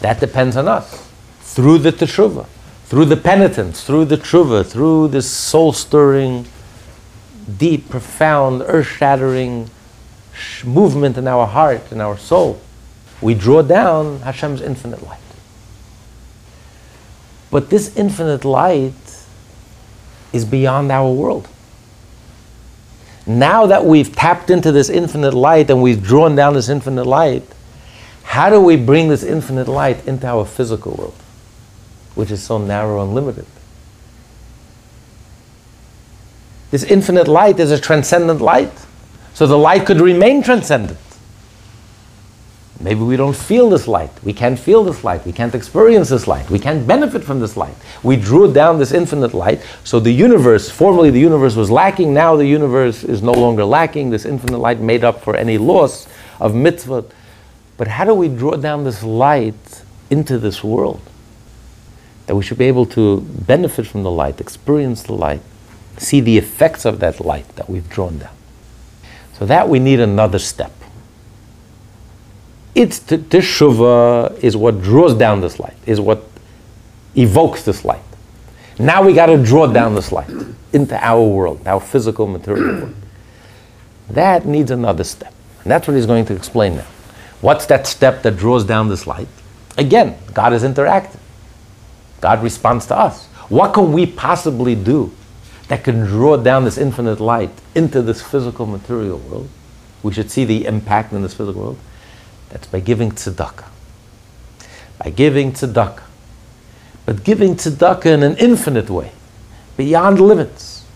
That 0.00 0.18
depends 0.18 0.56
on 0.56 0.66
us. 0.66 1.06
Through 1.42 1.80
the 1.80 1.92
teshuvah, 1.92 2.46
through 2.86 3.04
the 3.04 3.18
penitence, 3.18 3.84
through 3.84 4.06
the 4.06 4.16
tshuva, 4.16 4.64
through 4.64 5.08
this 5.08 5.30
soul 5.30 5.74
stirring, 5.74 6.46
deep, 7.58 7.90
profound, 7.90 8.62
earth 8.62 8.86
shattering 8.86 9.68
movement 10.64 11.18
in 11.18 11.28
our 11.28 11.46
heart, 11.46 11.92
in 11.92 12.00
our 12.00 12.16
soul, 12.16 12.62
we 13.20 13.34
draw 13.34 13.60
down 13.60 14.20
Hashem's 14.20 14.62
infinite 14.62 15.02
light. 15.02 15.23
But 17.54 17.70
this 17.70 17.96
infinite 17.96 18.44
light 18.44 19.24
is 20.32 20.44
beyond 20.44 20.90
our 20.90 21.08
world. 21.08 21.46
Now 23.28 23.66
that 23.66 23.84
we've 23.84 24.12
tapped 24.12 24.50
into 24.50 24.72
this 24.72 24.90
infinite 24.90 25.34
light 25.34 25.70
and 25.70 25.80
we've 25.80 26.02
drawn 26.02 26.34
down 26.34 26.54
this 26.54 26.68
infinite 26.68 27.06
light, 27.06 27.44
how 28.24 28.50
do 28.50 28.60
we 28.60 28.74
bring 28.74 29.08
this 29.08 29.22
infinite 29.22 29.68
light 29.68 30.04
into 30.04 30.26
our 30.26 30.44
physical 30.44 30.94
world, 30.94 31.14
which 32.16 32.32
is 32.32 32.42
so 32.42 32.58
narrow 32.58 33.00
and 33.04 33.14
limited? 33.14 33.46
This 36.72 36.82
infinite 36.82 37.28
light 37.28 37.60
is 37.60 37.70
a 37.70 37.78
transcendent 37.78 38.40
light. 38.40 38.72
So 39.32 39.46
the 39.46 39.56
light 39.56 39.86
could 39.86 40.00
remain 40.00 40.42
transcendent. 40.42 40.98
Maybe 42.80 43.00
we 43.00 43.16
don't 43.16 43.36
feel 43.36 43.70
this 43.70 43.86
light. 43.86 44.10
We 44.24 44.32
can't 44.32 44.58
feel 44.58 44.84
this 44.84 45.04
light. 45.04 45.24
We 45.24 45.32
can't 45.32 45.54
experience 45.54 46.08
this 46.08 46.26
light. 46.26 46.50
We 46.50 46.58
can't 46.58 46.86
benefit 46.86 47.22
from 47.22 47.40
this 47.40 47.56
light. 47.56 47.74
We 48.02 48.16
drew 48.16 48.52
down 48.52 48.78
this 48.78 48.92
infinite 48.92 49.32
light. 49.32 49.62
So 49.84 50.00
the 50.00 50.10
universe, 50.10 50.70
formerly 50.70 51.10
the 51.10 51.20
universe 51.20 51.54
was 51.54 51.70
lacking, 51.70 52.12
now 52.12 52.36
the 52.36 52.46
universe 52.46 53.04
is 53.04 53.22
no 53.22 53.32
longer 53.32 53.64
lacking. 53.64 54.10
This 54.10 54.24
infinite 54.24 54.58
light 54.58 54.80
made 54.80 55.04
up 55.04 55.22
for 55.22 55.36
any 55.36 55.56
loss 55.56 56.08
of 56.40 56.54
mitzvah. 56.54 57.04
But 57.76 57.88
how 57.88 58.04
do 58.04 58.14
we 58.14 58.28
draw 58.28 58.56
down 58.56 58.84
this 58.84 59.02
light 59.02 59.82
into 60.10 60.38
this 60.38 60.62
world? 60.64 61.00
That 62.26 62.34
we 62.34 62.42
should 62.42 62.58
be 62.58 62.66
able 62.66 62.86
to 62.86 63.20
benefit 63.20 63.86
from 63.86 64.02
the 64.02 64.10
light, 64.10 64.40
experience 64.40 65.04
the 65.04 65.12
light, 65.12 65.42
see 65.96 66.20
the 66.20 66.38
effects 66.38 66.84
of 66.84 66.98
that 67.00 67.20
light 67.20 67.48
that 67.56 67.70
we've 67.70 67.88
drawn 67.88 68.18
down. 68.18 68.34
So 69.38 69.46
that 69.46 69.68
we 69.68 69.78
need 69.78 70.00
another 70.00 70.38
step. 70.38 70.72
It's 72.74 72.98
t- 72.98 73.18
teshuvah 73.18 74.38
is 74.40 74.56
what 74.56 74.82
draws 74.82 75.14
down 75.14 75.40
this 75.40 75.60
light, 75.60 75.76
is 75.86 76.00
what 76.00 76.24
evokes 77.16 77.64
this 77.64 77.84
light. 77.84 78.02
Now 78.78 79.02
we 79.04 79.12
got 79.12 79.26
to 79.26 79.42
draw 79.42 79.66
down 79.66 79.94
this 79.94 80.10
light 80.10 80.30
into 80.72 80.98
our 81.04 81.22
world, 81.22 81.66
our 81.66 81.80
physical 81.80 82.26
material 82.26 82.80
world. 82.80 82.94
That 84.10 84.44
needs 84.46 84.70
another 84.70 85.04
step. 85.04 85.32
And 85.62 85.70
that's 85.70 85.86
what 85.86 85.94
he's 85.94 86.06
going 86.06 86.26
to 86.26 86.34
explain 86.34 86.76
now. 86.76 86.86
What's 87.40 87.66
that 87.66 87.86
step 87.86 88.22
that 88.22 88.36
draws 88.36 88.64
down 88.64 88.88
this 88.88 89.06
light? 89.06 89.28
Again, 89.78 90.16
God 90.32 90.52
is 90.52 90.62
interactive. 90.62 91.18
God 92.20 92.42
responds 92.42 92.86
to 92.86 92.96
us. 92.96 93.26
What 93.48 93.74
can 93.74 93.92
we 93.92 94.06
possibly 94.06 94.74
do 94.74 95.12
that 95.68 95.84
can 95.84 96.04
draw 96.04 96.36
down 96.36 96.64
this 96.64 96.78
infinite 96.78 97.20
light 97.20 97.50
into 97.74 98.02
this 98.02 98.22
physical 98.22 98.66
material 98.66 99.18
world? 99.18 99.48
We 100.02 100.12
should 100.12 100.30
see 100.30 100.44
the 100.44 100.66
impact 100.66 101.12
in 101.12 101.22
this 101.22 101.34
physical 101.34 101.62
world. 101.62 101.78
That's 102.54 102.68
by 102.68 102.78
giving 102.78 103.10
tzedakah. 103.10 103.66
By 105.02 105.10
giving 105.10 105.52
tzedakah. 105.52 106.04
But 107.04 107.24
giving 107.24 107.56
tzedakah 107.56 108.06
in 108.06 108.22
an 108.22 108.36
infinite 108.36 108.88
way, 108.88 109.10
beyond 109.76 110.20
limits, 110.20 110.86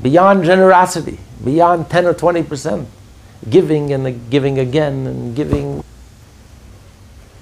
beyond 0.00 0.44
generosity, 0.44 1.18
beyond 1.42 1.90
10 1.90 2.06
or 2.06 2.14
20 2.14 2.44
percent. 2.44 2.88
Giving 3.50 3.92
and 3.92 4.30
giving 4.30 4.60
again 4.60 5.08
and 5.08 5.34
giving 5.34 5.82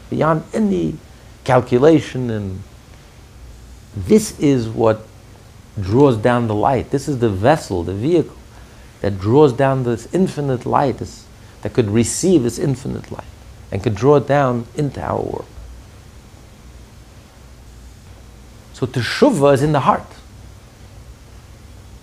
beyond 0.08 0.42
any 0.54 0.96
calculation. 1.44 2.30
And 2.30 2.62
this 3.94 4.40
is 4.40 4.70
what 4.70 5.06
draws 5.78 6.16
down 6.16 6.48
the 6.48 6.54
light. 6.54 6.90
This 6.90 7.08
is 7.08 7.18
the 7.18 7.28
vessel, 7.28 7.84
the 7.84 7.92
vehicle 7.92 8.36
that 9.02 9.20
draws 9.20 9.52
down 9.52 9.82
this 9.82 10.12
infinite 10.14 10.64
light, 10.64 10.96
this, 10.96 11.26
that 11.60 11.74
could 11.74 11.90
receive 11.90 12.44
this 12.44 12.58
infinite 12.58 13.12
light 13.12 13.24
and 13.70 13.82
can 13.82 13.94
draw 13.94 14.16
it 14.16 14.26
down 14.26 14.66
into 14.76 15.00
our 15.00 15.20
world. 15.20 15.46
So 18.72 18.86
teshuvah 18.86 19.54
is 19.54 19.62
in 19.62 19.72
the 19.72 19.80
heart. 19.80 20.06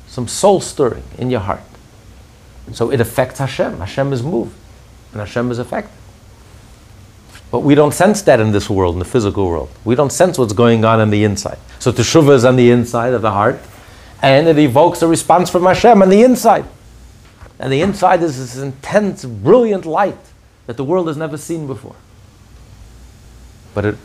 Some 0.08 0.28
soul 0.28 0.62
stirring 0.62 1.04
in 1.18 1.30
your 1.30 1.42
heart. 1.42 1.62
So 2.74 2.92
it 2.92 3.00
affects 3.00 3.40
Hashem. 3.40 3.80
Hashem 3.80 4.14
is 4.14 4.22
moved 4.22 4.56
and 5.12 5.20
Hashem 5.20 5.52
is 5.52 5.60
affected. 5.60 5.94
But 7.50 7.60
we 7.60 7.76
don't 7.76 7.94
sense 7.94 8.22
that 8.24 8.40
in 8.40 8.52
this 8.52 8.70
world, 8.70 8.96
in 8.96 9.00
the 9.00 9.06
physical 9.06 9.48
world. 9.48 9.70
We 9.86 9.96
don't 9.96 10.12
sense 10.12 10.38
what's 10.38 10.54
going 10.54 10.84
on 10.84 11.00
in 11.00 11.10
the 11.10 11.24
inside. 11.24 11.58
So 11.80 11.92
teshuvah 11.92 12.36
is 12.36 12.46
on 12.46 12.58
the 12.58 12.72
inside 12.72 13.14
of 13.14 13.22
the 13.22 13.32
heart, 13.32 13.60
and 14.22 14.48
it 14.48 14.58
evokes 14.58 15.02
a 15.02 15.08
response 15.08 15.50
from 15.50 15.64
Hashem 15.64 16.02
on 16.02 16.10
the 16.10 16.24
inside. 16.24 16.66
And 17.58 17.72
the 17.72 17.82
inside 17.82 18.22
is 18.22 18.38
this 18.38 18.62
intense, 18.62 19.24
brilliant 19.24 19.86
light 19.86 20.18
that 20.68 20.78
the 20.78 20.84
world 20.84 21.08
has 21.08 21.18
never 21.18 21.38
seen 21.38 21.66
before. 21.66 21.96
But 23.74 23.86
it, 23.86 23.96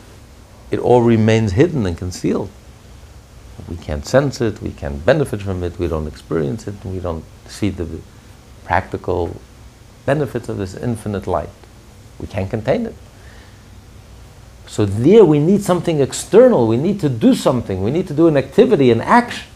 it 0.71 0.79
all 0.79 1.01
remains 1.01 1.51
hidden 1.51 1.85
and 1.85 1.97
concealed. 1.97 2.49
We 3.69 3.77
can't 3.77 4.05
sense 4.05 4.41
it, 4.41 4.61
we 4.61 4.71
can't 4.71 5.05
benefit 5.05 5.41
from 5.41 5.63
it, 5.63 5.77
we 5.77 5.87
don't 5.87 6.07
experience 6.07 6.67
it, 6.67 6.73
we 6.83 6.99
don't 6.99 7.23
see 7.45 7.69
the 7.69 7.99
practical 8.65 9.39
benefits 10.05 10.49
of 10.49 10.57
this 10.57 10.75
infinite 10.75 11.27
light. 11.27 11.49
We 12.19 12.27
can't 12.27 12.49
contain 12.49 12.85
it. 12.85 12.95
So 14.67 14.85
there 14.85 15.23
we 15.25 15.39
need 15.39 15.61
something 15.61 15.99
external. 15.99 16.67
We 16.67 16.77
need 16.77 16.99
to 17.01 17.09
do 17.09 17.35
something. 17.35 17.83
We 17.83 17.91
need 17.91 18.07
to 18.07 18.13
do 18.13 18.27
an 18.27 18.37
activity, 18.37 18.89
an 18.91 19.01
action 19.01 19.47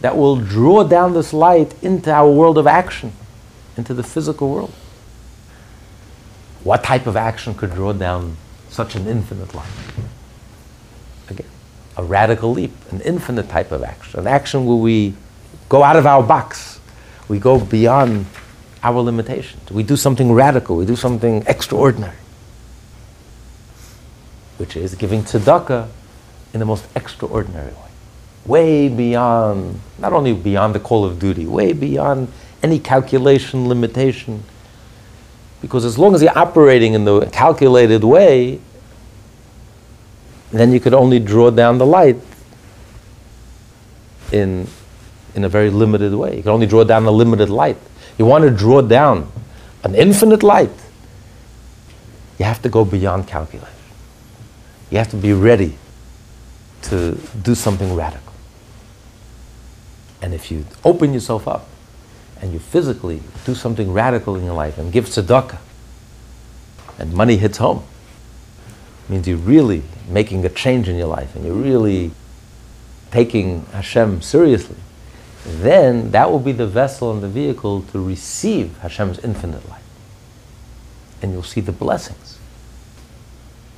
that 0.00 0.16
will 0.16 0.36
draw 0.36 0.82
down 0.82 1.12
this 1.12 1.32
light 1.32 1.74
into 1.82 2.10
our 2.10 2.30
world 2.30 2.58
of 2.58 2.66
action, 2.66 3.12
into 3.76 3.94
the 3.94 4.02
physical 4.02 4.50
world. 4.50 4.72
What 6.64 6.84
type 6.84 7.06
of 7.06 7.16
action 7.16 7.54
could 7.54 7.72
draw 7.72 7.92
down 7.92 8.36
such 8.68 8.94
an 8.94 9.06
infinite 9.06 9.54
light? 9.54 9.70
Again, 11.28 11.48
a 11.96 12.04
radical 12.04 12.52
leap, 12.52 12.72
an 12.90 13.00
infinite 13.00 13.48
type 13.48 13.72
of 13.72 13.82
action, 13.82 14.20
an 14.20 14.26
action 14.26 14.66
where 14.66 14.76
we 14.76 15.14
go 15.68 15.82
out 15.82 15.96
of 15.96 16.06
our 16.06 16.22
box, 16.22 16.80
we 17.28 17.38
go 17.38 17.58
beyond 17.58 18.26
our 18.82 19.00
limitations. 19.00 19.70
We 19.70 19.82
do 19.82 19.96
something 19.96 20.32
radical, 20.32 20.76
we 20.76 20.86
do 20.86 20.96
something 20.96 21.44
extraordinary 21.46 22.16
which 24.60 24.76
is 24.76 24.94
giving 24.94 25.22
tzedakah 25.22 25.88
in 26.52 26.60
the 26.60 26.66
most 26.66 26.84
extraordinary 26.94 27.72
way. 27.72 27.90
Way 28.44 28.88
beyond, 28.90 29.80
not 29.98 30.12
only 30.12 30.34
beyond 30.34 30.74
the 30.74 30.80
call 30.80 31.02
of 31.02 31.18
duty, 31.18 31.46
way 31.46 31.72
beyond 31.72 32.28
any 32.62 32.78
calculation 32.78 33.68
limitation. 33.70 34.44
Because 35.60 35.84
as 35.84 35.98
long 35.98 36.14
as 36.14 36.22
you're 36.22 36.36
operating 36.36 36.94
in 36.94 37.04
the 37.04 37.26
calculated 37.26 38.02
way, 38.02 38.60
then 40.50 40.72
you 40.72 40.80
could 40.80 40.94
only 40.94 41.18
draw 41.18 41.50
down 41.50 41.78
the 41.78 41.86
light 41.86 42.16
in, 44.32 44.66
in 45.34 45.44
a 45.44 45.48
very 45.48 45.70
limited 45.70 46.14
way. 46.14 46.36
You 46.36 46.42
can 46.42 46.52
only 46.52 46.66
draw 46.66 46.84
down 46.84 47.04
a 47.04 47.10
limited 47.10 47.50
light. 47.50 47.76
You 48.18 48.26
want 48.26 48.44
to 48.44 48.50
draw 48.50 48.80
down 48.80 49.30
an 49.84 49.94
infinite 49.94 50.42
light, 50.42 50.70
you 52.38 52.44
have 52.44 52.60
to 52.62 52.68
go 52.68 52.84
beyond 52.84 53.26
calculation. 53.26 53.68
You 54.90 54.98
have 54.98 55.10
to 55.10 55.16
be 55.16 55.32
ready 55.32 55.76
to 56.82 57.18
do 57.42 57.54
something 57.54 57.94
radical. 57.94 58.32
And 60.22 60.34
if 60.34 60.50
you 60.50 60.66
open 60.84 61.14
yourself 61.14 61.46
up 61.48 61.66
and 62.40 62.52
you 62.52 62.58
physically 62.58 63.22
do 63.44 63.54
something 63.54 63.92
radical 63.92 64.36
in 64.36 64.44
your 64.44 64.54
life 64.54 64.78
and 64.78 64.92
give 64.92 65.06
tzedakah, 65.06 65.58
and 66.98 67.12
money 67.12 67.36
hits 67.36 67.58
home, 67.58 67.84
means 69.08 69.26
you're 69.26 69.36
really 69.36 69.82
making 70.08 70.44
a 70.44 70.48
change 70.48 70.88
in 70.88 70.96
your 70.96 71.08
life 71.08 71.34
and 71.34 71.44
you're 71.44 71.54
really 71.54 72.12
taking 73.10 73.64
Hashem 73.66 74.22
seriously, 74.22 74.76
then 75.44 76.10
that 76.12 76.30
will 76.30 76.38
be 76.38 76.52
the 76.52 76.66
vessel 76.66 77.10
and 77.12 77.22
the 77.22 77.28
vehicle 77.28 77.82
to 77.92 78.04
receive 78.04 78.76
Hashem's 78.78 79.18
infinite 79.20 79.68
light. 79.68 79.82
And 81.22 81.32
you'll 81.32 81.42
see 81.42 81.60
the 81.60 81.72
blessings. 81.72 82.38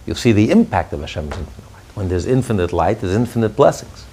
You'll 0.07 0.17
see 0.17 0.33
the 0.33 0.51
impact 0.51 0.93
of 0.93 1.01
Hashem's 1.01 1.37
infinite 1.37 1.73
light. 1.73 1.85
When 1.95 2.09
there's 2.09 2.27
infinite 2.27 2.73
light, 2.73 3.01
there's 3.01 3.15
infinite 3.15 3.57
blessings. 3.57 4.05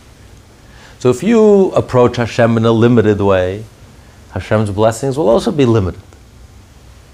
So 1.00 1.10
if 1.10 1.24
you 1.24 1.72
approach 1.72 2.18
Hashem 2.18 2.58
in 2.58 2.66
a 2.66 2.72
limited 2.72 3.20
way, 3.20 3.64
Hashem's 4.32 4.70
blessings 4.70 5.18
will 5.18 5.30
also 5.30 5.52
be 5.52 5.66
limited. 5.66 6.02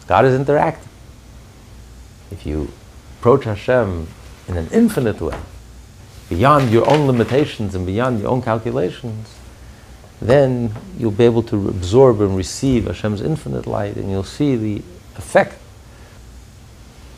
God 0.07 0.25
is 0.25 0.39
interactive. 0.39 0.87
If 2.31 2.45
you 2.45 2.71
approach 3.19 3.45
Hashem 3.45 4.07
in 4.47 4.57
an 4.57 4.67
infinite 4.71 5.21
way, 5.21 5.37
beyond 6.29 6.71
your 6.71 6.89
own 6.89 7.07
limitations 7.07 7.75
and 7.75 7.85
beyond 7.85 8.19
your 8.19 8.29
own 8.29 8.41
calculations, 8.41 9.35
then 10.21 10.73
you'll 10.97 11.11
be 11.11 11.25
able 11.25 11.43
to 11.43 11.69
absorb 11.69 12.21
and 12.21 12.35
receive 12.35 12.85
Hashem's 12.85 13.21
infinite 13.21 13.67
light 13.67 13.95
and 13.95 14.09
you'll 14.09 14.23
see 14.23 14.55
the 14.55 14.81
effect 15.17 15.57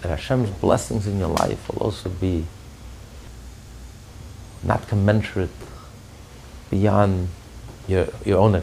that 0.01 0.09
Hashem's 0.09 0.49
blessings 0.49 1.07
in 1.07 1.19
your 1.19 1.29
life 1.29 1.67
will 1.69 1.79
also 1.79 2.09
be 2.09 2.45
not 4.63 4.87
commensurate 4.87 5.49
beyond 6.69 7.29
your, 7.87 8.07
your 8.25 8.39
own 8.39 8.55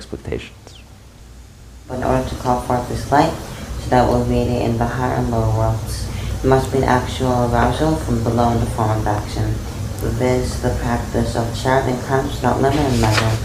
expectations. 1.84 2.02
In 2.02 2.04
order 2.04 2.28
to 2.28 2.34
call 2.42 2.60
forth 2.62 2.88
this 2.88 3.10
light, 3.10 3.32
so 3.80 3.90
that 3.90 4.08
will 4.08 4.24
radiate 4.24 4.62
in 4.62 4.78
the 4.78 4.86
higher 4.86 5.14
and 5.14 5.30
lower 5.30 5.56
worlds, 5.56 6.08
it 6.42 6.46
must 6.46 6.72
be 6.72 6.78
an 6.78 6.84
actual 6.84 7.50
arousal 7.52 7.96
from 7.96 8.22
below 8.22 8.50
in 8.52 8.60
the 8.60 8.66
form 8.66 8.90
of 8.90 9.06
action. 9.06 9.54
This 10.18 10.60
the 10.60 10.76
practice 10.82 11.34
of 11.34 11.58
charity 11.58 11.92
and 11.92 12.02
crimes 12.02 12.42
not 12.42 12.60
limit 12.60 12.78
and 12.78 13.00
measure. 13.00 13.38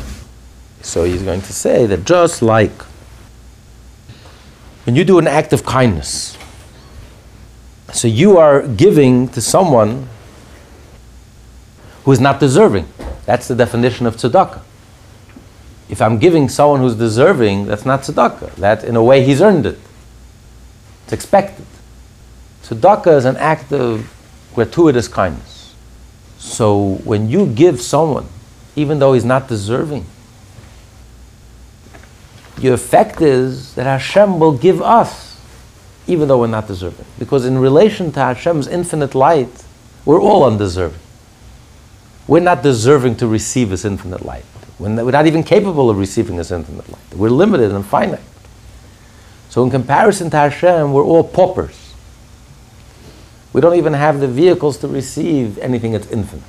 So 0.82 1.06
he's 1.06 1.24
going 1.24 1.42
to 1.42 1.54
say 1.54 1.86
that 1.86 2.04
just 2.04 2.42
like 2.42 2.82
when 4.86 4.98
you 4.98 5.06
do 5.06 5.20
an 5.20 5.28
act 5.28 5.54
of 5.54 5.64
kindness, 5.64 6.38
so 7.94 8.10
you 8.10 8.38
are 8.38 8.68
giving 8.68 9.30
to 9.30 9.42
someone 9.42 10.10
who 12.04 12.12
is 12.12 12.20
not 12.20 12.42
deserving. 12.42 12.88
That's 13.26 13.48
the 13.48 13.56
definition 13.56 14.06
of 14.06 14.18
tzedakah. 14.18 14.62
If 15.90 16.02
I'm 16.02 16.20
giving 16.20 16.50
someone 16.50 16.80
who's 16.82 16.96
deserving, 16.96 17.66
that's 17.66 17.86
not 17.86 18.02
tzedakah. 18.02 18.56
That, 18.56 18.84
in 18.84 18.96
a 18.96 19.04
way, 19.04 19.24
he's 19.24 19.42
earned 19.42 19.66
it. 19.66 19.80
It's 21.04 21.14
expected. 21.14 21.66
Tzedakah 22.64 23.18
is 23.18 23.26
an 23.26 23.38
act 23.38 23.74
of 23.74 24.14
gratuitous 24.54 25.08
kindness. 25.08 25.74
So 26.38 26.96
when 27.04 27.28
you 27.28 27.48
give 27.48 27.82
someone, 27.82 28.28
even 28.76 29.00
though 29.00 29.14
he's 29.14 29.26
not 29.26 29.48
deserving, 29.48 30.06
your 32.60 32.74
effect 32.74 33.22
is 33.22 33.74
that 33.76 33.86
Hashem 33.86 34.40
will 34.40 34.58
give 34.58 34.82
us, 34.82 35.42
even 36.08 36.28
though 36.28 36.40
we're 36.40 36.48
not 36.48 36.68
deserving. 36.68 37.06
Because 37.18 37.46
in 37.46 37.58
relation 37.58 38.12
to 38.12 38.20
Hashem's 38.20 38.68
infinite 38.68 39.16
light, 39.16 39.64
we're 40.06 40.22
all 40.22 40.44
undeserving. 40.44 41.00
We're 42.28 42.42
not 42.42 42.62
deserving 42.62 43.16
to 43.18 43.28
receive 43.28 43.72
His 43.72 43.86
infinite 43.86 44.24
light. 44.24 44.46
We're 44.80 45.12
not 45.12 45.28
even 45.28 45.44
capable 45.44 45.90
of 45.90 45.98
receiving 45.98 46.38
this 46.38 46.52
infinite 46.52 46.90
light. 46.90 47.14
We're 47.14 47.30
limited 47.30 47.72
and 47.72 47.86
finite. 47.86 48.22
So, 49.50 49.64
in 49.64 49.70
comparison 49.70 50.30
to 50.30 50.38
Hashem, 50.38 50.94
we're 50.94 51.04
all 51.04 51.24
paupers. 51.24 51.94
We 53.52 53.62
don't 53.62 53.76
even 53.76 53.94
have 53.94 54.20
the 54.20 54.28
vehicles 54.28 54.78
to 54.78 54.88
receive 54.88 55.58
anything 55.58 55.92
that's 55.92 56.10
infinite. 56.12 56.46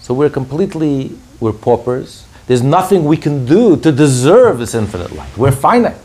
So, 0.00 0.14
we're 0.14 0.30
completely, 0.30 1.18
we're 1.38 1.52
paupers. 1.52 2.24
There's 2.46 2.62
nothing 2.62 3.04
we 3.04 3.16
can 3.16 3.44
do 3.44 3.76
to 3.76 3.92
deserve 3.92 4.58
this 4.58 4.74
infinite 4.74 5.12
light. 5.12 5.36
We're 5.36 5.52
finite. 5.52 6.00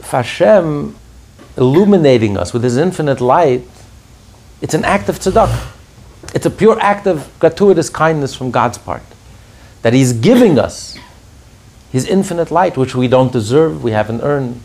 If 0.00 0.10
Hashem 0.10 0.96
illuminating 1.56 2.36
us 2.36 2.52
with 2.52 2.64
His 2.64 2.76
infinite 2.76 3.20
light, 3.20 3.62
it's 4.60 4.74
an 4.74 4.84
act 4.84 5.08
of 5.08 5.18
tzedakah. 5.18 5.70
It's 6.34 6.46
a 6.46 6.50
pure 6.50 6.78
act 6.80 7.06
of 7.06 7.30
gratuitous 7.38 7.88
kindness 7.88 8.34
from 8.34 8.50
God's 8.50 8.78
part. 8.78 9.02
That 9.82 9.92
He's 9.92 10.12
giving 10.12 10.58
us 10.58 10.98
His 11.90 12.06
infinite 12.06 12.50
light, 12.50 12.76
which 12.76 12.94
we 12.94 13.08
don't 13.08 13.32
deserve, 13.32 13.82
we 13.82 13.92
haven't 13.92 14.20
earned. 14.22 14.60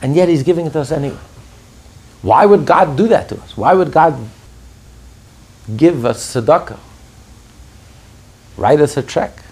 And 0.00 0.14
yet 0.14 0.28
He's 0.28 0.42
giving 0.42 0.66
it 0.66 0.72
to 0.72 0.80
us 0.80 0.90
anyway. 0.90 1.18
Why 2.22 2.46
would 2.46 2.66
God 2.66 2.96
do 2.96 3.08
that 3.08 3.28
to 3.28 3.40
us? 3.40 3.56
Why 3.56 3.74
would 3.74 3.92
God 3.92 4.18
give 5.76 6.04
us 6.04 6.34
tzedakah? 6.34 6.78
Write 8.56 8.80
us 8.80 8.96
a 8.96 9.02
check. 9.02 9.42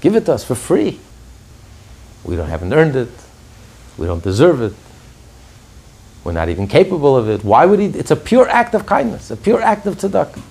Give 0.00 0.16
it 0.16 0.24
to 0.26 0.32
us 0.34 0.44
for 0.44 0.54
free. 0.54 1.00
We 2.24 2.36
don't 2.36 2.48
haven't 2.48 2.72
earned 2.72 2.96
it. 2.96 3.10
We 3.98 4.06
don't 4.06 4.22
deserve 4.22 4.62
it. 4.62 4.74
We're 6.24 6.32
not 6.32 6.48
even 6.48 6.66
capable 6.66 7.16
of 7.16 7.28
it. 7.28 7.44
Why 7.44 7.66
would 7.66 7.78
he? 7.78 7.86
It's 7.86 8.10
a 8.10 8.16
pure 8.16 8.48
act 8.48 8.74
of 8.74 8.86
kindness, 8.86 9.30
a 9.30 9.36
pure 9.36 9.62
act 9.62 9.86
of 9.86 9.96
tzedakah. 9.96 10.42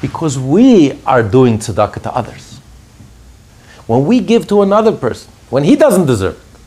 Because 0.00 0.38
we 0.38 1.00
are 1.04 1.22
doing 1.22 1.58
tzedakah 1.58 2.02
to 2.02 2.14
others. 2.14 2.58
When 3.86 4.06
we 4.06 4.20
give 4.20 4.46
to 4.48 4.62
another 4.62 4.92
person, 4.92 5.32
when 5.50 5.64
he 5.64 5.76
doesn't 5.76 6.06
deserve 6.06 6.36
it, 6.36 6.60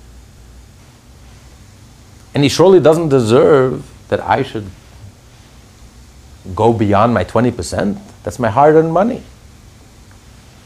and 2.34 2.43
he 2.43 2.49
surely 2.49 2.80
doesn't 2.80 3.09
deserve 3.09 3.89
that 4.09 4.19
I 4.21 4.43
should 4.43 4.67
go 6.55 6.71
beyond 6.71 7.13
my 7.13 7.23
20%, 7.23 7.99
that's 8.23 8.39
my 8.39 8.49
hard 8.49 8.75
earned 8.75 8.93
money. 8.93 9.23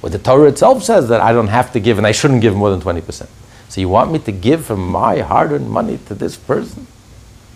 Well, 0.01 0.11
the 0.11 0.19
Torah 0.19 0.49
itself 0.49 0.83
says 0.83 1.09
that 1.09 1.21
I 1.21 1.31
don't 1.31 1.47
have 1.47 1.71
to 1.73 1.79
give 1.79 1.97
and 1.97 2.07
I 2.07 2.11
shouldn't 2.11 2.41
give 2.41 2.55
more 2.55 2.69
than 2.69 2.81
20%. 2.81 3.27
So 3.69 3.79
you 3.79 3.87
want 3.87 4.11
me 4.11 4.19
to 4.19 4.31
give 4.31 4.65
from 4.65 4.85
my 4.89 5.19
hard 5.19 5.51
earned 5.51 5.69
money 5.69 5.99
to 6.07 6.15
this 6.15 6.35
person 6.35 6.87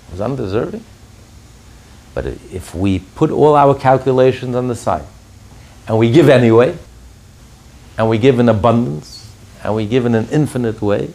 who's 0.10 0.22
undeserving? 0.22 0.84
But 2.16 2.26
if 2.26 2.74
we 2.74 3.00
put 3.00 3.30
all 3.30 3.56
our 3.56 3.76
calculations 3.76 4.56
on 4.56 4.68
the 4.68 4.76
side 4.76 5.06
and 5.88 6.00
we 6.00 6.12
give 6.12 6.30
anyway, 6.30 6.76
and 7.98 8.10
we 8.10 8.18
give 8.18 8.40
in 8.40 8.50
abundance, 8.50 9.32
and 9.64 9.76
we 9.76 9.86
give 9.86 10.08
in 10.08 10.16
an 10.16 10.28
infinite 10.32 10.82
way, 10.82 11.12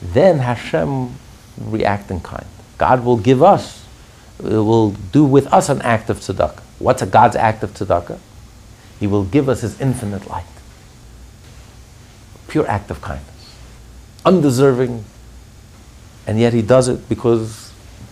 then 0.00 0.38
Hashem 0.38 1.14
react 1.60 2.10
in 2.10 2.20
kind. 2.20 2.46
God 2.78 3.04
will 3.04 3.18
give 3.18 3.42
us, 3.42 3.84
will 4.38 4.92
do 5.12 5.24
with 5.24 5.46
us 5.52 5.68
an 5.68 5.82
act 5.82 6.08
of 6.08 6.20
tzedakah. 6.20 6.60
What's 6.78 7.02
a 7.02 7.06
God's 7.06 7.36
act 7.36 7.62
of 7.62 7.74
tzedakah? 7.74 8.18
He 8.98 9.06
will 9.06 9.24
give 9.24 9.48
us 9.50 9.60
His 9.60 9.78
infinite 9.80 10.26
light. 10.26 10.46
Pure 12.48 12.66
act 12.66 12.90
of 12.90 13.02
kindness 13.02 13.38
undeserving, 14.28 15.04
and 16.26 16.38
yet 16.38 16.52
he 16.52 16.62
does 16.62 16.88
it 16.88 17.08
because 17.08 17.67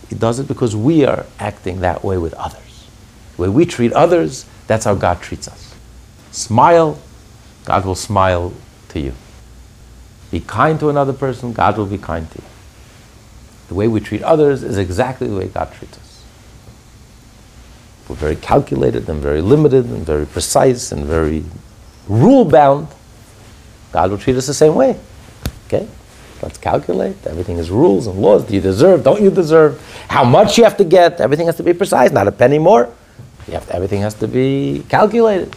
he 0.09 0.15
does 0.15 0.39
it 0.39 0.47
because 0.47 0.75
we 0.75 1.05
are 1.05 1.25
acting 1.39 1.81
that 1.81 2.03
way 2.03 2.17
with 2.17 2.33
others. 2.35 2.87
The 3.35 3.43
way 3.43 3.49
we 3.49 3.65
treat 3.65 3.93
others, 3.93 4.45
that's 4.67 4.85
how 4.85 4.95
God 4.95 5.21
treats 5.21 5.47
us. 5.47 5.75
Smile, 6.31 6.99
God 7.65 7.85
will 7.85 7.95
smile 7.95 8.53
to 8.89 8.99
you. 8.99 9.13
Be 10.31 10.39
kind 10.39 10.79
to 10.79 10.89
another 10.89 11.13
person, 11.13 11.53
God 11.53 11.77
will 11.77 11.85
be 11.85 11.97
kind 11.97 12.29
to 12.31 12.37
you. 12.39 12.47
The 13.69 13.73
way 13.75 13.87
we 13.87 13.99
treat 13.99 14.23
others 14.23 14.63
is 14.63 14.77
exactly 14.77 15.27
the 15.27 15.35
way 15.35 15.47
God 15.47 15.73
treats 15.73 15.97
us. 15.97 16.23
We're 18.07 18.15
very 18.15 18.35
calculated 18.37 19.09
and 19.09 19.21
very 19.21 19.41
limited 19.41 19.85
and 19.85 20.05
very 20.05 20.25
precise 20.25 20.91
and 20.93 21.03
very 21.05 21.43
rule 22.07 22.45
bound. 22.45 22.87
God 23.91 24.11
will 24.11 24.17
treat 24.17 24.37
us 24.37 24.47
the 24.47 24.53
same 24.53 24.75
way. 24.75 24.97
Okay? 25.67 25.87
Let's 26.41 26.57
calculate. 26.57 27.15
Everything 27.25 27.57
is 27.57 27.71
rules 27.71 28.07
and 28.07 28.19
laws. 28.19 28.45
Do 28.45 28.53
you 28.53 28.61
deserve? 28.61 29.03
Don't 29.03 29.21
you 29.21 29.31
deserve? 29.31 29.81
How 30.07 30.23
much 30.23 30.57
you 30.57 30.63
have 30.63 30.77
to 30.77 30.83
get? 30.83 31.19
Everything 31.19 31.47
has 31.47 31.57
to 31.57 31.63
be 31.63 31.73
precise, 31.73 32.11
not 32.11 32.27
a 32.27 32.31
penny 32.31 32.59
more. 32.59 32.93
You 33.47 33.53
have 33.53 33.65
to, 33.67 33.75
everything 33.75 34.01
has 34.01 34.13
to 34.15 34.27
be 34.27 34.85
calculated. 34.89 35.55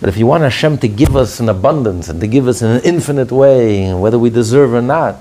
But 0.00 0.08
if 0.08 0.16
you 0.16 0.26
want 0.26 0.42
Hashem 0.42 0.78
to 0.78 0.88
give 0.88 1.16
us 1.16 1.40
an 1.40 1.48
abundance 1.48 2.08
and 2.08 2.20
to 2.20 2.26
give 2.26 2.48
us 2.48 2.60
in 2.60 2.70
an 2.70 2.82
infinite 2.82 3.32
way, 3.32 3.94
whether 3.94 4.18
we 4.18 4.30
deserve 4.30 4.74
or 4.74 4.82
not, 4.82 5.16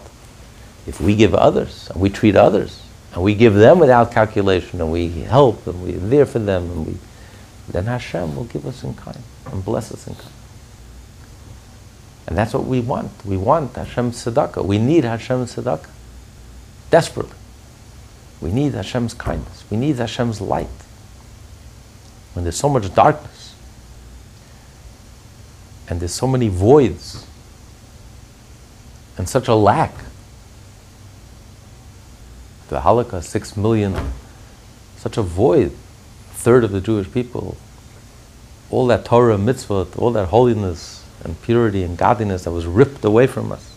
if 0.88 1.00
we 1.00 1.16
give 1.16 1.34
others 1.34 1.90
and 1.92 2.02
we 2.02 2.10
treat 2.10 2.36
others 2.36 2.82
and 3.14 3.24
we 3.24 3.36
give 3.36 3.54
them 3.54 3.80
without 3.80 4.12
calculation 4.12 4.82
and 4.82 4.92
we 4.92 5.10
help 5.10 5.66
and 5.68 5.82
we're 5.82 5.98
there 5.98 6.26
for 6.26 6.40
them 6.40 6.64
and 6.72 6.88
we, 6.88 6.98
then 7.70 7.86
Hashem 7.86 8.36
will 8.36 8.44
give 8.46 8.66
us 8.66 8.84
in 8.84 8.94
kind 8.96 9.22
and 9.52 9.64
bless 9.64 9.92
us 9.92 10.08
in 10.08 10.16
kind. 10.16 10.35
And 12.28 12.38
that's 12.38 12.54
what 12.54 12.66
we 12.66 12.80
want. 12.80 13.12
We 13.24 13.38
want 13.38 13.76
Hashem's 13.76 14.24
tzedakah. 14.24 14.66
We 14.66 14.78
need 14.78 15.04
Hashem's 15.04 15.56
tzedakah. 15.56 15.90
Desperately. 16.90 17.36
We 18.42 18.52
need 18.52 18.74
Hashem's 18.74 19.14
kindness. 19.14 19.64
We 19.70 19.78
need 19.78 19.98
Hashem's 19.98 20.42
light. 20.42 20.68
When 22.34 22.44
there's 22.44 22.58
so 22.58 22.70
much 22.70 22.94
darkness 22.94 23.56
and 25.88 26.00
there's 26.00 26.14
so 26.14 26.28
many 26.28 26.48
voids 26.48 27.26
and 29.18 29.30
such 29.30 29.48
a 29.48 29.56
lack. 29.56 29.94
The 32.68 32.82
Holocaust, 32.82 33.30
six 33.30 33.56
million, 33.56 33.96
such 34.98 35.18
a 35.18 35.22
void, 35.22 35.72
a 36.32 36.34
third 36.34 36.64
of 36.64 36.72
the 36.72 36.82
Jewish 36.82 37.12
people, 37.12 37.58
all 38.72 38.88
that 38.88 39.06
Torah, 39.06 39.38
mitzvah, 39.38 39.88
all 39.98 40.12
that 40.12 40.30
holiness, 40.30 41.05
and 41.26 41.42
purity 41.42 41.84
and 41.84 41.98
godliness 41.98 42.46
that 42.46 42.52
was 42.52 42.66
ripped 42.66 43.04
away 43.04 43.28
from 43.28 43.52
us. 43.52 43.76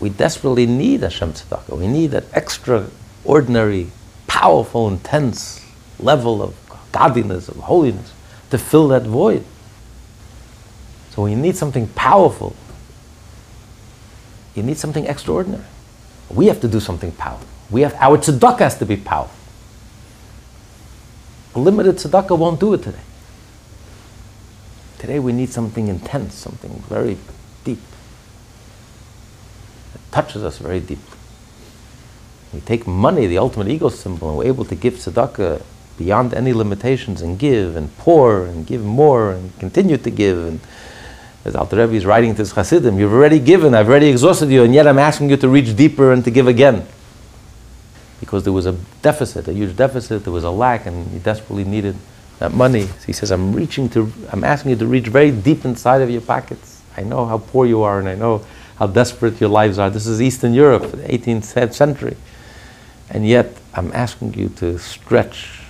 we 0.00 0.08
desperately 0.08 0.66
need 0.66 1.00
Hashem 1.00 1.32
tzedakah. 1.32 1.76
We 1.76 1.88
need 1.88 2.08
that 2.12 2.24
extraordinary, 2.32 3.90
powerful, 4.26 4.88
intense 4.88 5.64
level 5.98 6.42
of 6.42 6.54
godliness, 6.92 7.48
of 7.48 7.56
holiness, 7.56 8.12
to 8.50 8.58
fill 8.58 8.88
that 8.88 9.02
void. 9.02 9.44
So 11.10 11.22
we 11.24 11.34
need 11.34 11.56
something 11.56 11.88
powerful. 11.88 12.54
You 14.54 14.62
need 14.62 14.78
something 14.78 15.06
extraordinary. 15.06 15.64
We 16.30 16.46
have 16.46 16.60
to 16.60 16.68
do 16.68 16.80
something 16.80 17.12
powerful. 17.12 17.48
We 17.70 17.80
have 17.82 17.94
our 17.94 18.18
tzedakah 18.18 18.60
has 18.60 18.78
to 18.78 18.86
be 18.86 18.96
powerful. 18.96 19.34
A 21.54 21.58
limited 21.58 21.96
tzedakah 21.96 22.38
won't 22.38 22.60
do 22.60 22.74
it 22.74 22.82
today. 22.82 22.98
Today 24.98 25.18
we 25.20 25.32
need 25.32 25.50
something 25.50 25.88
intense, 25.88 26.34
something 26.34 26.82
very 26.88 27.16
deep. 27.64 27.78
It 29.94 30.00
touches 30.10 30.42
us 30.42 30.58
very 30.58 30.80
deeply. 30.80 31.16
We 32.52 32.60
take 32.60 32.86
money, 32.86 33.26
the 33.26 33.38
ultimate 33.38 33.68
ego 33.68 33.90
symbol, 33.90 34.30
and 34.30 34.38
we're 34.38 34.46
able 34.46 34.64
to 34.64 34.74
give 34.74 34.94
tzedakah 34.94 35.62
beyond 35.96 36.34
any 36.34 36.52
limitations 36.52 37.22
and 37.22 37.38
give 37.38 37.76
and 37.76 37.96
pour 37.98 38.46
and 38.46 38.66
give 38.66 38.84
more 38.84 39.32
and 39.32 39.56
continue 39.58 39.98
to 39.98 40.10
give. 40.10 40.38
And 40.46 40.60
as 41.44 41.54
Alter 41.54 41.76
Rebbe 41.76 41.94
is 41.94 42.06
writing 42.06 42.32
to 42.34 42.38
his 42.38 42.52
Hasidim, 42.52 42.98
you've 42.98 43.12
already 43.12 43.38
given, 43.38 43.74
I've 43.74 43.88
already 43.88 44.08
exhausted 44.08 44.48
you, 44.48 44.64
and 44.64 44.74
yet 44.74 44.86
I'm 44.86 44.98
asking 44.98 45.30
you 45.30 45.36
to 45.36 45.48
reach 45.48 45.76
deeper 45.76 46.12
and 46.12 46.24
to 46.24 46.30
give 46.30 46.48
again. 46.48 46.86
Because 48.18 48.44
there 48.44 48.52
was 48.52 48.66
a 48.66 48.72
deficit, 49.02 49.46
a 49.46 49.52
huge 49.52 49.76
deficit, 49.76 50.24
there 50.24 50.32
was 50.32 50.44
a 50.44 50.50
lack, 50.50 50.86
and 50.86 51.12
you 51.12 51.20
desperately 51.20 51.64
needed 51.64 51.96
that 52.38 52.52
money. 52.52 52.86
So 52.86 53.06
he 53.06 53.12
says, 53.12 53.30
I'm 53.30 53.52
reaching 53.52 53.88
to, 53.90 54.12
I'm 54.30 54.44
asking 54.44 54.70
you 54.70 54.76
to 54.78 54.86
reach 54.86 55.06
very 55.06 55.30
deep 55.30 55.64
inside 55.64 56.02
of 56.02 56.10
your 56.10 56.20
pockets. 56.20 56.82
I 56.96 57.02
know 57.02 57.26
how 57.26 57.38
poor 57.38 57.66
you 57.66 57.82
are, 57.82 57.98
and 57.98 58.08
I 58.08 58.14
know 58.14 58.44
how 58.76 58.86
desperate 58.86 59.40
your 59.40 59.50
lives 59.50 59.78
are. 59.78 59.90
This 59.90 60.06
is 60.06 60.22
Eastern 60.22 60.54
Europe, 60.54 60.82
18th 60.82 61.72
century. 61.72 62.16
And 63.10 63.26
yet, 63.26 63.56
I'm 63.74 63.92
asking 63.92 64.34
you 64.34 64.48
to 64.56 64.78
stretch 64.78 65.60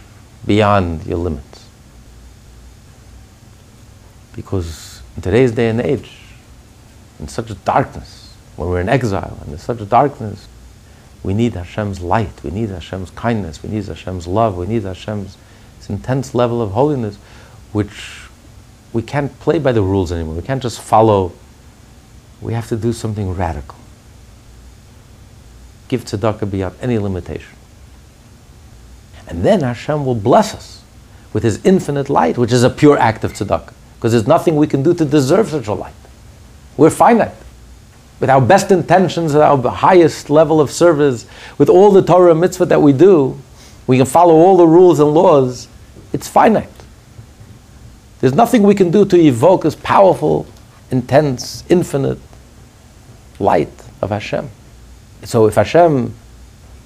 beyond 0.46 1.06
your 1.06 1.18
limits. 1.18 1.66
Because 4.34 5.02
in 5.16 5.22
today's 5.22 5.52
day 5.52 5.68
and 5.68 5.80
age, 5.80 6.18
in 7.18 7.28
such 7.28 7.50
a 7.50 7.54
darkness, 7.54 8.34
when 8.56 8.68
we're 8.68 8.80
in 8.80 8.88
exile 8.88 9.38
and 9.42 9.52
in 9.52 9.58
such 9.58 9.80
a 9.80 9.84
darkness, 9.84 10.48
we 11.22 11.34
need 11.34 11.54
Hashem's 11.54 12.00
light, 12.00 12.42
we 12.44 12.50
need 12.50 12.70
Hashem's 12.70 13.10
kindness, 13.10 13.62
we 13.62 13.70
need 13.70 13.84
Hashem's 13.84 14.26
love, 14.26 14.56
we 14.56 14.66
need 14.66 14.84
Hashem's 14.84 15.36
intense 15.88 16.34
level 16.34 16.60
of 16.60 16.72
holiness, 16.72 17.16
which 17.72 18.28
we 18.92 19.02
can't 19.02 19.38
play 19.40 19.58
by 19.58 19.72
the 19.72 19.82
rules 19.82 20.12
anymore. 20.12 20.34
We 20.34 20.42
can't 20.42 20.62
just 20.62 20.80
follow. 20.80 21.32
We 22.40 22.52
have 22.54 22.68
to 22.68 22.76
do 22.76 22.92
something 22.92 23.34
radical. 23.34 23.78
Give 25.88 26.04
tzedakah 26.04 26.50
beyond 26.50 26.76
any 26.80 26.98
limitation. 26.98 27.56
And 29.26 29.44
then 29.44 29.60
Hashem 29.60 30.04
will 30.04 30.14
bless 30.14 30.54
us 30.54 30.82
with 31.32 31.42
His 31.42 31.64
infinite 31.64 32.08
light, 32.08 32.38
which 32.38 32.52
is 32.52 32.62
a 32.62 32.70
pure 32.70 32.98
act 32.98 33.24
of 33.24 33.32
tzedakah. 33.34 33.72
Because 33.96 34.12
there's 34.12 34.26
nothing 34.26 34.56
we 34.56 34.66
can 34.66 34.82
do 34.82 34.94
to 34.94 35.04
deserve 35.04 35.48
such 35.48 35.66
a 35.66 35.74
light. 35.74 35.94
We're 36.76 36.90
finite. 36.90 37.34
With 38.20 38.30
our 38.30 38.40
best 38.40 38.70
intentions, 38.70 39.32
with 39.32 39.42
our 39.42 39.58
highest 39.70 40.30
level 40.30 40.60
of 40.60 40.70
service, 40.70 41.26
with 41.58 41.68
all 41.68 41.90
the 41.90 42.02
Torah 42.02 42.34
mitzvah 42.34 42.66
that 42.66 42.80
we 42.80 42.92
do, 42.92 43.38
we 43.86 43.96
can 43.96 44.06
follow 44.06 44.34
all 44.34 44.56
the 44.56 44.66
rules 44.66 45.00
and 45.00 45.12
laws. 45.12 45.68
It's 46.12 46.28
finite. 46.28 46.68
There's 48.20 48.34
nothing 48.34 48.62
we 48.62 48.74
can 48.74 48.90
do 48.90 49.04
to 49.04 49.16
evoke 49.16 49.62
this 49.62 49.76
powerful, 49.76 50.46
intense, 50.90 51.64
infinite 51.68 52.18
light 53.38 53.72
of 54.02 54.10
Hashem. 54.10 54.50
So 55.24 55.46
if 55.46 55.54
Hashem 55.54 56.14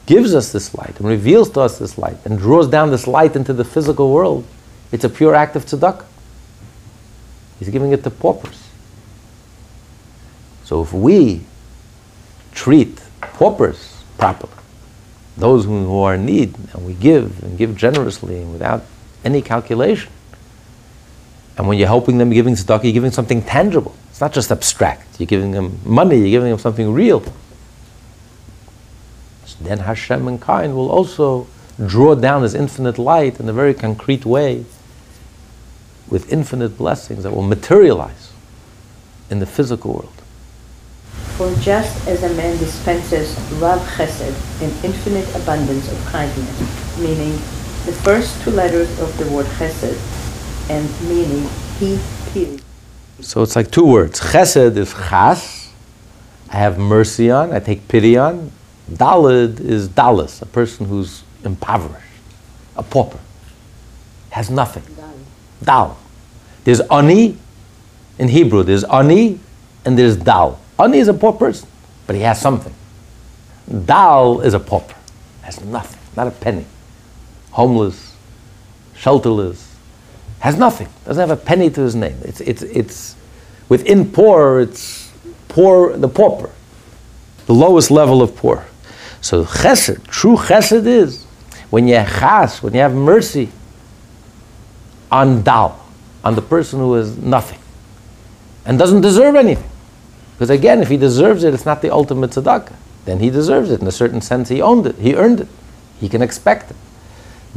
gives 0.07 0.35
us 0.35 0.53
this 0.53 0.75
light 0.75 0.99
and 0.99 1.09
reveals 1.09 1.51
to 1.51 1.61
us 1.61 1.79
this 1.79 1.97
light 1.97 2.19
and 2.25 2.39
draws 2.39 2.69
down 2.69 2.91
this 2.91 3.07
light 3.07 3.37
into 3.37 3.53
the 3.53 3.65
physical 3.65 4.13
world, 4.13 4.45
it's 4.91 5.05
a 5.05 5.09
pure 5.09 5.35
act 5.35 5.57
of 5.57 5.65
tzedakah. 5.65 6.05
He's 7.59 7.71
giving 7.71 7.93
it 7.93 8.03
to 8.05 8.11
paupers. 8.11 8.69
So 10.65 10.83
if 10.83 10.93
we 10.93 11.43
treat 12.53 13.01
paupers 13.21 14.03
properly, 14.19 14.53
those 15.37 15.65
who, 15.65 15.85
who 15.85 16.01
are 16.01 16.15
in 16.15 16.27
need, 16.27 16.55
and 16.73 16.85
we 16.85 16.95
give 16.95 17.43
and 17.43 17.57
give 17.57 17.77
generously 17.77 18.43
and 18.43 18.53
without 18.53 18.83
any 19.25 19.43
calculation, 19.43 20.11
and 21.57 21.69
when 21.69 21.79
you're 21.79 21.89
helping 21.89 22.19
them, 22.19 22.31
giving 22.31 22.55
tzedakah, 22.55 22.85
you're 22.85 22.93
giving 22.93 23.11
something 23.11 23.43
tangible. 23.43 23.95
It's 24.11 24.21
not 24.21 24.33
just 24.33 24.51
abstract. 24.51 25.21
You're 25.21 25.27
giving 25.27 25.53
them 25.53 25.79
money, 25.85 26.17
you're 26.17 26.31
giving 26.31 26.51
them 26.51 26.59
something 26.59 26.93
real. 26.93 27.21
So 29.47 29.59
then 29.61 29.81
Hashem 29.81 30.27
and 30.29 30.41
Kain 30.41 30.75
will 30.75 30.91
also 30.91 31.47
draw 31.87 32.15
down 32.15 32.43
His 32.43 32.55
infinite 32.55 32.99
light 32.99 33.39
in 33.39 33.49
a 33.49 33.53
very 33.53 33.75
concrete 33.75 34.25
way 34.25 34.65
with 36.09 36.33
infinite 36.33 36.77
blessings 36.77 37.23
that 37.23 37.33
will 37.33 37.43
materialize 37.43 38.33
in 39.31 39.39
the 39.39 39.47
physical 39.47 39.95
world. 39.95 40.23
For 41.37 41.55
just 41.57 42.07
as 42.07 42.23
a 42.23 42.35
man 42.35 42.59
dispenses 42.59 43.35
Rav 43.55 43.81
Chesed, 43.97 44.35
an 44.63 44.71
infinite 44.85 45.29
abundance 45.35 45.91
of 45.91 45.99
kindness, 46.07 46.99
meaning 46.99 47.39
the 47.87 47.93
first 47.93 48.41
two 48.43 48.51
letters 48.51 48.89
of 49.01 49.17
the 49.19 49.29
word 49.31 49.47
Chesed, 49.59 49.99
and 50.71 50.89
meaning 51.09 51.49
he 51.79 51.99
pity. 52.31 52.63
So 53.21 53.43
it's 53.43 53.57
like 53.57 53.71
two 53.71 53.87
words. 53.87 54.21
Chesed 54.21 54.77
is 54.77 54.93
chas, 54.93 55.69
I 56.49 56.57
have 56.57 56.79
mercy 56.79 57.31
on, 57.31 57.53
I 57.53 57.61
take 57.61 57.89
pity 57.89 58.17
on. 58.17 58.53
Daled 58.91 59.61
is 59.61 59.89
dalis, 59.89 60.43
a 60.43 60.47
person 60.47 60.87
who's 60.87 61.25
impoverished, 61.45 62.07
a 62.77 62.83
pauper, 62.83 63.19
has 64.31 64.51
nothing. 64.51 64.85
Dal. 65.63 65.97
There's 66.65 66.81
ani 66.83 67.37
in 68.19 68.29
Hebrew, 68.29 68.63
there's 68.63 68.85
ani 68.85 69.41
and 69.85 69.99
there's 69.99 70.17
dal. 70.17 70.61
Ani 70.79 70.99
is 70.99 71.09
a 71.09 71.15
poor 71.15 71.33
person, 71.33 71.69
but 72.07 72.17
he 72.17 72.23
has 72.23 72.41
something. 72.41 72.75
Dal 73.87 74.41
is 74.41 74.55
a 74.55 74.61
pauper, 74.61 74.95
has 75.43 75.61
nothing, 75.65 76.01
not 76.17 76.27
a 76.27 76.31
penny. 76.31 76.67
Homeless, 77.53 78.17
shelterless, 78.95 79.69
has 80.41 80.57
nothing, 80.57 80.89
doesn't 81.05 81.29
have 81.29 81.31
a 81.31 81.41
penny 81.41 81.71
to 81.71 81.81
his 81.81 81.95
name. 81.95 82.19
It's, 82.23 82.41
it's, 82.41 82.63
it's 82.63 83.17
within 83.69 84.11
poor, 84.11 84.61
it's 84.61 85.13
poor, 85.49 85.97
the 85.97 86.09
pauper, 86.09 86.51
the 87.47 87.55
lowest 87.55 87.91
level 87.91 88.23
of 88.23 88.35
poor. 88.35 88.67
So 89.21 89.45
chesed, 89.45 90.07
true 90.09 90.37
chesed 90.37 90.87
is 90.87 91.25
when 91.71 91.87
you 91.87 91.95
chas, 91.95 92.63
when 92.63 92.75
you 92.75 92.81
have 92.81 92.95
mercy 92.95 93.51
on 95.11 95.43
dal, 95.43 95.81
on 96.25 96.35
the 96.35 96.43
person 96.43 96.81
who 96.81 96.95
has 96.95 97.17
nothing 97.19 97.61
and 98.65 98.79
doesn't 98.79 99.01
deserve 99.01 99.37
anything. 99.37 99.71
Because 100.35 100.51
again, 100.51 100.81
if 100.83 100.89
he 100.89 100.97
deserves 100.97 101.45
it, 101.45 101.55
it's 101.55 101.67
not 101.67 101.83
the 101.83 101.91
ultimate 101.91 102.31
tzedakah. 102.31 102.75
Then 103.05 103.21
he 103.21 103.31
deserves 103.31 103.71
it. 103.71 103.81
In 103.81 103.87
a 103.87 103.93
certain 103.93 104.21
sense, 104.21 104.49
he 104.49 104.63
owned 104.63 104.87
it. 104.87 104.97
He 104.97 105.15
earned 105.15 105.41
it. 105.41 105.49
He 106.01 106.09
can 106.09 106.23
expect 106.23 106.71
it. 106.71 106.77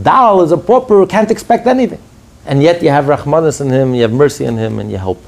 Dal 0.02 0.42
is 0.42 0.52
a 0.52 0.58
pauper 0.58 0.96
who 0.96 1.08
can't 1.08 1.32
expect 1.32 1.68
anything. 1.68 2.02
And 2.46 2.62
yet 2.62 2.84
you 2.84 2.90
have 2.90 3.06
Rahmanas 3.06 3.62
in 3.62 3.70
him, 3.70 3.96
you 3.96 4.04
have 4.04 4.12
mercy 4.12 4.46
in 4.46 4.58
him, 4.58 4.78
and 4.78 4.92
you 4.92 4.98
help. 4.98 5.24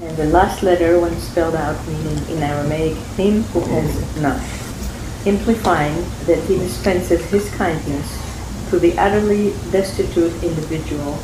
And 0.00 0.16
the 0.16 0.26
last 0.26 0.62
letter, 0.62 1.00
when 1.00 1.18
spelled 1.18 1.56
out, 1.56 1.76
meaning 1.88 2.28
in 2.28 2.42
Aramaic, 2.42 2.96
him 3.16 3.42
who 3.50 3.60
has 3.60 4.22
not, 4.22 4.40
implying 5.26 5.96
that 6.26 6.38
he 6.46 6.56
dispenses 6.58 7.24
his 7.30 7.50
kindness 7.56 8.06
to 8.70 8.78
the 8.78 8.96
utterly 8.98 9.52
destitute 9.72 10.32
individual 10.42 11.14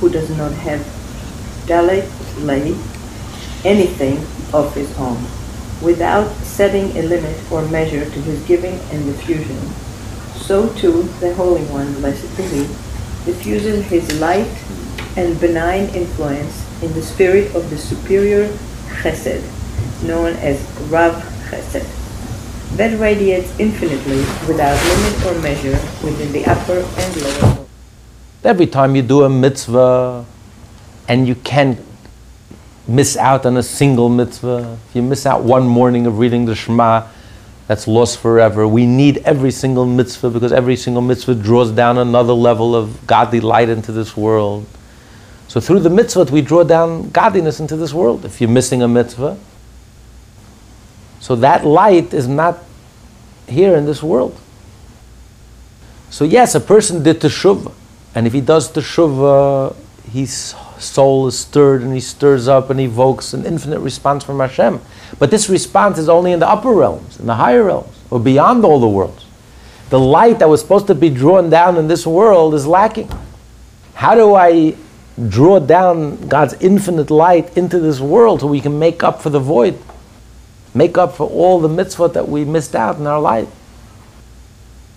who 0.00 0.08
does 0.08 0.30
not 0.38 0.52
have 0.52 0.80
delicately 1.66 2.74
anything 3.64 4.16
of 4.54 4.72
his 4.74 4.96
own, 4.98 5.22
without 5.82 6.30
setting 6.42 6.96
a 6.96 7.02
limit 7.02 7.36
or 7.52 7.66
measure 7.68 8.04
to 8.04 8.20
his 8.22 8.40
giving 8.46 8.78
and 8.90 9.04
diffusion. 9.04 9.58
So 10.42 10.72
too 10.74 11.04
the 11.20 11.32
Holy 11.34 11.62
One, 11.66 11.94
blessed 11.94 12.36
be 12.36 12.42
He, 12.42 12.62
diffuses 13.24 13.86
his 13.86 14.20
light 14.20 14.50
and 15.16 15.38
benign 15.38 15.88
influence 15.94 16.66
in 16.82 16.92
the 16.94 17.02
spirit 17.02 17.54
of 17.54 17.70
the 17.70 17.78
superior 17.78 18.48
chesed, 19.02 19.42
known 20.02 20.34
as 20.42 20.60
Rav 20.90 21.14
Chesed. 21.48 21.86
That 22.76 22.98
radiates 22.98 23.56
infinitely 23.60 24.18
without 24.48 24.74
limit 24.82 25.26
or 25.26 25.40
measure 25.40 25.78
within 26.02 26.32
the 26.32 26.44
upper 26.46 26.80
and 26.80 27.22
lower. 27.22 27.66
Every 28.42 28.66
time 28.66 28.96
you 28.96 29.02
do 29.02 29.22
a 29.22 29.28
mitzvah 29.28 30.26
and 31.06 31.28
you 31.28 31.36
can't 31.36 31.78
miss 32.88 33.16
out 33.16 33.46
on 33.46 33.56
a 33.56 33.62
single 33.62 34.08
mitzvah, 34.08 34.76
if 34.88 34.96
you 34.96 35.02
miss 35.02 35.24
out 35.24 35.44
one 35.44 35.68
morning 35.68 36.06
of 36.06 36.18
reading 36.18 36.46
the 36.46 36.56
Shema, 36.56 37.06
that's 37.66 37.86
lost 37.86 38.18
forever. 38.18 38.66
We 38.66 38.86
need 38.86 39.18
every 39.18 39.50
single 39.50 39.86
mitzvah 39.86 40.30
because 40.30 40.52
every 40.52 40.76
single 40.76 41.02
mitzvah 41.02 41.36
draws 41.36 41.70
down 41.70 41.98
another 41.98 42.32
level 42.32 42.74
of 42.74 43.06
godly 43.06 43.40
light 43.40 43.68
into 43.68 43.92
this 43.92 44.16
world. 44.16 44.66
So 45.48 45.60
through 45.60 45.80
the 45.80 45.90
mitzvah, 45.90 46.24
we 46.24 46.42
draw 46.42 46.64
down 46.64 47.10
godliness 47.10 47.60
into 47.60 47.76
this 47.76 47.92
world. 47.92 48.24
If 48.24 48.40
you're 48.40 48.50
missing 48.50 48.82
a 48.82 48.88
mitzvah, 48.88 49.38
So 51.22 51.36
that 51.36 51.64
light 51.64 52.12
is 52.12 52.26
not 52.26 52.58
here 53.46 53.76
in 53.76 53.86
this 53.86 54.02
world. 54.02 54.36
So 56.10 56.24
yes, 56.24 56.56
a 56.56 56.60
person 56.60 57.04
did 57.04 57.20
teshuvah, 57.20 57.72
and 58.12 58.26
if 58.26 58.32
he 58.32 58.40
does 58.40 58.72
teshuvah, 58.72 59.76
his 60.10 60.50
soul 60.82 61.26
is 61.26 61.38
stirred 61.38 61.82
and 61.82 61.94
he 61.94 62.00
stirs 62.00 62.48
up 62.48 62.70
and 62.70 62.80
evokes 62.80 63.32
an 63.32 63.46
infinite 63.46 63.80
response 63.80 64.24
from 64.24 64.40
Hashem. 64.40 64.80
But 65.18 65.30
this 65.30 65.48
response 65.48 65.98
is 65.98 66.08
only 66.08 66.32
in 66.32 66.40
the 66.40 66.48
upper 66.48 66.72
realms, 66.72 67.18
in 67.18 67.26
the 67.26 67.36
higher 67.36 67.64
realms, 67.64 67.96
or 68.10 68.20
beyond 68.20 68.64
all 68.64 68.80
the 68.80 68.88
worlds. 68.88 69.24
The 69.90 70.00
light 70.00 70.38
that 70.38 70.48
was 70.48 70.60
supposed 70.60 70.86
to 70.86 70.94
be 70.94 71.10
drawn 71.10 71.50
down 71.50 71.76
in 71.76 71.86
this 71.86 72.06
world 72.06 72.54
is 72.54 72.66
lacking. 72.66 73.10
How 73.94 74.14
do 74.14 74.34
I 74.34 74.74
draw 75.28 75.58
down 75.58 76.28
God's 76.28 76.54
infinite 76.54 77.10
light 77.10 77.56
into 77.56 77.78
this 77.78 78.00
world 78.00 78.40
so 78.40 78.46
we 78.46 78.60
can 78.60 78.78
make 78.78 79.02
up 79.02 79.20
for 79.20 79.30
the 79.30 79.38
void? 79.38 79.78
Make 80.74 80.96
up 80.96 81.14
for 81.14 81.28
all 81.28 81.60
the 81.60 81.68
mitzvot 81.68 82.14
that 82.14 82.28
we 82.28 82.44
missed 82.44 82.74
out 82.74 82.96
in 82.96 83.06
our 83.06 83.20
life. 83.20 83.48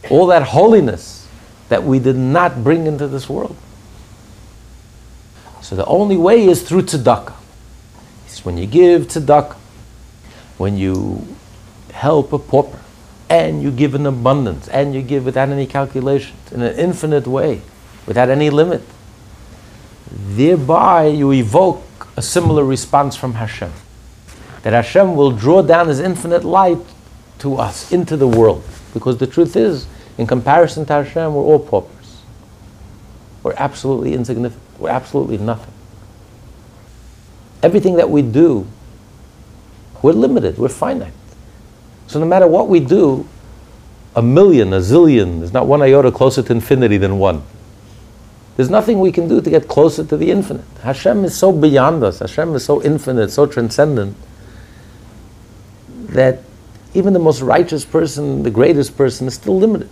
All 0.09 0.27
that 0.27 0.43
holiness 0.43 1.27
that 1.69 1.83
we 1.83 1.99
did 1.99 2.15
not 2.15 2.63
bring 2.63 2.87
into 2.87 3.07
this 3.07 3.27
world. 3.27 3.57
So 5.65 5.75
the 5.75 5.85
only 5.85 6.15
way 6.15 6.45
is 6.45 6.61
through 6.61 6.83
tzedakah. 6.83 7.33
It's 8.27 8.45
when 8.45 8.55
you 8.55 8.67
give 8.67 9.07
tzedakah, 9.07 9.55
when 10.59 10.77
you 10.77 11.25
help 11.91 12.31
a 12.33 12.37
pauper, 12.37 12.79
and 13.31 13.63
you 13.63 13.71
give 13.71 13.95
in 13.95 14.05
abundance, 14.05 14.67
and 14.67 14.93
you 14.93 15.01
give 15.01 15.25
without 15.25 15.49
any 15.49 15.65
calculations, 15.65 16.51
in 16.51 16.61
an 16.61 16.77
infinite 16.77 17.25
way, 17.25 17.63
without 18.05 18.29
any 18.29 18.51
limit. 18.51 18.83
Thereby 20.11 21.07
you 21.07 21.31
evoke 21.31 22.09
a 22.15 22.21
similar 22.21 22.63
response 22.63 23.15
from 23.15 23.33
Hashem. 23.33 23.73
That 24.61 24.73
Hashem 24.73 25.15
will 25.15 25.31
draw 25.31 25.63
down 25.63 25.87
His 25.87 25.99
infinite 25.99 26.43
light 26.43 26.85
to 27.39 27.55
us, 27.55 27.91
into 27.91 28.15
the 28.15 28.27
world. 28.27 28.63
Because 28.93 29.17
the 29.17 29.25
truth 29.25 29.55
is, 29.55 29.87
in 30.19 30.27
comparison 30.27 30.85
to 30.85 30.93
Hashem, 30.93 31.33
we're 31.33 31.41
all 31.41 31.57
paupers. 31.57 32.21
We're 33.41 33.55
absolutely 33.57 34.13
insignificant. 34.13 34.61
We're 34.79 34.89
absolutely 34.89 35.37
nothing. 35.37 35.73
Everything 37.63 37.95
that 37.95 38.09
we 38.09 38.21
do, 38.21 38.67
we're 40.01 40.13
limited, 40.13 40.57
we're 40.57 40.69
finite. 40.69 41.13
So 42.07 42.19
no 42.19 42.25
matter 42.25 42.47
what 42.47 42.67
we 42.67 42.79
do, 42.79 43.27
a 44.15 44.21
million, 44.21 44.71
a 44.73 44.77
zillion, 44.77 45.39
there's 45.39 45.53
not 45.53 45.67
one 45.67 45.81
iota 45.81 46.11
closer 46.11 46.41
to 46.43 46.53
infinity 46.53 46.97
than 46.97 47.19
one. 47.19 47.43
There's 48.55 48.69
nothing 48.69 48.99
we 48.99 49.11
can 49.11 49.27
do 49.27 49.41
to 49.41 49.49
get 49.49 49.67
closer 49.67 50.05
to 50.05 50.15
the 50.15 50.31
infinite. 50.31 50.65
Hashem 50.81 51.25
is 51.25 51.37
so 51.37 51.51
beyond 51.51 52.03
us, 52.03 52.19
Hashem 52.19 52.55
is 52.55 52.63
so 52.63 52.81
infinite, 52.81 53.29
so 53.31 53.45
transcendent, 53.45 54.15
that 56.09 56.41
even 56.93 57.11
the 57.11 57.19
most 57.19 57.41
righteous 57.41 57.83
person, 57.83 58.43
the 58.43 58.51
greatest 58.51 58.95
person, 58.95 59.27
is 59.27 59.33
still 59.33 59.57
limited. 59.57 59.89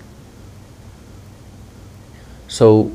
So, 2.48 2.94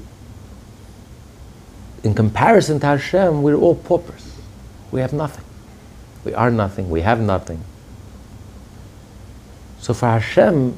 in 2.08 2.14
comparison 2.14 2.80
to 2.80 2.86
Hashem, 2.86 3.42
we're 3.42 3.54
all 3.54 3.74
paupers. 3.74 4.34
We 4.90 5.00
have 5.00 5.12
nothing. 5.12 5.44
We 6.24 6.34
are 6.34 6.50
nothing. 6.50 6.88
We 6.88 7.02
have 7.02 7.20
nothing. 7.20 7.62
So, 9.78 9.94
for 9.94 10.06
Hashem 10.06 10.76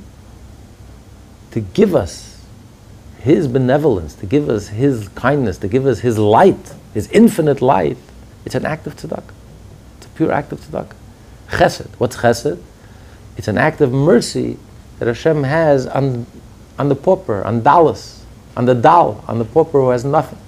to 1.52 1.60
give 1.60 1.94
us 1.94 2.44
His 3.20 3.48
benevolence, 3.48 4.14
to 4.16 4.26
give 4.26 4.48
us 4.48 4.68
His 4.68 5.08
kindness, 5.10 5.58
to 5.58 5.68
give 5.68 5.86
us 5.86 6.00
His 6.00 6.18
light, 6.18 6.74
His 6.94 7.08
infinite 7.10 7.62
light, 7.62 7.96
it's 8.44 8.54
an 8.54 8.66
act 8.66 8.86
of 8.86 8.96
tzedakah. 8.96 9.32
It's 9.98 10.06
a 10.06 10.10
pure 10.10 10.32
act 10.32 10.52
of 10.52 10.60
tzedakah. 10.60 10.94
Chesed. 11.50 11.88
What's 11.98 12.16
chesed? 12.16 12.60
It's 13.36 13.48
an 13.48 13.56
act 13.56 13.80
of 13.80 13.92
mercy 13.92 14.58
that 14.98 15.06
Hashem 15.06 15.44
has 15.44 15.86
on, 15.86 16.26
on 16.78 16.88
the 16.88 16.96
pauper, 16.96 17.44
on 17.44 17.62
Dallas 17.62 18.20
on 18.56 18.66
the 18.66 18.74
dal, 18.74 19.24
on 19.28 19.38
the 19.38 19.44
pauper 19.44 19.80
who 19.80 19.90
has 19.90 20.04
nothing. 20.04 20.38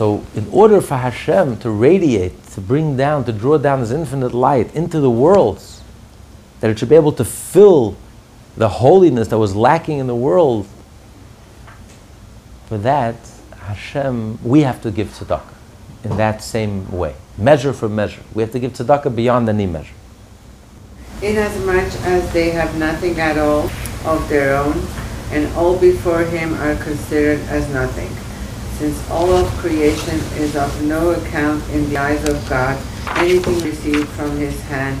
So, 0.00 0.24
in 0.34 0.48
order 0.50 0.80
for 0.80 0.96
Hashem 0.96 1.58
to 1.58 1.70
radiate, 1.70 2.42
to 2.54 2.62
bring 2.62 2.96
down, 2.96 3.26
to 3.26 3.32
draw 3.32 3.58
down 3.58 3.80
His 3.80 3.90
infinite 3.90 4.32
light 4.32 4.74
into 4.74 4.98
the 4.98 5.10
worlds, 5.10 5.82
that 6.60 6.70
it 6.70 6.78
should 6.78 6.88
be 6.88 6.94
able 6.94 7.12
to 7.12 7.22
fill 7.22 7.98
the 8.56 8.70
holiness 8.70 9.28
that 9.28 9.36
was 9.36 9.54
lacking 9.54 9.98
in 9.98 10.06
the 10.06 10.16
world, 10.16 10.66
for 12.64 12.78
that, 12.78 13.14
Hashem, 13.58 14.38
we 14.42 14.62
have 14.62 14.80
to 14.84 14.90
give 14.90 15.08
tzedakah 15.08 15.52
in 16.04 16.16
that 16.16 16.42
same 16.42 16.90
way, 16.90 17.14
measure 17.36 17.74
for 17.74 17.90
measure. 17.90 18.22
We 18.32 18.42
have 18.42 18.52
to 18.52 18.58
give 18.58 18.72
tzedakah 18.72 19.14
beyond 19.14 19.50
any 19.50 19.66
measure. 19.66 19.92
Inasmuch 21.20 21.92
as 22.06 22.32
they 22.32 22.48
have 22.52 22.74
nothing 22.78 23.20
at 23.20 23.36
all 23.36 23.68
of 24.06 24.26
their 24.30 24.56
own, 24.56 24.82
and 25.30 25.52
all 25.56 25.78
before 25.78 26.24
him 26.24 26.54
are 26.54 26.76
considered 26.76 27.40
as 27.50 27.68
nothing. 27.68 28.10
Since 28.80 29.10
all 29.10 29.30
of 29.30 29.46
creation 29.58 30.18
is 30.40 30.56
of 30.56 30.82
no 30.84 31.10
account 31.10 31.62
in 31.68 31.90
the 31.90 31.98
eyes 31.98 32.26
of 32.26 32.48
God, 32.48 32.82
anything 33.16 33.60
received 33.60 34.08
from 34.08 34.38
his 34.38 34.58
hand 34.62 34.98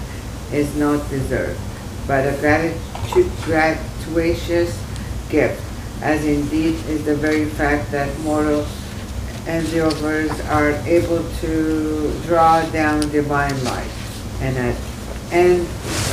is 0.52 0.76
not 0.76 1.08
deserved, 1.08 1.58
but 2.06 2.26
a 2.28 2.36
gratuitous 3.46 4.78
gift, 5.30 5.64
as 6.02 6.26
indeed 6.26 6.74
is 6.90 7.06
the 7.06 7.16
very 7.16 7.46
fact 7.46 7.90
that 7.92 8.14
mortal 8.20 8.66
endeavors 9.46 10.30
are 10.50 10.72
able 10.84 11.24
to 11.40 12.12
draw 12.26 12.60
down 12.72 13.00
divine 13.08 13.64
light. 13.64 13.90
And 14.42 14.58
at, 14.58 14.76
and 15.32 15.66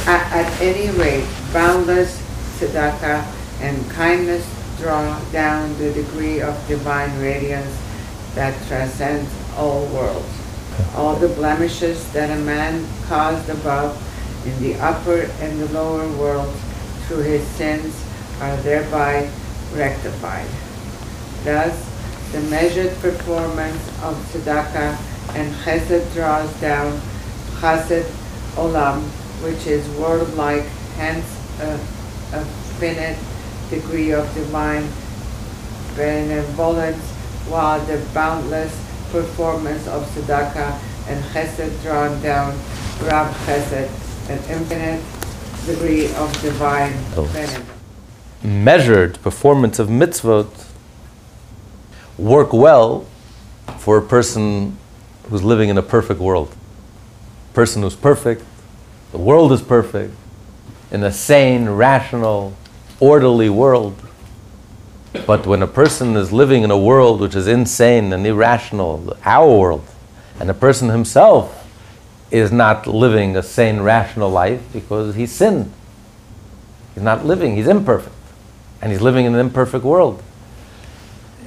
at, 0.07 0.31
at 0.31 0.61
any 0.61 0.89
rate, 0.97 1.27
boundless 1.51 2.17
tzedakah 2.59 3.25
and 3.59 3.91
kindness 3.91 4.47
draw 4.77 5.19
down 5.31 5.77
the 5.77 5.91
degree 5.93 6.41
of 6.41 6.67
divine 6.67 7.19
radiance 7.19 7.75
that 8.35 8.55
transcends 8.67 9.29
all 9.55 9.85
worlds. 9.87 10.29
All 10.95 11.15
the 11.15 11.29
blemishes 11.29 12.11
that 12.13 12.29
a 12.29 12.41
man 12.41 12.87
caused 13.07 13.49
above 13.49 13.97
in 14.45 14.61
the 14.61 14.75
upper 14.75 15.21
and 15.41 15.59
the 15.59 15.67
lower 15.73 16.07
worlds 16.17 16.59
through 17.07 17.23
his 17.23 17.45
sins 17.47 17.95
are 18.39 18.55
thereby 18.57 19.29
rectified. 19.73 20.47
Thus, 21.43 21.83
the 22.31 22.41
measured 22.41 22.93
performance 22.99 23.87
of 24.03 24.15
tzedakah 24.31 24.97
and 25.35 25.53
chesed 25.55 26.13
draws 26.13 26.53
down 26.61 26.99
chesed 27.59 28.09
olam, 28.55 29.01
which 29.43 29.65
is 29.65 29.87
world-like, 29.97 30.65
hence 30.97 31.25
a, 31.61 31.73
a 32.33 32.45
finite 32.79 33.17
degree 33.69 34.11
of 34.11 34.31
divine 34.33 34.87
benevolence, 35.95 37.03
while 37.49 37.79
the 37.85 37.97
boundless 38.13 38.73
performance 39.11 39.87
of 39.87 40.03
tzedakah 40.11 40.79
and 41.07 41.23
chesed 41.25 41.81
drawn 41.81 42.21
down 42.21 42.51
rav 43.01 43.33
chesed, 43.45 43.89
an 44.29 44.39
infinite 44.49 45.01
degree 45.65 46.07
of 46.15 46.41
divine 46.41 46.93
oh. 47.15 47.27
benevolence. 47.33 47.69
Measured 48.43 49.21
performance 49.21 49.79
of 49.79 49.87
mitzvot 49.87 50.67
work 52.17 52.53
well 52.53 53.05
for 53.79 53.97
a 53.97 54.01
person 54.01 54.77
who's 55.29 55.43
living 55.43 55.69
in 55.69 55.77
a 55.77 55.81
perfect 55.81 56.19
world. 56.19 56.55
Person 57.53 57.81
who's 57.81 57.95
perfect, 57.95 58.43
the 59.11 59.17
world 59.17 59.51
is 59.51 59.61
perfect, 59.61 60.13
in 60.91 61.03
a 61.03 61.11
sane, 61.11 61.69
rational, 61.69 62.53
orderly 62.99 63.49
world. 63.49 63.95
But 65.25 65.45
when 65.45 65.61
a 65.61 65.67
person 65.67 66.15
is 66.15 66.31
living 66.31 66.63
in 66.63 66.71
a 66.71 66.77
world 66.77 67.21
which 67.21 67.35
is 67.35 67.47
insane 67.47 68.13
and 68.13 68.25
irrational, 68.25 69.15
our 69.23 69.47
world, 69.47 69.87
and 70.39 70.49
a 70.49 70.53
person 70.53 70.89
himself 70.89 71.67
is 72.29 72.51
not 72.51 72.87
living 72.87 73.35
a 73.35 73.43
sane, 73.43 73.79
rational 73.79 74.29
life 74.29 74.61
because 74.73 75.15
he's 75.15 75.31
sinned. 75.31 75.71
He's 76.93 77.03
not 77.03 77.25
living, 77.25 77.55
he's 77.55 77.67
imperfect. 77.67 78.15
And 78.81 78.91
he's 78.91 79.01
living 79.01 79.25
in 79.25 79.33
an 79.33 79.39
imperfect 79.39 79.83
world. 79.83 80.21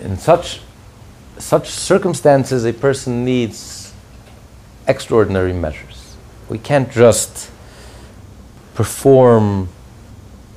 In 0.01 0.17
such, 0.17 0.61
such 1.39 1.69
circumstances, 1.69 2.65
a 2.65 2.73
person 2.73 3.25
needs 3.25 3.93
extraordinary 4.87 5.53
measures. 5.53 6.17
We 6.49 6.59
can't 6.59 6.91
just 6.91 7.51
perform 8.75 9.69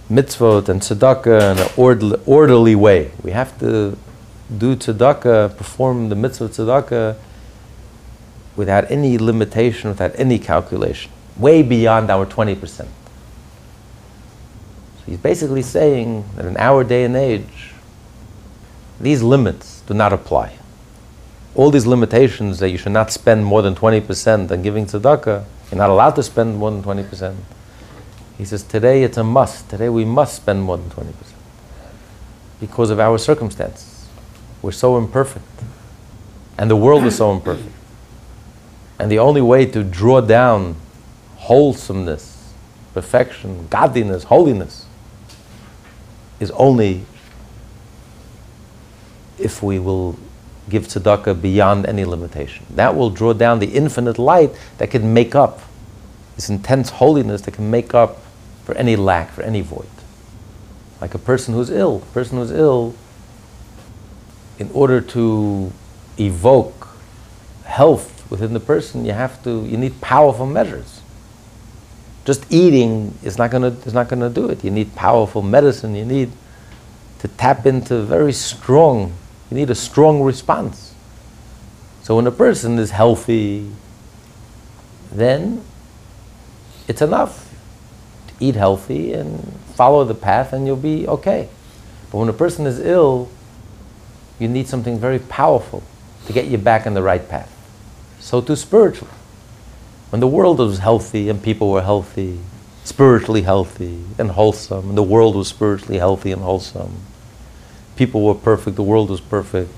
mitzvot 0.10 0.70
and 0.70 0.82
tzedakah 0.82 1.54
in 1.54 1.60
an 1.60 1.70
orderly, 1.78 2.18
orderly 2.26 2.76
way. 2.76 3.12
We 3.24 3.32
have 3.32 3.58
to 3.60 3.98
do 4.58 4.76
tzedakah, 4.76 5.58
perform 5.58 6.10
the 6.10 6.16
mitzvah 6.16 6.50
tzedakah 6.50 7.16
without 8.56 8.90
any 8.92 9.18
limitation, 9.18 9.90
without 9.90 10.12
any 10.16 10.38
calculation, 10.40 11.12
way 11.38 11.64
beyond 11.64 12.10
our 12.12 12.26
20%. 12.26 12.60
So 12.60 12.88
he's 15.06 15.18
basically 15.18 15.62
saying 15.62 16.26
that 16.36 16.46
in 16.46 16.58
our 16.58 16.84
day 16.84 17.04
and 17.04 17.16
age, 17.16 17.74
these 19.00 19.24
limits 19.24 19.82
do 19.82 19.94
not 19.94 20.14
apply. 20.14 20.58
All 21.56 21.72
these 21.72 21.86
limitations 21.86 22.60
that 22.60 22.70
you 22.70 22.78
should 22.78 22.92
not 22.92 23.12
spend 23.12 23.46
more 23.46 23.62
than 23.62 23.76
20% 23.76 24.52
on 24.52 24.62
giving 24.62 24.86
tzedakah, 24.86 25.46
You're 25.74 25.80
not 25.80 25.90
allowed 25.90 26.12
to 26.18 26.24
spend 26.24 26.58
more 26.58 26.70
than 26.70 26.84
20%. 26.84 27.36
He 28.38 28.46
says, 28.46 28.64
today 28.64 29.04
it's 29.04 29.18
a 29.18 29.24
must. 29.24 29.70
Today 29.70 29.90
we 29.90 30.06
must 30.06 30.36
spend 30.36 30.64
more 30.64 30.78
than 30.78 30.90
20% 30.90 31.14
because 32.60 32.90
of 32.90 33.00
our 33.00 33.18
circumstances. 33.18 34.08
We're 34.62 34.72
so 34.72 34.98
imperfect. 34.98 35.46
And 36.58 36.70
the 36.70 36.76
world 36.76 37.04
is 37.04 37.18
so 37.18 37.32
imperfect. 37.32 37.76
And 38.98 39.12
the 39.12 39.20
only 39.20 39.42
way 39.42 39.66
to 39.66 39.84
draw 39.84 40.22
down 40.22 40.76
wholesomeness, 41.36 42.54
perfection, 42.94 43.68
godliness, 43.68 44.24
holiness 44.24 44.86
is 46.40 46.52
only 46.52 47.06
if 49.38 49.62
we 49.62 49.80
will 49.80 50.18
give 50.70 50.88
tzedakah 50.88 51.42
beyond 51.42 51.86
any 51.86 52.06
limitation. 52.06 52.66
That 52.70 52.96
will 52.96 53.10
draw 53.10 53.34
down 53.34 53.60
the 53.60 53.68
infinite 53.68 54.18
light 54.18 54.52
that 54.78 54.90
can 54.90 55.14
make 55.14 55.36
up 55.36 55.60
this 56.36 56.50
intense 56.50 56.90
holiness 56.90 57.42
that 57.42 57.52
can 57.52 57.70
make 57.70 57.94
up 57.94 58.23
for 58.64 58.76
any 58.76 58.96
lack, 58.96 59.32
for 59.32 59.42
any 59.42 59.62
void. 59.62 59.88
Like 61.02 61.14
a 61.14 61.20
person 61.20 61.54
who's 61.54 61.70
ill. 61.70 61.98
A 61.98 62.14
person 62.14 62.38
who's 62.38 62.52
ill, 62.52 62.96
in 64.60 64.70
order 64.74 65.02
to 65.02 65.72
evoke 66.18 66.88
health 67.66 68.30
within 68.30 68.54
the 68.54 68.60
person, 68.60 69.06
you 69.06 69.12
have 69.12 69.44
to, 69.44 69.66
you 69.66 69.78
need 69.78 70.00
powerful 70.02 70.46
measures. 70.46 71.02
Just 72.26 72.46
eating 72.50 73.18
is 73.22 73.38
not 73.38 73.52
gonna 73.52 73.76
is 73.86 73.94
not 73.94 74.08
gonna 74.08 74.30
do 74.30 74.50
it. 74.50 74.64
You 74.64 74.72
need 74.72 74.96
powerful 74.96 75.42
medicine. 75.42 75.94
You 75.94 76.06
need 76.06 76.32
to 77.20 77.28
tap 77.28 77.66
into 77.66 78.02
very 78.04 78.32
strong. 78.32 79.14
You 79.52 79.58
need 79.58 79.70
a 79.70 79.76
strong 79.76 80.22
response. 80.22 80.94
So 82.04 82.16
when 82.16 82.26
a 82.26 82.32
person 82.32 82.80
is 82.80 82.92
healthy, 82.92 83.70
then 85.12 85.64
it's 86.88 87.02
enough 87.02 87.43
eat 88.48 88.56
healthy 88.56 89.14
and 89.14 89.54
follow 89.76 90.04
the 90.04 90.16
path, 90.16 90.54
and 90.54 90.68
you'll 90.68 90.76
be 90.76 91.08
okay. 91.08 91.50
But 92.12 92.18
when 92.20 92.30
a 92.30 92.34
person 92.34 92.68
is 92.68 92.80
ill, 92.80 93.30
you 94.40 94.48
need 94.48 94.68
something 94.68 95.00
very 95.00 95.20
powerful 95.20 95.84
to 96.26 96.34
get 96.34 96.46
you 96.46 96.58
back 96.58 96.86
on 96.86 96.94
the 96.94 97.02
right 97.02 97.28
path. 97.28 97.50
So 98.20 98.42
too 98.42 98.56
spiritually. 98.56 99.14
When 100.10 100.20
the 100.20 100.28
world 100.28 100.60
was 100.60 100.80
healthy 100.80 101.28
and 101.30 101.42
people 101.42 101.72
were 101.72 101.82
healthy, 101.82 102.40
spiritually 102.84 103.42
healthy 103.42 104.04
and 104.18 104.32
wholesome, 104.32 104.90
and 104.90 104.98
the 104.98 105.04
world 105.04 105.36
was 105.36 105.48
spiritually 105.48 105.98
healthy 105.98 106.32
and 106.32 106.42
wholesome, 106.42 106.94
people 107.96 108.24
were 108.24 108.36
perfect, 108.36 108.76
the 108.76 108.84
world 108.84 109.10
was 109.10 109.22
perfect, 109.22 109.72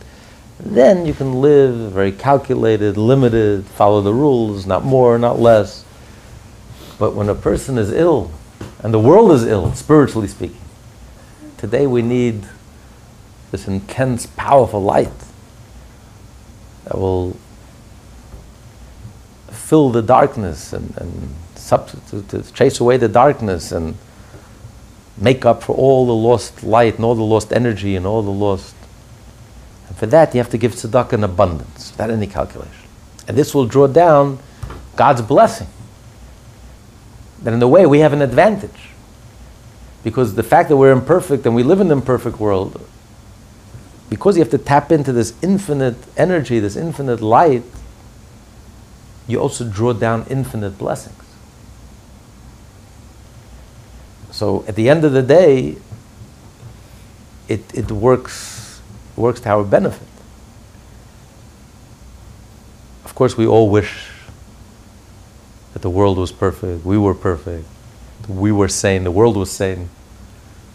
then 0.59 1.05
you 1.05 1.13
can 1.13 1.41
live 1.41 1.91
very 1.91 2.11
calculated, 2.11 2.97
limited, 2.97 3.65
follow 3.65 4.01
the 4.01 4.13
rules, 4.13 4.65
not 4.65 4.83
more, 4.83 5.17
not 5.17 5.39
less. 5.39 5.85
But 6.97 7.13
when 7.13 7.29
a 7.29 7.35
person 7.35 7.77
is 7.77 7.91
ill, 7.91 8.31
and 8.85 8.93
the 8.93 8.99
world 8.99 9.31
is 9.31 9.43
ill, 9.47 9.73
spiritually 9.73 10.27
speaking, 10.27 10.61
today 11.57 11.87
we 11.87 12.03
need 12.03 12.43
this 13.49 13.67
intense, 13.67 14.27
powerful 14.27 14.79
light 14.79 15.09
that 16.83 16.95
will 16.95 17.35
fill 19.49 19.89
the 19.89 20.03
darkness 20.03 20.71
and, 20.71 20.95
and 20.97 21.33
substitute, 21.55 22.29
to 22.29 22.43
chase 22.53 22.79
away 22.79 22.97
the 22.97 23.07
darkness 23.07 23.71
and 23.71 23.97
make 25.17 25.47
up 25.47 25.63
for 25.63 25.75
all 25.75 26.05
the 26.05 26.13
lost 26.13 26.63
light 26.63 26.97
and 26.97 27.05
all 27.05 27.15
the 27.15 27.23
lost 27.23 27.51
energy 27.51 27.95
and 27.95 28.05
all 28.05 28.21
the 28.21 28.29
lost. 28.29 28.75
And 29.87 29.97
for 29.97 30.05
that, 30.05 30.35
you 30.35 30.37
have 30.37 30.51
to 30.51 30.59
give 30.59 30.75
tzedakah 30.75 31.13
in 31.13 31.23
abundance, 31.23 31.89
without 31.89 32.11
any 32.11 32.27
calculation. 32.27 32.87
And 33.27 33.35
this 33.35 33.55
will 33.55 33.65
draw 33.65 33.87
down 33.87 34.37
God's 34.95 35.23
blessing. 35.23 35.69
That 37.43 37.53
in 37.53 37.61
a 37.61 37.67
way, 37.67 37.85
we 37.85 37.99
have 37.99 38.13
an 38.13 38.21
advantage. 38.21 38.89
Because 40.03 40.35
the 40.35 40.43
fact 40.43 40.69
that 40.69 40.77
we're 40.77 40.91
imperfect 40.91 41.45
and 41.45 41.55
we 41.55 41.63
live 41.63 41.81
in 41.81 41.87
an 41.87 41.97
imperfect 41.97 42.39
world, 42.39 42.87
because 44.09 44.37
you 44.37 44.43
have 44.43 44.51
to 44.51 44.57
tap 44.57 44.91
into 44.91 45.11
this 45.11 45.33
infinite 45.41 45.97
energy, 46.15 46.59
this 46.59 46.75
infinite 46.75 47.21
light, 47.21 47.63
you 49.27 49.39
also 49.39 49.67
draw 49.67 49.93
down 49.93 50.25
infinite 50.29 50.77
blessings. 50.77 51.15
So 54.31 54.63
at 54.67 54.75
the 54.75 54.89
end 54.89 55.03
of 55.05 55.13
the 55.13 55.23
day, 55.23 55.77
it, 57.47 57.73
it 57.73 57.91
works, 57.91 58.81
works 59.15 59.39
to 59.41 59.49
our 59.49 59.63
benefit. 59.63 60.07
Of 63.05 63.15
course, 63.15 63.37
we 63.37 63.47
all 63.47 63.69
wish 63.69 64.09
the 65.85 65.89
world 65.91 66.17
was 66.17 66.31
perfect, 66.31 66.83
we 66.83 66.97
were 66.97 67.13
perfect, 67.13 67.67
we 68.27 68.51
were 68.51 68.67
sane, 68.67 69.03
the 69.03 69.11
world 69.11 69.37
was 69.37 69.51
sane. 69.51 69.87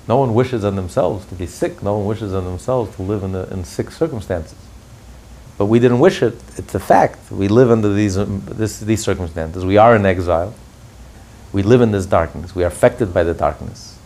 No 0.07 0.19
one 0.19 0.35
wishes 0.35 0.63
on 0.63 0.77
themselves 0.77 1.27
to 1.27 1.35
be 1.35 1.47
sick. 1.47 1.83
No 1.83 1.99
one 1.99 2.07
wishes 2.07 2.33
on 2.33 2.45
themselves 2.45 2.95
to 2.95 3.03
live 3.03 3.25
in, 3.25 3.33
the, 3.33 3.53
in 3.53 3.65
sick 3.65 3.91
circumstances. 3.91 4.57
But 5.59 5.67
we 5.67 5.81
didn't 5.81 5.99
wish 5.99 6.23
it. 6.23 6.35
It's 6.57 6.77
a 6.77 6.79
fact. 6.79 7.33
We 7.33 7.49
live 7.49 7.73
under 7.73 7.93
these, 7.93 8.17
um, 8.19 8.45
this, 8.47 8.79
these 8.79 9.03
circumstances. 9.03 9.65
We 9.65 9.79
are 9.79 9.97
in 9.97 10.07
exile. 10.07 10.55
We 11.53 11.65
live 11.65 11.81
in 11.81 11.91
this 11.91 12.07
darkness. 12.07 12.55
We 12.55 12.63
are 12.63 12.69
affected 12.69 13.13
by 13.13 13.25
the 13.25 13.35
darkness. 13.35 13.99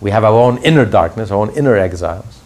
We 0.00 0.12
have 0.12 0.22
our 0.22 0.38
own 0.38 0.58
inner 0.58 0.84
darkness, 0.84 1.32
our 1.32 1.38
own 1.38 1.50
inner 1.56 1.76
exiles. 1.76 2.40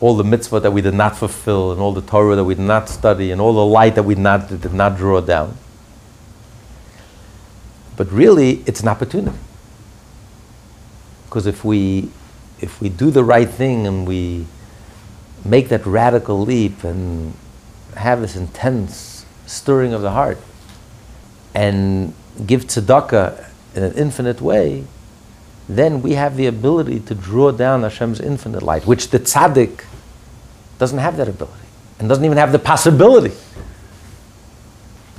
All 0.00 0.16
the 0.16 0.24
mitzvah 0.24 0.58
that 0.58 0.72
we 0.72 0.82
did 0.82 0.94
not 0.94 1.16
fulfill, 1.16 1.70
and 1.70 1.80
all 1.80 1.92
the 1.92 2.02
Torah 2.02 2.34
that 2.34 2.44
we 2.44 2.56
did 2.56 2.66
not 2.66 2.88
study, 2.88 3.30
and 3.30 3.40
all 3.40 3.52
the 3.52 3.64
light 3.64 3.94
that 3.94 4.02
we 4.02 4.16
not, 4.16 4.48
did 4.48 4.74
not 4.74 4.96
draw 4.96 5.20
down. 5.20 5.56
But 7.96 8.10
really, 8.10 8.62
it's 8.66 8.80
an 8.80 8.88
opportunity. 8.88 9.36
Because 11.26 11.46
if 11.46 11.64
we, 11.64 12.10
if 12.60 12.80
we 12.80 12.88
do 12.88 13.10
the 13.10 13.24
right 13.24 13.48
thing 13.48 13.86
and 13.86 14.06
we 14.06 14.46
make 15.44 15.68
that 15.68 15.86
radical 15.86 16.40
leap 16.40 16.84
and 16.84 17.34
have 17.96 18.20
this 18.20 18.36
intense 18.36 19.24
stirring 19.46 19.92
of 19.92 20.02
the 20.02 20.10
heart 20.10 20.38
and 21.54 22.14
give 22.46 22.64
tzedakah 22.64 23.48
in 23.74 23.82
an 23.82 23.92
infinite 23.94 24.40
way, 24.40 24.84
then 25.68 26.02
we 26.02 26.14
have 26.14 26.36
the 26.36 26.46
ability 26.46 27.00
to 27.00 27.14
draw 27.14 27.52
down 27.52 27.82
Hashem's 27.82 28.20
infinite 28.20 28.62
light, 28.62 28.86
which 28.86 29.10
the 29.10 29.20
tzaddik 29.20 29.84
doesn't 30.78 30.98
have 30.98 31.16
that 31.16 31.28
ability 31.28 31.54
and 31.98 32.08
doesn't 32.08 32.24
even 32.24 32.38
have 32.38 32.50
the 32.50 32.58
possibility 32.58 33.32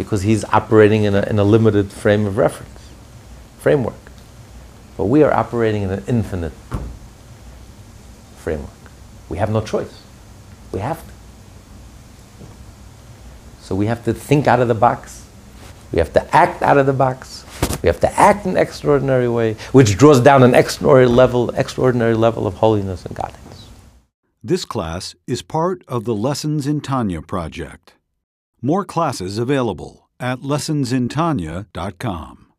because 0.04 0.24
he's 0.24 0.43
operating 0.45 1.04
in 1.04 1.16
a, 1.16 1.22
in 1.24 1.39
a 1.39 1.43
limited 1.43 1.91
frame 1.91 2.26
of 2.26 2.38
reference, 2.38 2.80
framework. 3.60 3.93
But 4.97 5.06
we 5.06 5.24
are 5.24 5.34
operating 5.34 5.84
in 5.84 5.91
an 5.91 6.04
infinite 6.08 6.54
framework. 8.38 8.70
We 9.30 9.38
have 9.38 9.49
no 9.49 9.62
choice. 9.62 10.02
We 10.72 10.80
have 10.80 11.06
to. 11.06 11.14
So 13.62 13.76
we 13.76 13.86
have 13.86 14.04
to 14.06 14.14
think 14.14 14.47
out 14.47 14.60
of 14.60 14.68
the 14.68 14.76
box. 14.76 15.26
We 15.91 15.99
have 15.99 16.14
to 16.14 16.36
act 16.36 16.62
out 16.62 16.78
of 16.78 16.86
the 16.86 16.93
box. 16.93 17.45
We 17.82 17.88
have 17.88 17.99
to 18.02 18.20
act 18.20 18.45
in 18.45 18.52
an 18.52 18.58
extraordinary 18.58 19.28
way, 19.30 19.54
which 19.72 19.97
draws 19.97 20.20
down 20.20 20.43
an 20.43 20.54
extraordinary 20.54 21.08
level, 21.08 21.49
extraordinary 21.52 22.16
level 22.16 22.45
of 22.47 22.56
holiness 22.56 23.06
and 23.06 23.16
godliness. 23.16 23.68
This 24.43 24.66
class 24.66 25.16
is 25.28 25.41
part 25.41 25.84
of 25.88 26.06
the 26.06 26.16
Lessons 26.16 26.68
in 26.68 26.82
Tanya 26.82 27.22
project. 27.22 27.95
More 28.64 28.86
classes 28.86 29.39
available 29.39 30.07
at 30.20 30.41
lessonsintanya.com. 30.41 32.51